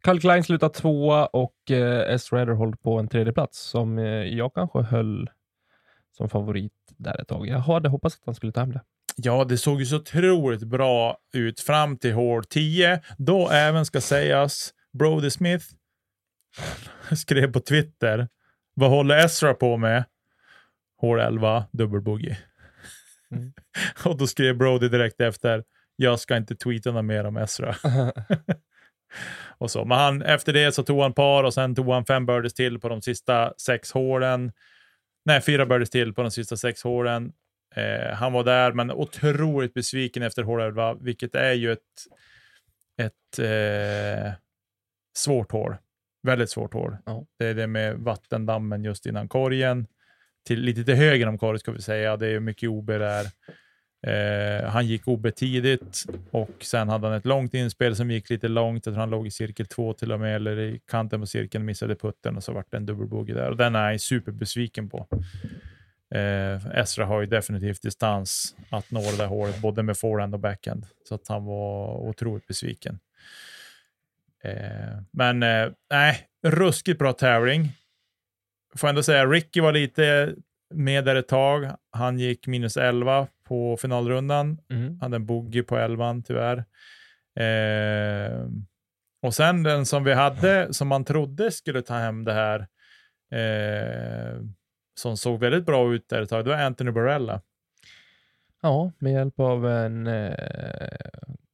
Carl 0.03 0.19
Klein 0.19 0.43
slutar 0.43 0.69
tvåa 0.69 1.25
och 1.25 1.71
eh, 1.71 2.13
S. 2.13 2.31
Håller 2.31 2.75
på 2.75 2.99
en 2.99 3.07
tredje 3.07 3.33
plats 3.33 3.59
som 3.59 3.97
eh, 3.99 4.05
jag 4.05 4.53
kanske 4.53 4.81
höll 4.81 5.29
som 6.17 6.29
favorit 6.29 6.73
där 6.97 7.21
ett 7.21 7.27
tag. 7.27 7.47
Jag 7.47 7.59
hade 7.59 7.89
hoppats 7.89 8.15
att 8.15 8.21
han 8.25 8.35
skulle 8.35 8.51
ta 8.51 8.59
hem 8.59 8.71
det. 8.71 8.81
ja, 9.15 9.43
det 9.45 9.57
såg 9.57 9.79
ju 9.79 9.85
så 9.85 9.95
otroligt 9.95 10.63
bra 10.63 11.17
ut 11.33 11.59
fram 11.59 11.97
till 11.97 12.13
hål 12.13 12.43
10. 12.45 13.01
Då 13.17 13.49
även 13.49 13.85
ska 13.85 14.01
sägas, 14.01 14.73
Brody 14.99 15.29
Smith 15.29 15.65
skrev 17.15 17.51
på 17.51 17.59
Twitter, 17.59 18.27
vad 18.73 18.89
håller 18.89 19.25
Ezra 19.25 19.53
på 19.53 19.77
med? 19.77 20.03
Hål 20.97 21.19
11, 21.19 21.65
dubbelbogey. 21.71 22.35
Mm. 23.31 23.53
och 24.05 24.17
då 24.17 24.27
skrev 24.27 24.57
Brody 24.57 24.89
direkt 24.89 25.21
efter, 25.21 25.63
jag 25.95 26.19
ska 26.19 26.37
inte 26.37 26.55
tweeta 26.55 26.91
något 26.91 27.05
mer 27.05 27.23
om 27.23 27.37
Ezra. 27.37 27.75
och 29.57 29.71
så. 29.71 29.85
Men 29.85 29.97
han, 29.97 30.21
efter 30.21 30.53
det 30.53 30.71
så 30.71 30.83
tog 30.83 31.01
han 31.01 31.13
par 31.13 31.43
och 31.43 31.53
sen 31.53 31.75
tog 31.75 31.93
han 31.93 32.05
fem 32.05 32.25
birdies 32.25 32.53
till 32.53 32.79
på 32.79 32.89
de 32.89 33.01
sista 33.01 33.53
sex 33.57 33.91
hålen. 33.91 34.51
Nej, 35.25 35.41
fyra 35.41 35.65
birdies 35.65 35.89
till 35.89 36.13
på 36.13 36.21
de 36.21 36.31
sista 36.31 36.57
sex 36.57 36.83
hålen. 36.83 37.33
Eh, 37.75 38.13
han 38.13 38.33
var 38.33 38.43
där, 38.43 38.71
men 38.71 38.91
otroligt 38.91 39.73
besviken 39.73 40.23
efter 40.23 40.43
hål 40.43 40.61
11, 40.61 40.93
vilket 40.93 41.35
är 41.35 41.53
ju 41.53 41.71
ett, 41.71 41.79
ett 42.97 43.39
eh, 43.39 44.33
svårt 45.17 45.51
hål. 45.51 45.75
Väldigt 46.23 46.49
svårt 46.49 46.73
hål. 46.73 46.97
Ja. 47.05 47.25
Det 47.39 47.45
är 47.45 47.53
det 47.53 47.67
med 47.67 47.97
vattendammen 47.97 48.83
just 48.83 49.05
innan 49.05 49.27
korgen. 49.27 49.87
Till, 50.47 50.61
lite 50.61 50.83
till 50.83 50.95
höger 50.95 51.27
om 51.27 51.37
korgen 51.37 51.59
ska 51.59 51.71
vi 51.71 51.81
säga. 51.81 52.17
Det 52.17 52.27
är 52.27 52.39
mycket 52.39 52.69
OB 52.69 52.87
där. 52.87 53.25
Eh, 54.07 54.69
han 54.69 54.87
gick 54.87 55.07
OB 55.07 55.35
tidigt 55.35 56.05
och 56.31 56.51
sen 56.59 56.89
hade 56.89 57.07
han 57.07 57.17
ett 57.17 57.25
långt 57.25 57.53
inspel 57.53 57.95
som 57.95 58.11
gick 58.11 58.29
lite 58.29 58.47
långt. 58.47 58.85
Jag 58.85 58.93
tror 58.93 58.99
han 58.99 59.09
låg 59.09 59.27
i 59.27 59.31
cirkel 59.31 59.65
två 59.65 59.93
till 59.93 60.11
och 60.11 60.19
med, 60.19 60.35
eller 60.35 60.59
i 60.59 60.81
kanten 60.87 61.19
på 61.19 61.27
cirkeln, 61.27 61.65
missade 61.65 61.95
putten 61.95 62.37
och 62.37 62.43
så 62.43 62.53
vart 62.53 62.71
det 62.71 62.77
en 62.77 62.85
dubbelbogey 62.85 63.35
där. 63.35 63.49
Och 63.49 63.57
den 63.57 63.75
är 63.75 63.91
jag 63.91 64.01
superbesviken 64.01 64.89
på. 64.89 65.07
Eh, 66.15 66.79
Esra 66.79 67.05
har 67.05 67.21
ju 67.21 67.27
definitivt 67.27 67.81
distans 67.81 68.55
att 68.69 68.91
nå 68.91 69.01
det 69.01 69.17
där 69.17 69.27
hålet, 69.27 69.61
både 69.61 69.83
med 69.83 69.97
forehand 69.97 70.33
och 70.33 70.39
backhand. 70.39 70.85
Så 71.09 71.15
att 71.15 71.27
han 71.27 71.45
var 71.45 71.97
otroligt 71.97 72.47
besviken. 72.47 72.99
Eh, 74.43 75.01
men 75.11 75.43
eh, 75.43 75.71
nej, 75.91 76.27
ruskigt 76.47 76.99
bra 76.99 77.13
tävling. 77.13 77.71
Får 78.75 78.87
ändå 78.87 79.03
säga, 79.03 79.25
Ricky 79.25 79.61
var 79.61 79.71
lite 79.71 80.35
med 80.73 81.05
där 81.05 81.15
ett 81.15 81.27
tag. 81.27 81.71
Han 81.91 82.19
gick 82.19 82.47
minus 82.47 82.77
11 82.77 83.27
på 83.43 83.77
finalrundan. 83.77 84.57
Mm. 84.69 84.99
Hade 84.99 85.15
en 85.15 85.25
bogey 85.25 85.63
på 85.63 85.77
11 85.77 86.21
tyvärr. 86.25 86.57
Eh, 87.39 88.47
och 89.21 89.33
sen 89.33 89.63
den 89.63 89.85
som 89.85 90.03
vi 90.03 90.13
hade, 90.13 90.73
som 90.73 90.87
man 90.87 91.05
trodde 91.05 91.51
skulle 91.51 91.81
ta 91.81 91.93
hem 91.93 92.23
det 92.23 92.33
här, 92.33 92.59
eh, 93.31 94.41
som 94.99 95.17
såg 95.17 95.39
väldigt 95.39 95.65
bra 95.65 95.93
ut 95.93 96.09
där 96.09 96.21
ett 96.21 96.29
tag, 96.29 96.45
det 96.45 96.49
var 96.49 96.57
Anthony 96.57 96.91
Barella. 96.91 97.41
Ja, 98.61 98.91
med 98.99 99.13
hjälp 99.13 99.39
av 99.39 99.67
en 99.67 100.07
eh, 100.07 100.33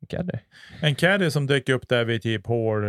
caddy. 0.07 0.37
En 0.81 0.95
caddy 0.95 1.31
som 1.31 1.47
dök 1.47 1.69
upp 1.69 1.87
där 1.87 2.05
vid 2.05 2.21
typ 2.21 2.47
hål, 2.47 2.83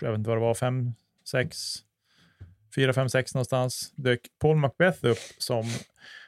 jag 0.00 0.10
vet 0.10 0.18
inte 0.18 0.28
vad 0.28 0.36
det 0.36 0.42
var, 0.42 0.54
5, 0.54 0.92
6, 1.24 1.56
4, 2.74 2.92
5, 2.92 3.08
6 3.08 3.34
någonstans. 3.34 3.92
Dök 3.96 4.20
Paul 4.38 4.56
Macbeth 4.56 5.06
upp 5.06 5.18
som 5.38 5.64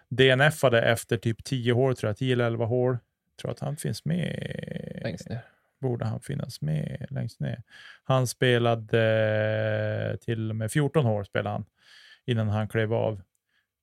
DNFade 0.08 0.82
efter 0.82 1.16
typ 1.16 1.44
10 1.44 1.72
hål, 1.72 1.96
tror 1.96 2.08
jag, 2.08 2.16
10 2.16 2.32
eller 2.32 2.44
11 2.44 2.64
hål. 2.64 2.98
Tror 3.40 3.50
att 3.50 3.60
han 3.60 3.76
finns 3.76 4.04
med. 4.04 5.00
Längst 5.02 5.28
ner. 5.28 5.40
Borde 5.80 6.04
han 6.04 6.20
finnas 6.20 6.60
med 6.60 7.06
längst 7.10 7.40
ner. 7.40 7.62
Han 8.04 8.26
spelade 8.26 9.00
eh, 10.12 10.16
till 10.16 10.50
och 10.50 10.56
med 10.56 10.72
14 10.72 11.04
hål 11.04 11.26
spelade 11.26 11.54
han 11.54 11.64
innan 12.24 12.48
han 12.48 12.68
klev 12.68 12.94
av. 12.94 13.22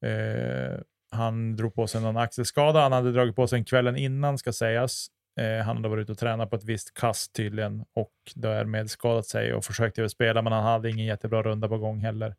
Eh, 0.01 0.79
han 1.11 1.55
drog 1.55 1.73
på 1.75 1.87
sig 1.87 2.01
någon 2.01 2.17
axelskada. 2.17 2.81
Han 2.81 2.91
hade 2.91 3.11
dragit 3.11 3.35
på 3.35 3.47
sig 3.47 3.59
en 3.59 3.65
kvällen 3.65 3.95
innan 3.95 4.37
ska 4.37 4.53
sägas. 4.53 5.07
Eh, 5.39 5.65
han 5.65 5.75
hade 5.75 5.89
varit 5.89 6.01
ute 6.01 6.11
och 6.11 6.17
tränat 6.17 6.49
på 6.49 6.55
ett 6.55 6.63
visst 6.63 6.93
kast 6.93 7.35
tydligen 7.35 7.85
och 7.93 8.13
därmed 8.35 8.89
skadat 8.89 9.25
sig 9.25 9.53
och 9.53 9.65
försökte 9.65 10.01
väl 10.01 10.09
spela, 10.09 10.41
men 10.41 10.53
han 10.53 10.63
hade 10.63 10.89
ingen 10.89 11.05
jättebra 11.05 11.43
runda 11.43 11.67
på 11.67 11.77
gång 11.77 11.99
heller. 11.99 12.35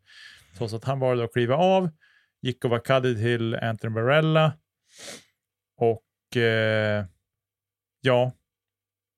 Så 0.59 0.77
att 0.77 0.85
han 0.85 1.01
valde 1.01 1.25
att 1.25 1.33
kliva 1.33 1.57
av, 1.57 1.91
gick 2.43 2.65
och 2.65 2.71
var 2.71 2.79
caddy 2.79 3.15
till 3.15 3.55
Anthony 3.55 3.95
Barella 3.95 4.53
och 5.77 6.37
eh, 6.37 7.05
ja, 8.01 8.33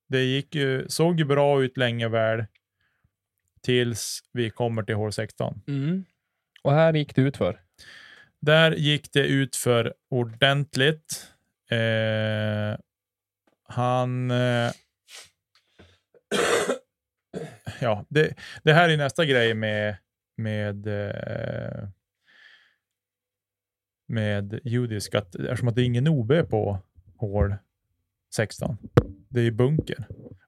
det 0.08 0.24
gick 0.24 0.54
ju, 0.54 0.88
såg 0.88 1.18
ju 1.18 1.24
bra 1.24 1.62
ut 1.62 1.76
länge 1.76 2.08
väl 2.08 2.44
tills 3.62 4.20
vi 4.32 4.50
kommer 4.50 4.82
till 4.82 4.94
hål 4.94 5.12
16. 5.12 5.62
Mm. 5.68 6.04
Och 6.62 6.72
här 6.72 6.92
gick 6.92 7.14
det 7.14 7.22
ut 7.22 7.36
för. 7.36 7.60
Där 8.40 8.72
gick 8.72 9.12
det 9.12 9.26
ut 9.26 9.56
för 9.56 9.94
ordentligt. 10.10 11.26
Eh, 11.70 12.78
han... 13.68 14.30
Eh, 14.30 14.72
ja, 17.80 18.04
det, 18.08 18.34
det 18.62 18.72
här 18.72 18.88
är 18.88 18.96
nästa 18.96 19.24
grej 19.24 19.54
med, 19.54 19.96
med, 20.36 20.86
eh, 20.86 21.88
med 24.08 24.60
judisk, 24.64 25.14
att 25.14 25.34
eftersom 25.34 25.68
att 25.68 25.74
det 25.74 25.82
är 25.82 25.86
ingen 25.86 26.08
OB 26.08 26.32
på 26.50 26.78
hål 27.16 27.54
16. 28.34 28.76
Det 29.28 29.40
är 29.40 29.50
bunker. 29.50 30.06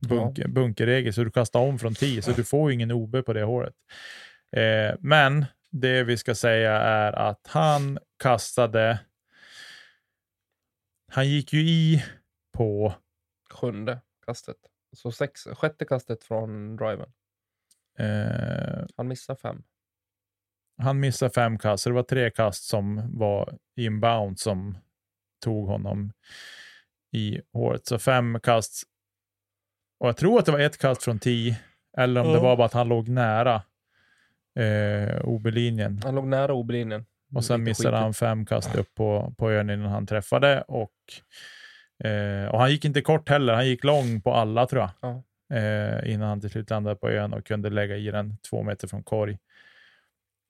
bunker 0.08 0.48
Bunkerregel, 0.48 1.12
så 1.12 1.24
du 1.24 1.30
kastar 1.30 1.60
om 1.60 1.78
från 1.78 1.94
10, 1.94 2.22
så 2.22 2.32
du 2.32 2.44
får 2.44 2.72
ingen 2.72 2.92
OB 2.92 3.24
på 3.26 3.32
det 3.32 3.42
hålet. 3.42 3.74
Eh, 4.56 4.96
men 5.00 5.44
det 5.70 6.02
vi 6.02 6.16
ska 6.16 6.34
säga 6.34 6.72
är 6.72 7.12
att 7.12 7.46
han 7.46 7.98
kastade, 8.22 9.00
han 11.12 11.28
gick 11.28 11.52
ju 11.52 11.60
i 11.60 12.04
på 12.52 12.94
Sjunde 13.50 14.00
kastet. 14.26 14.56
Så 14.96 15.12
sex, 15.12 15.44
sjätte 15.44 15.84
kastet 15.84 16.24
från 16.24 16.76
driven. 16.76 17.12
eh, 17.98 18.84
Han 18.96 19.08
missar 19.08 19.34
fem. 19.34 19.62
han 20.82 21.00
missade 21.00 21.30
fem 21.34 21.58
kast, 21.58 21.82
så 21.82 21.88
det 21.90 21.94
var 21.94 22.02
tre 22.02 22.30
kast 22.30 22.64
som 22.64 23.18
var 23.18 23.58
inbound 23.76 24.38
som 24.38 24.78
tog 25.44 25.66
honom 25.68 26.12
i 27.12 27.40
håret. 27.52 27.86
Så 27.86 27.98
fem 27.98 28.40
kast. 28.42 28.82
Och 29.98 30.08
jag 30.08 30.16
tror 30.16 30.38
att 30.38 30.46
det 30.46 30.52
var 30.52 30.58
ett 30.60 30.78
kast 30.78 31.02
från 31.02 31.18
tio, 31.18 31.56
eller 31.98 32.20
om 32.20 32.26
det 32.26 32.32
Ja. 32.34 32.40
var 32.42 32.56
bara 32.56 32.66
att 32.66 32.72
han 32.72 32.88
låg 32.88 33.08
nära 33.08 33.62
eh, 34.58 35.20
OB-linjen. 35.24 36.00
Han 36.04 36.14
låg 36.14 36.26
nära 36.26 36.52
OB-linjen. 36.54 37.06
Och 37.34 37.44
sen 37.44 37.62
missade 37.62 37.88
skitigt. 37.88 38.00
han 38.02 38.14
fem 38.14 38.46
kast 38.46 38.74
upp 38.74 38.94
på, 38.94 39.34
på 39.38 39.50
ön 39.50 39.70
innan 39.70 39.90
han 39.90 40.06
träffade. 40.06 40.62
Och, 40.62 40.92
eh, 42.04 42.48
och 42.50 42.60
han 42.60 42.70
gick 42.70 42.84
inte 42.84 43.02
kort 43.02 43.28
heller, 43.28 43.52
han 43.52 43.66
gick 43.66 43.84
lång 43.84 44.20
på 44.20 44.34
alla 44.34 44.66
tror 44.66 44.82
jag. 44.82 44.90
Ja. 45.00 45.22
Eh, 45.56 46.12
innan 46.12 46.28
han 46.28 46.40
till 46.40 46.50
slut 46.50 46.70
landade 46.70 46.96
på 46.96 47.10
ön 47.10 47.32
och 47.32 47.46
kunde 47.46 47.70
lägga 47.70 47.96
i 47.96 48.10
den 48.10 48.36
två 48.50 48.62
meter 48.62 48.88
från 48.88 49.02
korg. 49.02 49.38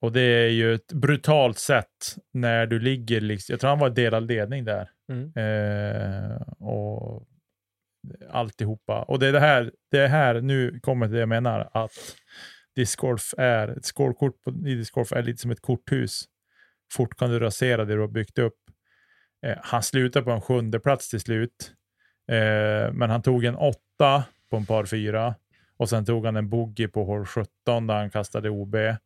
Och 0.01 0.11
det 0.11 0.21
är 0.21 0.49
ju 0.49 0.73
ett 0.73 0.93
brutalt 0.93 1.57
sätt 1.57 2.15
när 2.33 2.65
du 2.65 2.79
ligger, 2.79 3.21
liksom, 3.21 3.53
jag 3.53 3.59
tror 3.59 3.69
han 3.69 3.79
var 3.79 3.89
delad 3.89 4.27
ledning 4.27 4.65
där. 4.65 4.89
Mm. 5.11 5.31
Eh, 5.35 6.41
och 6.59 7.27
alltihopa. 8.29 9.03
Och 9.03 9.19
det 9.19 9.27
är 9.27 9.33
det 9.33 9.39
här, 9.39 9.71
det 9.91 9.97
är 9.97 10.07
här, 10.07 10.41
nu 10.41 10.79
kommer 10.79 11.07
det 11.07 11.19
jag 11.19 11.29
menar, 11.29 11.69
att 11.73 12.15
discgolf 12.75 13.33
är, 13.37 13.67
ett 13.67 13.85
scorekort 13.85 14.41
på, 14.41 14.51
i 14.51 14.75
discgolf 14.75 15.11
är 15.11 15.23
lite 15.23 15.41
som 15.41 15.51
ett 15.51 15.61
korthus. 15.61 16.23
Fort 16.93 17.17
kan 17.17 17.29
du 17.29 17.39
rasera 17.39 17.85
det 17.85 17.93
du 17.93 17.99
har 17.99 18.07
byggt 18.07 18.39
upp. 18.39 18.57
Eh, 19.41 19.57
han 19.61 19.83
slutade 19.83 20.25
på 20.25 20.31
en 20.31 20.41
sjunde 20.41 20.79
plats 20.79 21.09
till 21.09 21.19
slut, 21.19 21.73
eh, 22.27 22.93
men 22.93 23.09
han 23.09 23.21
tog 23.21 23.45
en 23.45 23.55
åtta 23.55 24.23
på 24.49 24.57
en 24.57 24.65
par 24.65 24.85
fyra 24.85 25.35
och 25.77 25.89
sen 25.89 26.05
tog 26.05 26.25
han 26.25 26.35
en 26.35 26.49
bogey 26.49 26.87
på 26.87 27.03
hål 27.03 27.25
17 27.25 27.87
där 27.87 27.95
han 27.95 28.09
kastade 28.09 28.49
OB. 28.49 28.75
Eh, 28.75 28.97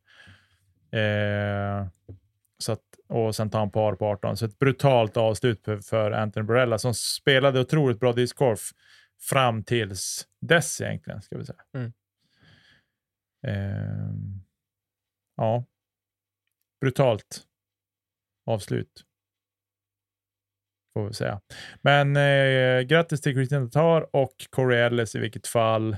så 2.57 2.71
att, 2.71 2.81
och 3.07 3.35
sen 3.35 3.49
tar 3.49 3.59
han 3.59 3.71
par 3.71 3.95
på 3.95 4.05
18. 4.05 4.37
Så 4.37 4.45
ett 4.45 4.59
brutalt 4.59 5.17
avslut 5.17 5.65
för, 5.65 5.77
för 5.77 6.11
Anthony 6.11 6.45
Barella 6.45 6.77
som 6.77 6.93
spelade 6.93 7.59
otroligt 7.59 7.99
bra 7.99 8.13
discgolf 8.13 8.71
fram 9.21 9.63
tills 9.63 10.27
dess 10.41 10.81
egentligen, 10.81 11.21
ska 11.21 11.37
vi 11.37 11.45
säga. 11.45 11.61
Mm. 11.73 11.93
Ehm, 13.47 14.41
ja, 15.37 15.65
brutalt 16.81 17.43
avslut. 18.45 19.05
Får 20.95 21.07
vi 21.07 21.13
säga. 21.13 21.39
Men 21.81 22.15
eh, 22.15 22.81
grattis 22.81 23.21
till 23.21 23.33
Christian 23.33 23.69
Tatar 23.69 24.07
och 24.15 24.33
Corey 24.49 24.79
Ellis 24.79 25.15
i 25.15 25.19
vilket 25.19 25.47
fall. 25.47 25.97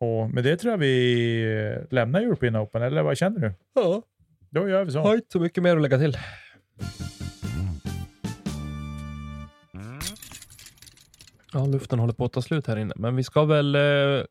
Och 0.00 0.30
med 0.30 0.44
det 0.44 0.56
tror 0.56 0.70
jag 0.72 0.78
vi 0.78 1.42
eh, 1.78 1.94
lämnar 1.94 2.20
European 2.20 2.56
Open, 2.56 2.82
eller 2.82 3.02
vad 3.02 3.16
känner 3.18 3.40
du? 3.40 3.52
Ja, 3.74 4.02
Då 4.50 4.68
gör 4.68 4.84
vi 4.84 4.90
så. 4.92 4.98
har 5.00 5.14
inte 5.14 5.32
så 5.32 5.40
mycket 5.40 5.62
mer 5.62 5.76
att 5.76 5.82
lägga 5.82 5.98
till. 5.98 6.16
Ja, 11.52 11.66
luften 11.66 11.98
håller 11.98 12.12
på 12.12 12.24
att 12.24 12.32
ta 12.32 12.42
slut 12.42 12.66
här 12.66 12.76
inne, 12.76 12.94
men 12.96 13.16
vi 13.16 13.22
ska 13.22 13.44
väl 13.44 13.74
eh, 13.74 14.24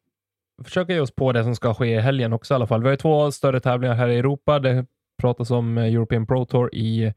försöka 0.63 0.93
ge 0.93 0.99
oss 0.99 1.11
på 1.15 1.31
det 1.31 1.43
som 1.43 1.55
ska 1.55 1.73
ske 1.73 1.87
i 1.95 1.99
helgen 1.99 2.33
också 2.33 2.53
i 2.53 2.55
alla 2.55 2.67
fall. 2.67 2.81
Vi 2.81 2.87
har 2.87 2.93
ju 2.93 2.97
två 2.97 3.31
större 3.31 3.59
tävlingar 3.59 3.95
här 3.95 4.07
i 4.09 4.17
Europa. 4.17 4.59
Det 4.59 4.85
pratas 5.21 5.51
om 5.51 5.77
eh, 5.77 5.83
European 5.93 6.27
Pro 6.27 6.45
Tour 6.45 6.75
i 6.75 7.13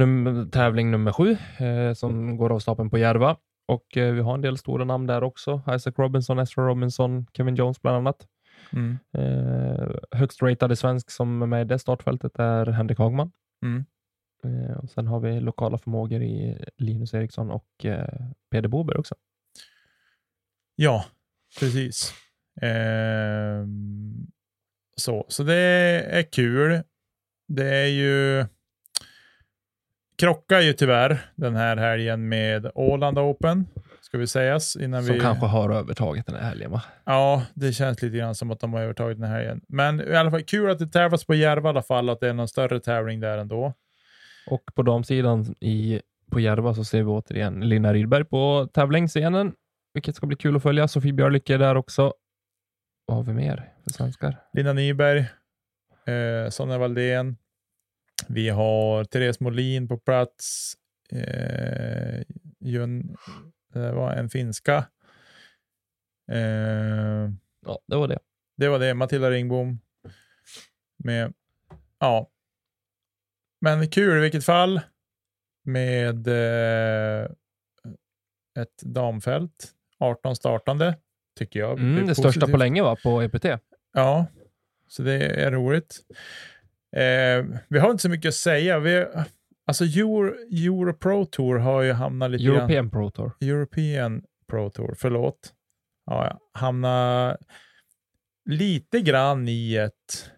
num- 0.00 0.50
tävling 0.50 0.90
nummer 0.90 1.12
sju 1.12 1.36
eh, 1.58 1.92
som 1.94 2.36
går 2.36 2.52
av 2.52 2.58
stapeln 2.58 2.90
på 2.90 2.98
Järva. 2.98 3.36
Och 3.68 3.96
eh, 3.96 4.14
vi 4.14 4.20
har 4.20 4.34
en 4.34 4.40
del 4.40 4.58
stora 4.58 4.84
namn 4.84 5.06
där 5.06 5.22
också. 5.22 5.62
Isaac 5.70 5.92
Robinson, 5.96 6.38
Ezra 6.38 6.66
Robinson, 6.66 7.26
Kevin 7.32 7.54
Jones 7.54 7.82
bland 7.82 7.96
annat. 7.96 8.26
Mm. 8.72 8.98
Eh, 9.12 9.88
högst 10.10 10.42
ratade 10.42 10.76
svensk 10.76 11.10
som 11.10 11.42
är 11.42 11.46
med 11.46 11.62
i 11.62 11.64
det 11.64 11.78
startfältet 11.78 12.38
är 12.38 12.66
Henrik 12.66 12.98
Hagman. 12.98 13.32
Mm. 13.64 13.84
Eh, 14.44 14.76
och 14.76 14.90
sen 14.90 15.06
har 15.06 15.20
vi 15.20 15.40
lokala 15.40 15.78
förmågor 15.78 16.22
i 16.22 16.64
Linus 16.76 17.14
Eriksson 17.14 17.50
och 17.50 17.84
eh, 17.84 18.26
Peder 18.50 18.68
Bober 18.68 18.98
också. 18.98 19.14
Ja, 20.76 21.04
precis. 21.60 22.14
Ehm, 22.62 24.26
så, 24.96 25.26
så 25.28 25.42
det 25.42 25.56
är 26.10 26.32
kul. 26.32 26.82
Det 27.48 27.74
är 27.74 27.86
ju 27.86 28.46
krockar 30.16 30.60
ju 30.60 30.72
tyvärr 30.72 31.18
den 31.34 31.56
här 31.56 31.76
helgen 31.76 32.28
med 32.28 32.70
Åland 32.74 33.18
Open, 33.18 33.66
ska 34.00 34.18
vi 34.18 34.26
sägas. 34.26 34.76
Innan 34.76 35.04
Som 35.04 35.14
vi... 35.14 35.20
kanske 35.20 35.46
har 35.46 35.70
övertaget 35.70 36.26
den 36.26 36.34
här 36.36 36.42
helgen 36.42 36.70
va? 36.70 36.82
Ja, 37.04 37.42
det 37.54 37.72
känns 37.72 38.02
lite 38.02 38.16
grann 38.16 38.34
som 38.34 38.50
att 38.50 38.60
de 38.60 38.72
har 38.72 38.80
övertagit 38.80 39.18
den 39.18 39.28
här 39.28 39.36
helgen. 39.36 39.60
Men 39.68 40.00
i 40.00 40.14
alla 40.14 40.30
fall 40.30 40.42
kul 40.42 40.70
att 40.70 40.78
det 40.78 40.86
tävlas 40.86 41.24
på 41.24 41.34
Järva 41.34 41.68
i 41.68 41.70
alla 41.70 41.82
fall, 41.82 42.10
att 42.10 42.20
det 42.20 42.28
är 42.28 42.32
någon 42.32 42.48
större 42.48 42.80
tävling 42.80 43.20
där 43.20 43.38
ändå. 43.38 43.74
Och 44.46 44.62
på 44.74 44.82
damsidan 44.82 45.54
i, 45.60 46.00
på 46.30 46.40
Järva 46.40 46.74
så 46.74 46.84
ser 46.84 47.02
vi 47.02 47.08
återigen 47.08 47.68
Lina 47.68 47.92
Rydberg 47.92 48.24
på 48.24 48.68
tävlingsscenen, 48.72 49.52
vilket 49.94 50.16
ska 50.16 50.26
bli 50.26 50.36
kul 50.36 50.56
att 50.56 50.62
följa. 50.62 50.88
Sofie 50.88 51.12
Björlycke 51.12 51.54
är 51.54 51.58
där 51.58 51.74
också. 51.74 52.12
Vad 53.06 53.16
har 53.16 53.24
vi 53.24 53.32
mer 53.32 53.72
för 53.84 53.90
svenskar? 53.90 54.36
Lina 54.52 54.72
Nyberg, 54.72 55.18
eh, 56.06 56.50
Sonja 56.50 56.78
Valdén. 56.78 57.36
Vi 58.28 58.48
har 58.48 59.04
Therese 59.04 59.40
Molin 59.40 59.88
på 59.88 59.98
plats. 59.98 60.74
Eh, 61.12 62.22
Jun, 62.60 63.16
det 63.72 63.92
var 63.92 64.12
en 64.12 64.30
finska. 64.30 64.76
Eh, 66.32 67.30
Ja, 67.66 67.78
det 67.86 67.96
var 67.96 68.08
det. 68.08 68.18
det 68.56 68.68
var 68.68 68.78
det. 68.78 68.94
Matilda 68.94 69.30
Ringbom. 69.30 69.80
Med, 71.04 71.32
ja. 71.98 72.30
Men 73.60 73.88
kul 73.90 74.18
i 74.18 74.20
vilket 74.20 74.44
fall. 74.44 74.80
Med 75.64 76.28
eh, 76.28 77.24
ett 78.58 78.82
damfält. 78.82 79.72
18 79.98 80.36
startande, 80.36 80.96
tycker 81.38 81.60
jag. 81.60 81.78
Mm, 81.78 82.02
är 82.02 82.06
det 82.06 82.14
största 82.14 82.46
på 82.46 82.56
länge 82.56 82.82
va, 82.82 82.96
på 83.02 83.22
EPT. 83.22 83.44
Ja, 83.92 84.26
så 84.88 85.02
det 85.02 85.42
är 85.44 85.50
roligt. 85.50 86.00
Eh, 86.96 87.44
vi 87.68 87.78
har 87.78 87.90
inte 87.90 88.02
så 88.02 88.08
mycket 88.08 88.28
att 88.28 88.34
säga. 88.34 88.78
Vi, 88.78 89.06
alltså 89.66 89.84
Euro, 89.84 90.34
Euro 90.50 90.94
Pro 90.94 91.24
Tour 91.26 91.58
har 91.58 91.82
ju 91.82 91.92
hamnat 91.92 92.30
lite 92.30 92.44
grann... 92.44 92.56
European 92.56 92.90
Pro 92.90 93.10
Tour. 93.10 93.32
European 93.40 94.22
Pro 94.50 94.70
Tour, 94.70 94.94
förlåt. 94.98 95.54
Ja, 96.06 96.26
ja, 96.26 96.38
hamnar 96.60 97.38
lite 98.50 99.00
grann 99.00 99.48
i 99.48 99.76
ett... 99.76 100.30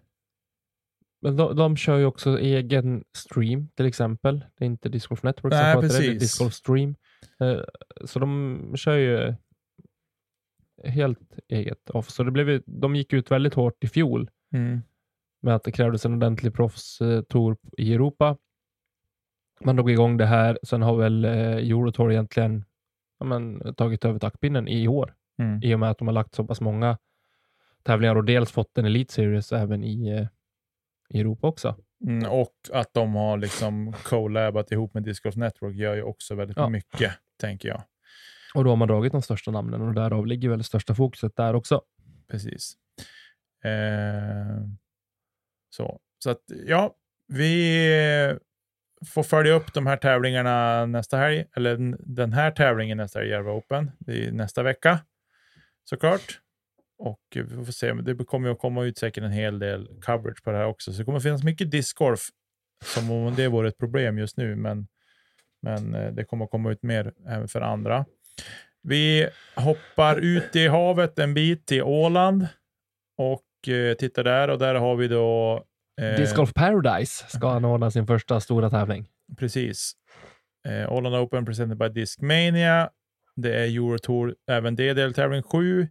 Men 1.22 1.36
de, 1.36 1.56
de 1.56 1.76
kör 1.76 1.98
ju 1.98 2.04
också 2.04 2.38
egen 2.38 3.04
stream 3.16 3.68
till 3.76 3.86
exempel. 3.86 4.38
Det 4.58 4.64
är 4.64 4.66
inte 4.66 4.88
Disc 4.88 5.06
Golf 5.06 5.22
Network 5.22 5.52
Nej, 5.52 5.72
som 5.72 5.82
sköter 5.82 5.94
det, 5.94 6.00
det 6.02 6.06
är 6.08 6.12
precis. 6.12 6.22
Disc 6.22 6.38
Golf 6.38 6.54
Stream. 6.54 6.94
Eh, 7.40 7.60
så 8.04 8.18
de 8.18 8.72
kör 8.76 8.96
ju 8.96 9.34
helt 10.84 11.38
eget 11.48 11.90
off. 11.90 12.10
Så 12.10 12.22
det 12.24 12.30
blev, 12.30 12.50
ju- 12.50 12.62
de 12.66 12.96
gick 12.96 13.12
ut 13.12 13.30
väldigt 13.30 13.54
hårt 13.54 13.84
i 13.84 13.88
fjol 13.88 14.30
Mm, 14.54 14.82
med 15.44 15.54
att 15.54 15.62
det 15.64 15.72
krävdes 15.72 16.04
en 16.06 16.14
ordentlig 16.14 16.54
proffstour 16.54 17.56
i 17.78 17.94
Europa. 17.94 18.36
Man 19.60 19.76
drog 19.76 19.90
igång 19.90 20.16
det 20.16 20.26
här. 20.26 20.58
Sen 20.62 20.82
har 20.82 20.96
väl 20.96 21.24
eh, 21.24 21.32
Eurotour 21.56 22.12
egentligen 22.12 22.64
ja, 23.18 23.26
men, 23.26 23.74
tagit 23.74 24.04
över 24.04 24.18
taktpinnen 24.18 24.68
i 24.68 24.88
år 24.88 25.14
mm, 25.38 25.60
i 25.62 25.74
och 25.74 25.80
med 25.80 25.90
att 25.90 25.98
de 25.98 26.08
har 26.08 26.12
lagt 26.14 26.34
så 26.34 26.44
pass 26.44 26.60
många 26.60 26.98
tävlingar 27.82 28.16
och 28.16 28.24
dels 28.24 28.52
fått 28.52 28.78
en 28.78 28.84
Elite 28.84 29.12
Series 29.14 29.52
även 29.52 29.84
i, 29.84 30.08
eh, 30.08 30.26
i 31.08 31.20
Europa 31.20 31.46
också. 31.46 31.76
mm, 32.06 32.30
och 32.32 32.54
att 32.72 32.94
de 32.94 33.14
har 33.14 33.36
liksom 33.38 33.92
collabat 33.92 34.72
ihop 34.72 34.94
med 34.94 35.02
Disc 35.02 35.20
Golf 35.22 35.36
Network 35.36 35.76
gör 35.76 35.94
ju 35.94 36.02
också 36.02 36.34
väldigt 36.34 36.56
Ja. 36.56 36.68
mycket, 36.68 37.12
tänker 37.40 37.68
jag. 37.68 37.82
Och 38.54 38.64
då 38.64 38.70
har 38.70 38.76
man 38.76 38.88
dragit 38.88 39.12
de 39.12 39.22
största 39.22 39.50
namnen 39.50 39.82
och 39.82 39.94
därav 39.94 40.26
ligger 40.26 40.48
väl 40.48 40.58
det 40.58 40.64
största 40.64 40.94
fokuset 40.94 41.36
där 41.36 41.54
också. 41.54 41.82
Precis. 42.28 42.74
Eh, 43.64 44.62
så. 45.74 46.00
så 46.18 46.30
att, 46.30 46.42
ja, 46.66 46.94
vi 47.28 48.38
får 49.06 49.22
följa 49.22 49.52
upp 49.52 49.74
de 49.74 49.86
här 49.86 49.96
tävlingarna 49.96 50.86
nästa 50.86 51.16
helg, 51.16 51.44
eller 51.56 51.96
den 52.16 52.32
här 52.32 52.50
tävlingen 52.50 52.96
nästa 52.96 53.18
helg, 53.18 53.30
Järva 53.30 53.52
Open, 53.52 53.90
det 53.98 54.24
är 54.24 54.32
nästa 54.32 54.62
vecka 54.62 54.98
såklart. 55.84 56.40
Och 56.98 57.20
vi 57.34 57.64
får 57.64 57.72
se, 57.72 57.92
det 57.92 58.24
kommer 58.24 58.48
ju 58.48 58.52
att 58.52 58.60
komma 58.60 58.84
ut 58.84 58.98
säkert 58.98 59.24
en 59.24 59.32
hel 59.32 59.58
del 59.58 59.88
coverage 60.02 60.42
på 60.44 60.50
det 60.50 60.56
här 60.56 60.66
också, 60.66 60.92
så 60.92 60.98
det 60.98 61.04
kommer 61.04 61.20
finnas 61.20 61.44
mycket 61.44 61.70
discgolf, 61.70 62.20
som 62.84 63.10
om 63.10 63.34
det 63.34 63.48
vore 63.48 63.68
ett 63.68 63.78
problem 63.78 64.18
just 64.18 64.36
nu, 64.36 64.56
men, 64.56 64.86
men 65.62 65.94
eh, 65.94 66.12
det 66.12 66.24
kommer 66.24 66.44
att 66.44 66.50
komma 66.50 66.72
ut 66.72 66.82
mer 66.82 67.12
även 67.26 67.48
för 67.48 67.60
andra. 67.60 68.04
Vi 68.82 69.28
hoppar 69.56 70.16
ut 70.16 70.56
i 70.56 70.68
havet 70.68 71.18
en 71.18 71.34
bit 71.34 71.66
till 71.66 71.82
Åland 71.82 72.48
och 73.16 73.42
eh, 73.68 73.94
tittar 73.94 74.24
där 74.24 74.50
och 74.50 74.58
där 74.58 74.74
har 74.74 74.96
vi 74.96 75.08
då 75.08 75.64
eh, 76.00 76.16
Disc 76.16 76.34
Golf 76.34 76.54
Paradise 76.54 77.24
ska 77.28 77.50
anordna 77.50 77.90
sin 77.90 78.06
första 78.06 78.40
stora 78.40 78.70
tävling. 78.70 79.08
Precis. 79.38 79.92
Eh, 80.68 80.92
Åland 80.92 81.16
Open 81.16 81.44
presented 81.44 81.78
by 81.78 81.88
Discmania. 81.88 82.90
Det 83.36 83.54
är 83.54 83.64
Eurotour, 83.64 84.34
även 84.46 84.76
det 84.76 84.94
deltävling 84.94 85.42
7. 85.42 85.88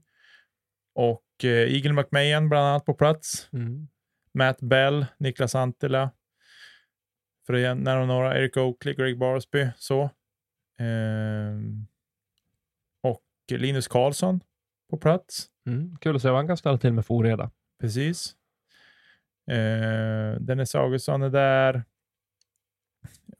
Och 0.95 1.23
eh, 1.43 1.49
Eagle 1.49 1.93
McMahon 1.93 2.49
bland 2.49 2.67
annat 2.67 2.85
på 2.85 2.93
plats. 2.93 3.49
Matt 4.33 4.61
Bell, 4.61 5.05
Niklas 5.17 5.55
Antila. 5.55 6.11
För 7.45 7.53
att 7.53 7.77
nämna 7.77 8.05
några, 8.05 8.37
Eric 8.37 8.57
Oakley, 8.57 8.93
Greg 8.93 9.19
Barsby. 9.19 9.67
Så. 9.77 10.09
Ehm, 10.79 11.87
och 13.03 13.23
Linus 13.51 13.87
Karlsson 13.87 14.39
på 14.89 14.97
plats. 14.97 15.47
Mm. 15.67 15.97
Kul 16.01 16.15
att 16.15 16.21
se 16.21 16.27
vad 16.27 16.37
han 16.37 16.47
kan 16.47 16.57
ställa 16.57 16.77
till 16.77 16.93
med 16.93 17.05
för 17.05 17.13
oreda. 17.13 17.51
Precis. 17.83 18.35
Eh, 19.51 20.39
Dennis 20.39 20.75
Augustsson 20.75 21.21
är 21.21 21.29
där. 21.29 21.83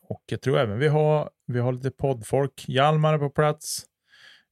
Och 0.01 0.23
jag 0.25 0.41
tror 0.41 0.59
även 0.59 0.79
vi 0.79 0.87
har, 0.87 1.29
vi 1.45 1.59
har 1.59 1.71
lite 1.71 1.91
poddfolk. 1.91 2.65
Hjalmar 2.67 3.13
är 3.13 3.17
på 3.17 3.29
plats. 3.29 3.85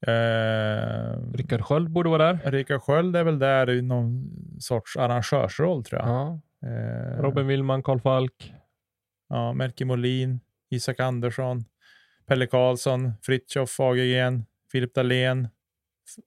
Eh, 0.08 1.34
Rickard 1.34 1.62
Sköld 1.62 1.90
borde 1.90 2.10
vara 2.10 2.34
där. 2.34 2.52
Rickard 2.52 2.82
Sköld 2.82 3.16
är 3.16 3.24
väl 3.24 3.40
där 3.40 3.70
i 3.70 3.82
någon 3.82 4.32
sorts 4.60 4.98
arrangörsroll 4.98 5.84
tror 5.84 6.02
jag. 6.02 6.10
Ja. 6.10 6.42
Eh, 6.68 7.22
Robin 7.22 7.48
Willman, 7.48 7.84
Karl 7.84 8.00
Falk. 8.00 8.54
Ja, 9.30 9.54
Melke 9.54 9.86
Molin, 9.86 10.40
Isak 10.70 11.00
Andersson, 11.00 11.66
Pelle 12.26 12.48
Karlsson, 12.48 13.14
Fritiof 13.22 13.70
Fagergren, 13.70 14.46
Filip 14.72 14.94
Dahlén, 14.94 15.48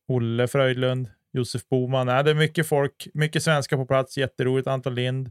Olle 0.08 0.48
Fröjdlund, 0.48 1.10
Josef 1.34 1.68
Boman. 1.68 2.06
Nej, 2.06 2.24
det 2.24 2.30
är 2.30 2.34
mycket 2.34 2.68
folk, 2.68 3.08
mycket 3.14 3.42
svenskar 3.42 3.76
på 3.76 3.86
plats. 3.86 4.18
Jätteroligt. 4.18 4.66
Anton 4.68 4.94
Lind. 4.94 5.30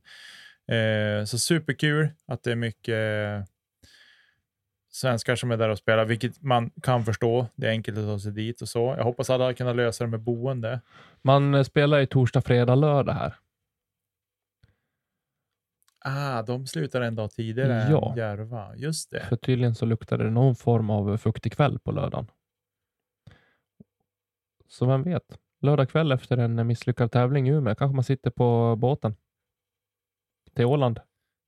Eh, 0.67 1.25
så 1.25 1.39
superkul 1.39 2.09
att 2.27 2.43
det 2.43 2.51
är 2.51 2.55
mycket 2.55 2.93
eh, 2.93 3.47
svenskar 4.91 5.35
som 5.35 5.51
är 5.51 5.57
där 5.57 5.69
och 5.69 5.77
spelar, 5.77 6.05
vilket 6.05 6.41
man 6.41 6.71
kan 6.81 7.05
förstå. 7.05 7.47
Det 7.55 7.67
är 7.67 7.71
enkelt 7.71 7.97
att 7.97 8.05
ta 8.05 8.19
sig 8.19 8.31
dit 8.31 8.61
och 8.61 8.69
så. 8.69 8.95
Jag 8.97 9.03
hoppas 9.03 9.29
alla 9.29 9.53
kan 9.53 9.75
lösa 9.75 10.03
det 10.03 10.09
med 10.09 10.19
boende. 10.19 10.81
Man 11.21 11.53
eh, 11.53 11.63
spelar 11.63 11.99
i 11.99 12.07
torsdag, 12.07 12.41
fredag, 12.41 12.75
lördag 12.75 13.13
här. 13.13 13.35
Ah, 16.05 16.41
de 16.41 16.67
slutar 16.67 17.01
en 17.01 17.15
dag 17.15 17.31
tidigare 17.31 17.87
Ja. 17.91 18.11
än 18.11 18.17
Järva. 18.17 18.75
Just 18.75 19.11
det. 19.11 19.25
För 19.29 19.35
tydligen 19.35 19.75
så 19.75 19.85
luktade 19.85 20.23
det 20.23 20.29
någon 20.29 20.55
form 20.55 20.89
av 20.89 21.17
fuktig 21.17 21.53
kväll 21.53 21.79
på 21.79 21.91
lördagen. 21.91 22.27
Så 24.67 24.85
vem 24.85 25.03
vet? 25.03 25.39
Lördag 25.63 25.89
kväll 25.89 26.11
efter 26.11 26.37
en 26.37 26.67
misslyckad 26.67 27.11
tävling 27.11 27.47
i 27.47 27.51
Umeå 27.51 27.75
kanske 27.75 27.95
man 27.95 28.03
sitter 28.03 28.31
på 28.31 28.75
båten 28.75 29.15
till 30.55 30.65
Åland. 30.65 30.99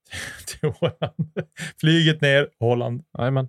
till 0.46 0.68
Åland. 0.80 1.32
Flyget 1.80 2.20
ner, 2.20 2.50
Holland. 2.58 3.04
Jajamän. 3.18 3.48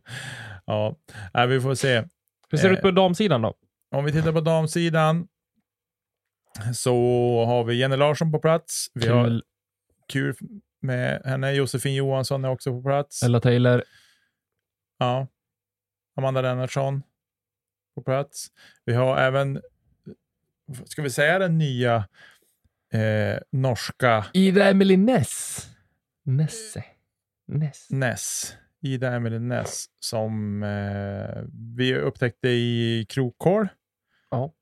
Ja, 0.65 0.95
Nej, 1.34 1.47
vi 1.47 1.61
får 1.61 1.76
se. 1.76 2.03
Hur 2.49 2.57
ser 2.57 2.70
det 2.70 2.74
Eh, 2.74 2.78
ut 2.78 2.82
på 2.82 2.91
damsidan 2.91 3.41
då? 3.41 3.53
Om 3.95 4.05
vi 4.05 4.11
tittar 4.11 4.34
på 4.34 4.41
damsidan 4.41 5.28
så 6.74 6.93
har 7.45 7.63
vi 7.63 7.76
Jenny 7.80 7.95
Larsson 7.95 8.32
på 8.32 8.39
plats. 8.39 8.88
Vi 8.93 9.07
har 9.07 9.24
Kul. 9.26 9.43
kul 10.07 10.36
med 10.82 11.22
henne. 11.26 11.51
Josefin 11.53 11.95
Johansson 11.95 12.45
är 12.45 12.49
också 12.49 12.72
på 12.72 12.82
plats. 12.84 13.24
Ella 13.24 13.39
Taylor. 13.39 13.84
Ja. 14.97 15.28
Amanda 16.15 16.41
Lennartsson 16.41 17.03
på 17.95 18.01
plats. 18.03 18.47
Vi 18.86 18.93
har 18.93 19.18
även, 19.18 19.61
ska 20.86 21.01
vi 21.01 21.09
säga 21.09 21.39
den 21.39 21.57
nya 21.57 21.95
eh, 22.93 23.39
norska 23.51 24.26
Ida 24.34 24.70
Emily 24.70 24.97
Ness. 24.97 25.68
Nesse. 26.26 26.84
Ness. 27.47 27.89
Ness, 27.89 28.55
Ida 28.82 29.13
Emily 29.15 29.39
Ness, 29.39 29.86
som 29.99 30.63
eh, 30.63 31.43
vi 31.78 31.95
upptäckte 31.95 32.49
i 32.49 33.05
Krokhål. 33.09 33.68
Ja. 34.32 34.53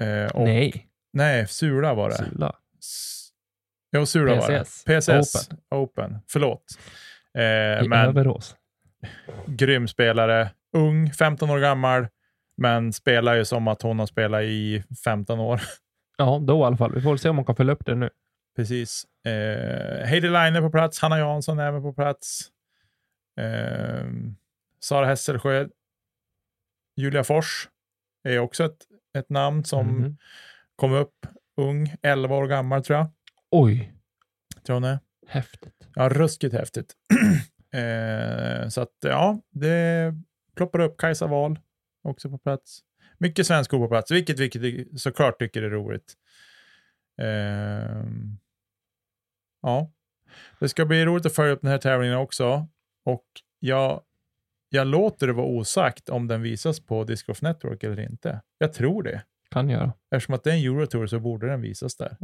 Eh, 0.00 0.30
och, 0.30 0.44
Nej. 0.44 0.88
Nej, 1.12 1.46
Sula 1.46 1.94
var 1.94 2.08
det. 2.08 2.16
Sula. 2.16 2.56
S- 2.78 3.28
Jo, 3.96 4.06
Sula 4.06 4.34
var 4.34 4.50
det. 4.50 4.58
PCS. 4.58 4.84
PCS 4.84 5.48
Open. 5.70 6.18
Förlåt. 6.30 6.64
Eh, 7.38 7.84
I 7.84 7.88
men 7.88 8.08
Överås. 8.08 8.56
grym 9.46 9.88
spelare. 9.88 10.50
Ung, 10.72 11.12
15 11.12 11.50
år 11.50 11.58
gammal, 11.58 12.06
men 12.56 12.92
spelar 12.92 13.34
ju 13.34 13.44
som 13.44 13.68
att 13.68 13.82
hon 13.82 13.98
har 13.98 14.06
spelat 14.06 14.42
i 14.42 14.84
15 15.04 15.40
år. 15.40 15.60
Ja, 16.16 16.38
då 16.46 16.58
i 16.60 16.62
alla 16.62 16.76
fall. 16.76 16.94
Vi 16.94 17.00
får 17.02 17.16
se 17.16 17.28
om 17.28 17.36
man 17.36 17.44
kan 17.44 17.56
följa 17.56 17.72
upp 17.72 17.86
det 17.86 17.94
nu. 17.94 18.10
Precis. 18.56 19.04
Eh, 19.26 20.06
Heidi 20.06 20.28
Line 20.28 20.56
är 20.56 20.60
på 20.60 20.70
plats. 20.70 20.98
Hanna 21.00 21.18
Jansson 21.18 21.58
är 21.58 21.66
även 21.66 21.82
på 21.82 21.92
plats. 21.92 22.40
Eh, 23.40 24.04
Sara 24.80 25.06
Hesselsjö. 25.06 25.68
Julia 26.96 27.24
Fors 27.24 27.68
är 28.28 28.38
också 28.38 28.64
ett, 28.64 28.76
ett 29.18 29.30
namn 29.30 29.64
som 29.64 29.86
Mhm. 29.98 30.16
kom 30.76 30.92
upp 30.92 31.26
ung, 31.56 31.94
11 32.02 32.34
år 32.36 32.46
gammal 32.46 32.84
tror 32.84 32.98
jag. 32.98 33.06
Oj, 33.50 33.94
Tror 34.66 34.74
hon 34.74 34.84
är. 34.84 34.98
häftigt. 35.28 35.88
Ja, 35.94 36.08
ruskigt 36.08 36.54
häftigt. 36.54 36.94
eh, 37.74 38.68
så 38.68 38.80
att 38.80 38.92
ja, 39.00 39.40
det 39.50 40.14
ploppar 40.56 40.80
upp 40.80 40.96
Kajsa 40.98 41.26
Wahl 41.26 41.58
också 42.04 42.30
på 42.30 42.38
plats. 42.38 42.80
Mycket 43.18 43.46
svenskor 43.46 43.78
på 43.78 43.88
plats, 43.88 44.10
vilket, 44.10 44.38
vilket 44.38 44.62
vi 44.62 44.98
såklart 44.98 45.38
tycker 45.38 45.62
är 45.62 45.70
roligt. 45.70 46.14
Eh, 47.20 48.04
ja, 49.62 49.92
det 50.60 50.68
ska 50.68 50.86
bli 50.86 51.04
roligt 51.04 51.26
att 51.26 51.34
följa 51.34 51.52
upp 51.52 51.60
den 51.62 51.70
här 51.70 51.78
tävlingen 51.78 52.16
också. 52.16 52.68
Och 53.04 53.26
jag, 53.58 54.02
jag 54.68 54.86
låter 54.86 55.26
det 55.26 55.32
vara 55.32 55.46
osagt 55.46 56.08
om 56.08 56.28
den 56.28 56.42
visas 56.42 56.80
på 56.80 57.04
Disc 57.04 57.26
Golf 57.26 57.42
Network 57.42 57.82
eller 57.82 58.00
inte. 58.00 58.40
Jag 58.58 58.72
tror 58.72 59.02
det. 59.02 59.22
Kan 59.50 59.70
göra. 59.70 59.92
Eftersom 60.10 60.34
att 60.34 60.44
det 60.44 60.50
är 60.50 60.54
en 60.54 60.64
Eurotour 60.64 61.06
så 61.06 61.20
borde 61.20 61.46
den 61.46 61.60
visas 61.60 61.96
där. 61.96 62.16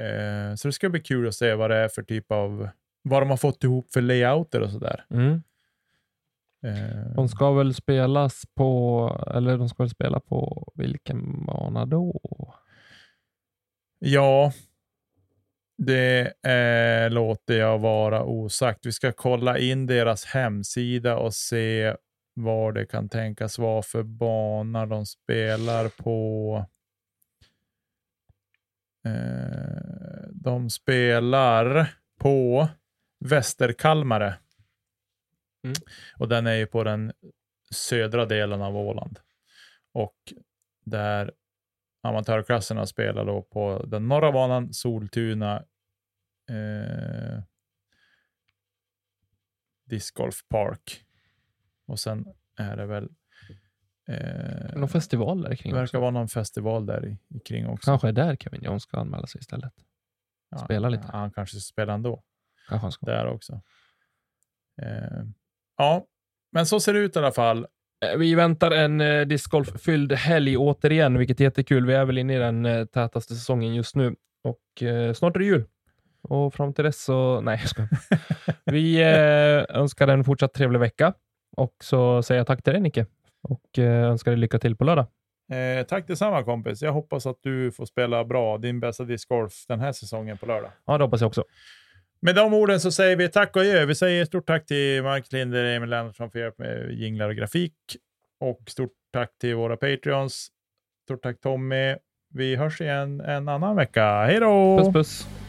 Eh, 0.00 0.54
så 0.54 0.68
det 0.68 0.72
ska 0.72 0.88
bli 0.88 1.00
kul 1.00 1.28
att 1.28 1.34
se 1.34 1.54
vad 1.54 1.70
det 1.70 1.76
är 1.76 1.88
för 1.88 2.02
typ 2.02 2.32
av, 2.32 2.68
vad 3.02 3.22
de 3.22 3.30
har 3.30 3.36
fått 3.36 3.64
ihop 3.64 3.92
för 3.92 4.00
layouter 4.00 4.60
och 4.60 4.70
sådär. 4.70 5.04
Mm. 5.10 5.42
Eh, 6.66 7.14
De 7.14 7.28
ska 7.28 7.52
väl 7.52 7.74
spelas 7.74 8.42
på, 8.54 9.10
eller 9.34 9.58
de 9.58 9.68
ska 9.68 9.82
väl 9.82 9.90
spela 9.90 10.20
på 10.20 10.72
vilken 10.74 11.46
bana 11.46 11.86
då? 11.86 12.20
ja, 13.98 14.52
det 15.78 16.32
eh, 16.42 17.10
låter 17.10 17.58
jag 17.58 17.78
vara 17.78 18.24
osagt. 18.24 18.86
Vi 18.86 18.92
ska 18.92 19.12
kolla 19.12 19.58
in 19.58 19.86
deras 19.86 20.24
hemsida 20.24 21.16
och 21.16 21.34
se 21.34 21.96
vad 22.34 22.74
det 22.74 22.86
kan 22.86 23.08
tänkas 23.08 23.58
vara 23.58 23.82
för 23.82 24.02
bana 24.02 24.86
de 24.86 25.06
spelar 25.06 25.88
på. 25.88 26.64
Eh, 29.06 30.28
de 30.30 30.70
spelar 30.70 31.94
på 32.20 32.68
Västerkalmare. 33.24 34.34
Mm. 35.66 35.74
Och 36.18 36.28
den 36.28 36.46
är 36.46 36.54
ju 36.54 36.66
på 36.66 36.84
den 36.84 37.12
södra 37.70 38.26
delen 38.26 38.62
av 38.62 38.76
Åland. 38.76 39.18
Och 39.92 40.16
där 40.84 41.32
amatörklasserna 42.02 42.86
spelar 42.86 43.24
då 43.24 43.42
på 43.42 43.84
den 43.86 44.08
norra 44.08 44.32
banan, 44.32 44.72
Soltuna 44.74 45.64
eh, 46.50 47.42
Disc 49.84 50.10
Golf 50.10 50.48
Park. 50.48 51.04
Och 51.86 52.00
sen 52.00 52.26
är 52.58 52.76
det 52.76 52.86
väl 52.86 53.08
eh, 54.08 54.76
Någon 54.76 54.88
festival 54.88 55.42
där 55.42 55.54
kring 55.54 55.72
det 55.72 55.78
verkar 55.78 55.88
också. 55.88 56.00
vara 56.00 56.10
någon 56.10 56.28
festival 56.28 56.86
där 56.86 57.06
i, 57.06 57.18
i 57.36 57.40
kring 57.40 57.66
också. 57.66 57.90
Kanske 57.90 58.08
är 58.08 58.12
där 58.12 58.36
Kevin 58.36 58.62
Jones 58.62 58.82
ska 58.82 58.96
anmäla 58.98 59.26
sig 59.26 59.38
istället. 59.38 59.72
Ja, 60.50 60.58
spela 60.58 60.88
lite. 60.88 61.06
Han 61.12 61.30
kanske 61.30 61.60
spelar 61.60 61.94
ändå. 61.94 62.22
Kanske 62.68 62.84
han 62.84 62.92
ska. 62.92 63.06
Där 63.06 63.26
också. 63.26 63.62
Eh, 64.82 65.22
ja, 65.78 66.04
men 66.52 66.66
så 66.66 66.80
ser 66.80 66.92
det 66.92 66.98
ut 66.98 67.16
i 67.16 67.18
alla 67.18 67.32
fall. 67.32 67.66
Eh, 68.04 68.18
Vi 68.18 68.34
väntar 68.34 68.70
en 68.70 69.00
eh, 69.00 69.26
discgolf-fylld 69.26 70.12
helg 70.12 70.56
återigen, 70.56 71.18
vilket 71.18 71.40
är 71.40 71.44
jättekul. 71.44 71.86
Vi 71.86 71.94
är 71.94 72.04
väl 72.04 72.18
inne 72.18 72.34
i 72.36 72.38
den 72.38 72.66
eh, 72.66 72.84
tätaste 72.84 73.34
säsongen 73.34 73.74
just 73.74 73.96
nu 73.96 74.14
och 74.44 74.82
eh, 74.82 75.12
snart 75.12 75.36
är 75.36 75.40
det 75.40 75.46
jul. 75.46 75.64
Och 76.28 76.54
fram 76.54 76.72
till 76.74 76.84
dess 76.84 77.04
så... 77.04 77.40
Nej, 77.40 77.58
jag 77.62 77.68
skojar. 77.68 77.88
Vi 78.64 79.02
eh, 79.02 79.76
önskar 79.80 80.08
en 80.08 80.24
fortsatt 80.24 80.54
trevlig 80.54 80.78
vecka 80.80 81.12
och 81.56 81.74
så 81.82 82.22
säger 82.22 82.38
jag 82.40 82.46
tack 82.46 82.62
till 82.62 82.72
dig 82.72 82.82
Nicke 82.82 83.06
och 83.48 83.78
eh, 83.78 84.02
önskar 84.10 84.30
dig 84.30 84.38
lycka 84.40 84.58
till 84.58 84.76
på 84.76 84.84
lördag. 84.84 85.06
Eh, 85.52 85.86
tack 85.86 86.06
detsamma 86.06 86.42
kompis. 86.42 86.82
Jag 86.82 86.92
hoppas 86.92 87.26
att 87.26 87.38
du 87.42 87.72
får 87.72 87.86
spela 87.86 88.24
bra, 88.24 88.58
din 88.58 88.80
bästa 88.80 89.04
discgolf 89.04 89.52
den 89.68 89.80
här 89.80 89.92
säsongen 89.92 90.38
på 90.38 90.46
lördag. 90.46 90.70
Ja, 90.86 90.98
det 90.98 91.04
hoppas 91.04 91.20
jag 91.20 91.28
också. 91.28 91.44
Med 92.26 92.34
de 92.34 92.54
orden 92.54 92.80
så 92.80 92.92
säger 92.92 93.16
vi 93.16 93.28
tack 93.28 93.56
och 93.56 93.62
adjö. 93.62 93.86
Vi 93.86 93.94
säger 93.94 94.24
stort 94.24 94.46
tack 94.46 94.66
till 94.66 95.02
Mark 95.02 95.32
Linder 95.32 95.64
och 95.64 95.70
Emil 95.70 95.90
Lennartsson 95.90 96.30
för 96.30 96.38
hjälp 96.38 96.58
med 96.58 96.92
jinglar 96.92 97.28
och 97.28 97.36
grafik. 97.36 97.72
Och 98.40 98.60
stort 98.66 98.92
tack 99.12 99.38
till 99.40 99.54
våra 99.54 99.76
Patreons. 99.76 100.48
Stort 101.04 101.22
tack 101.22 101.40
Tommy. 101.40 101.96
Vi 102.34 102.56
hörs 102.56 102.80
igen 102.80 103.20
en 103.20 103.48
annan 103.48 103.76
vecka. 103.76 104.24
Hej 104.24 104.40
då! 104.40 104.78
Puss 104.78 104.92
puss! 104.92 105.45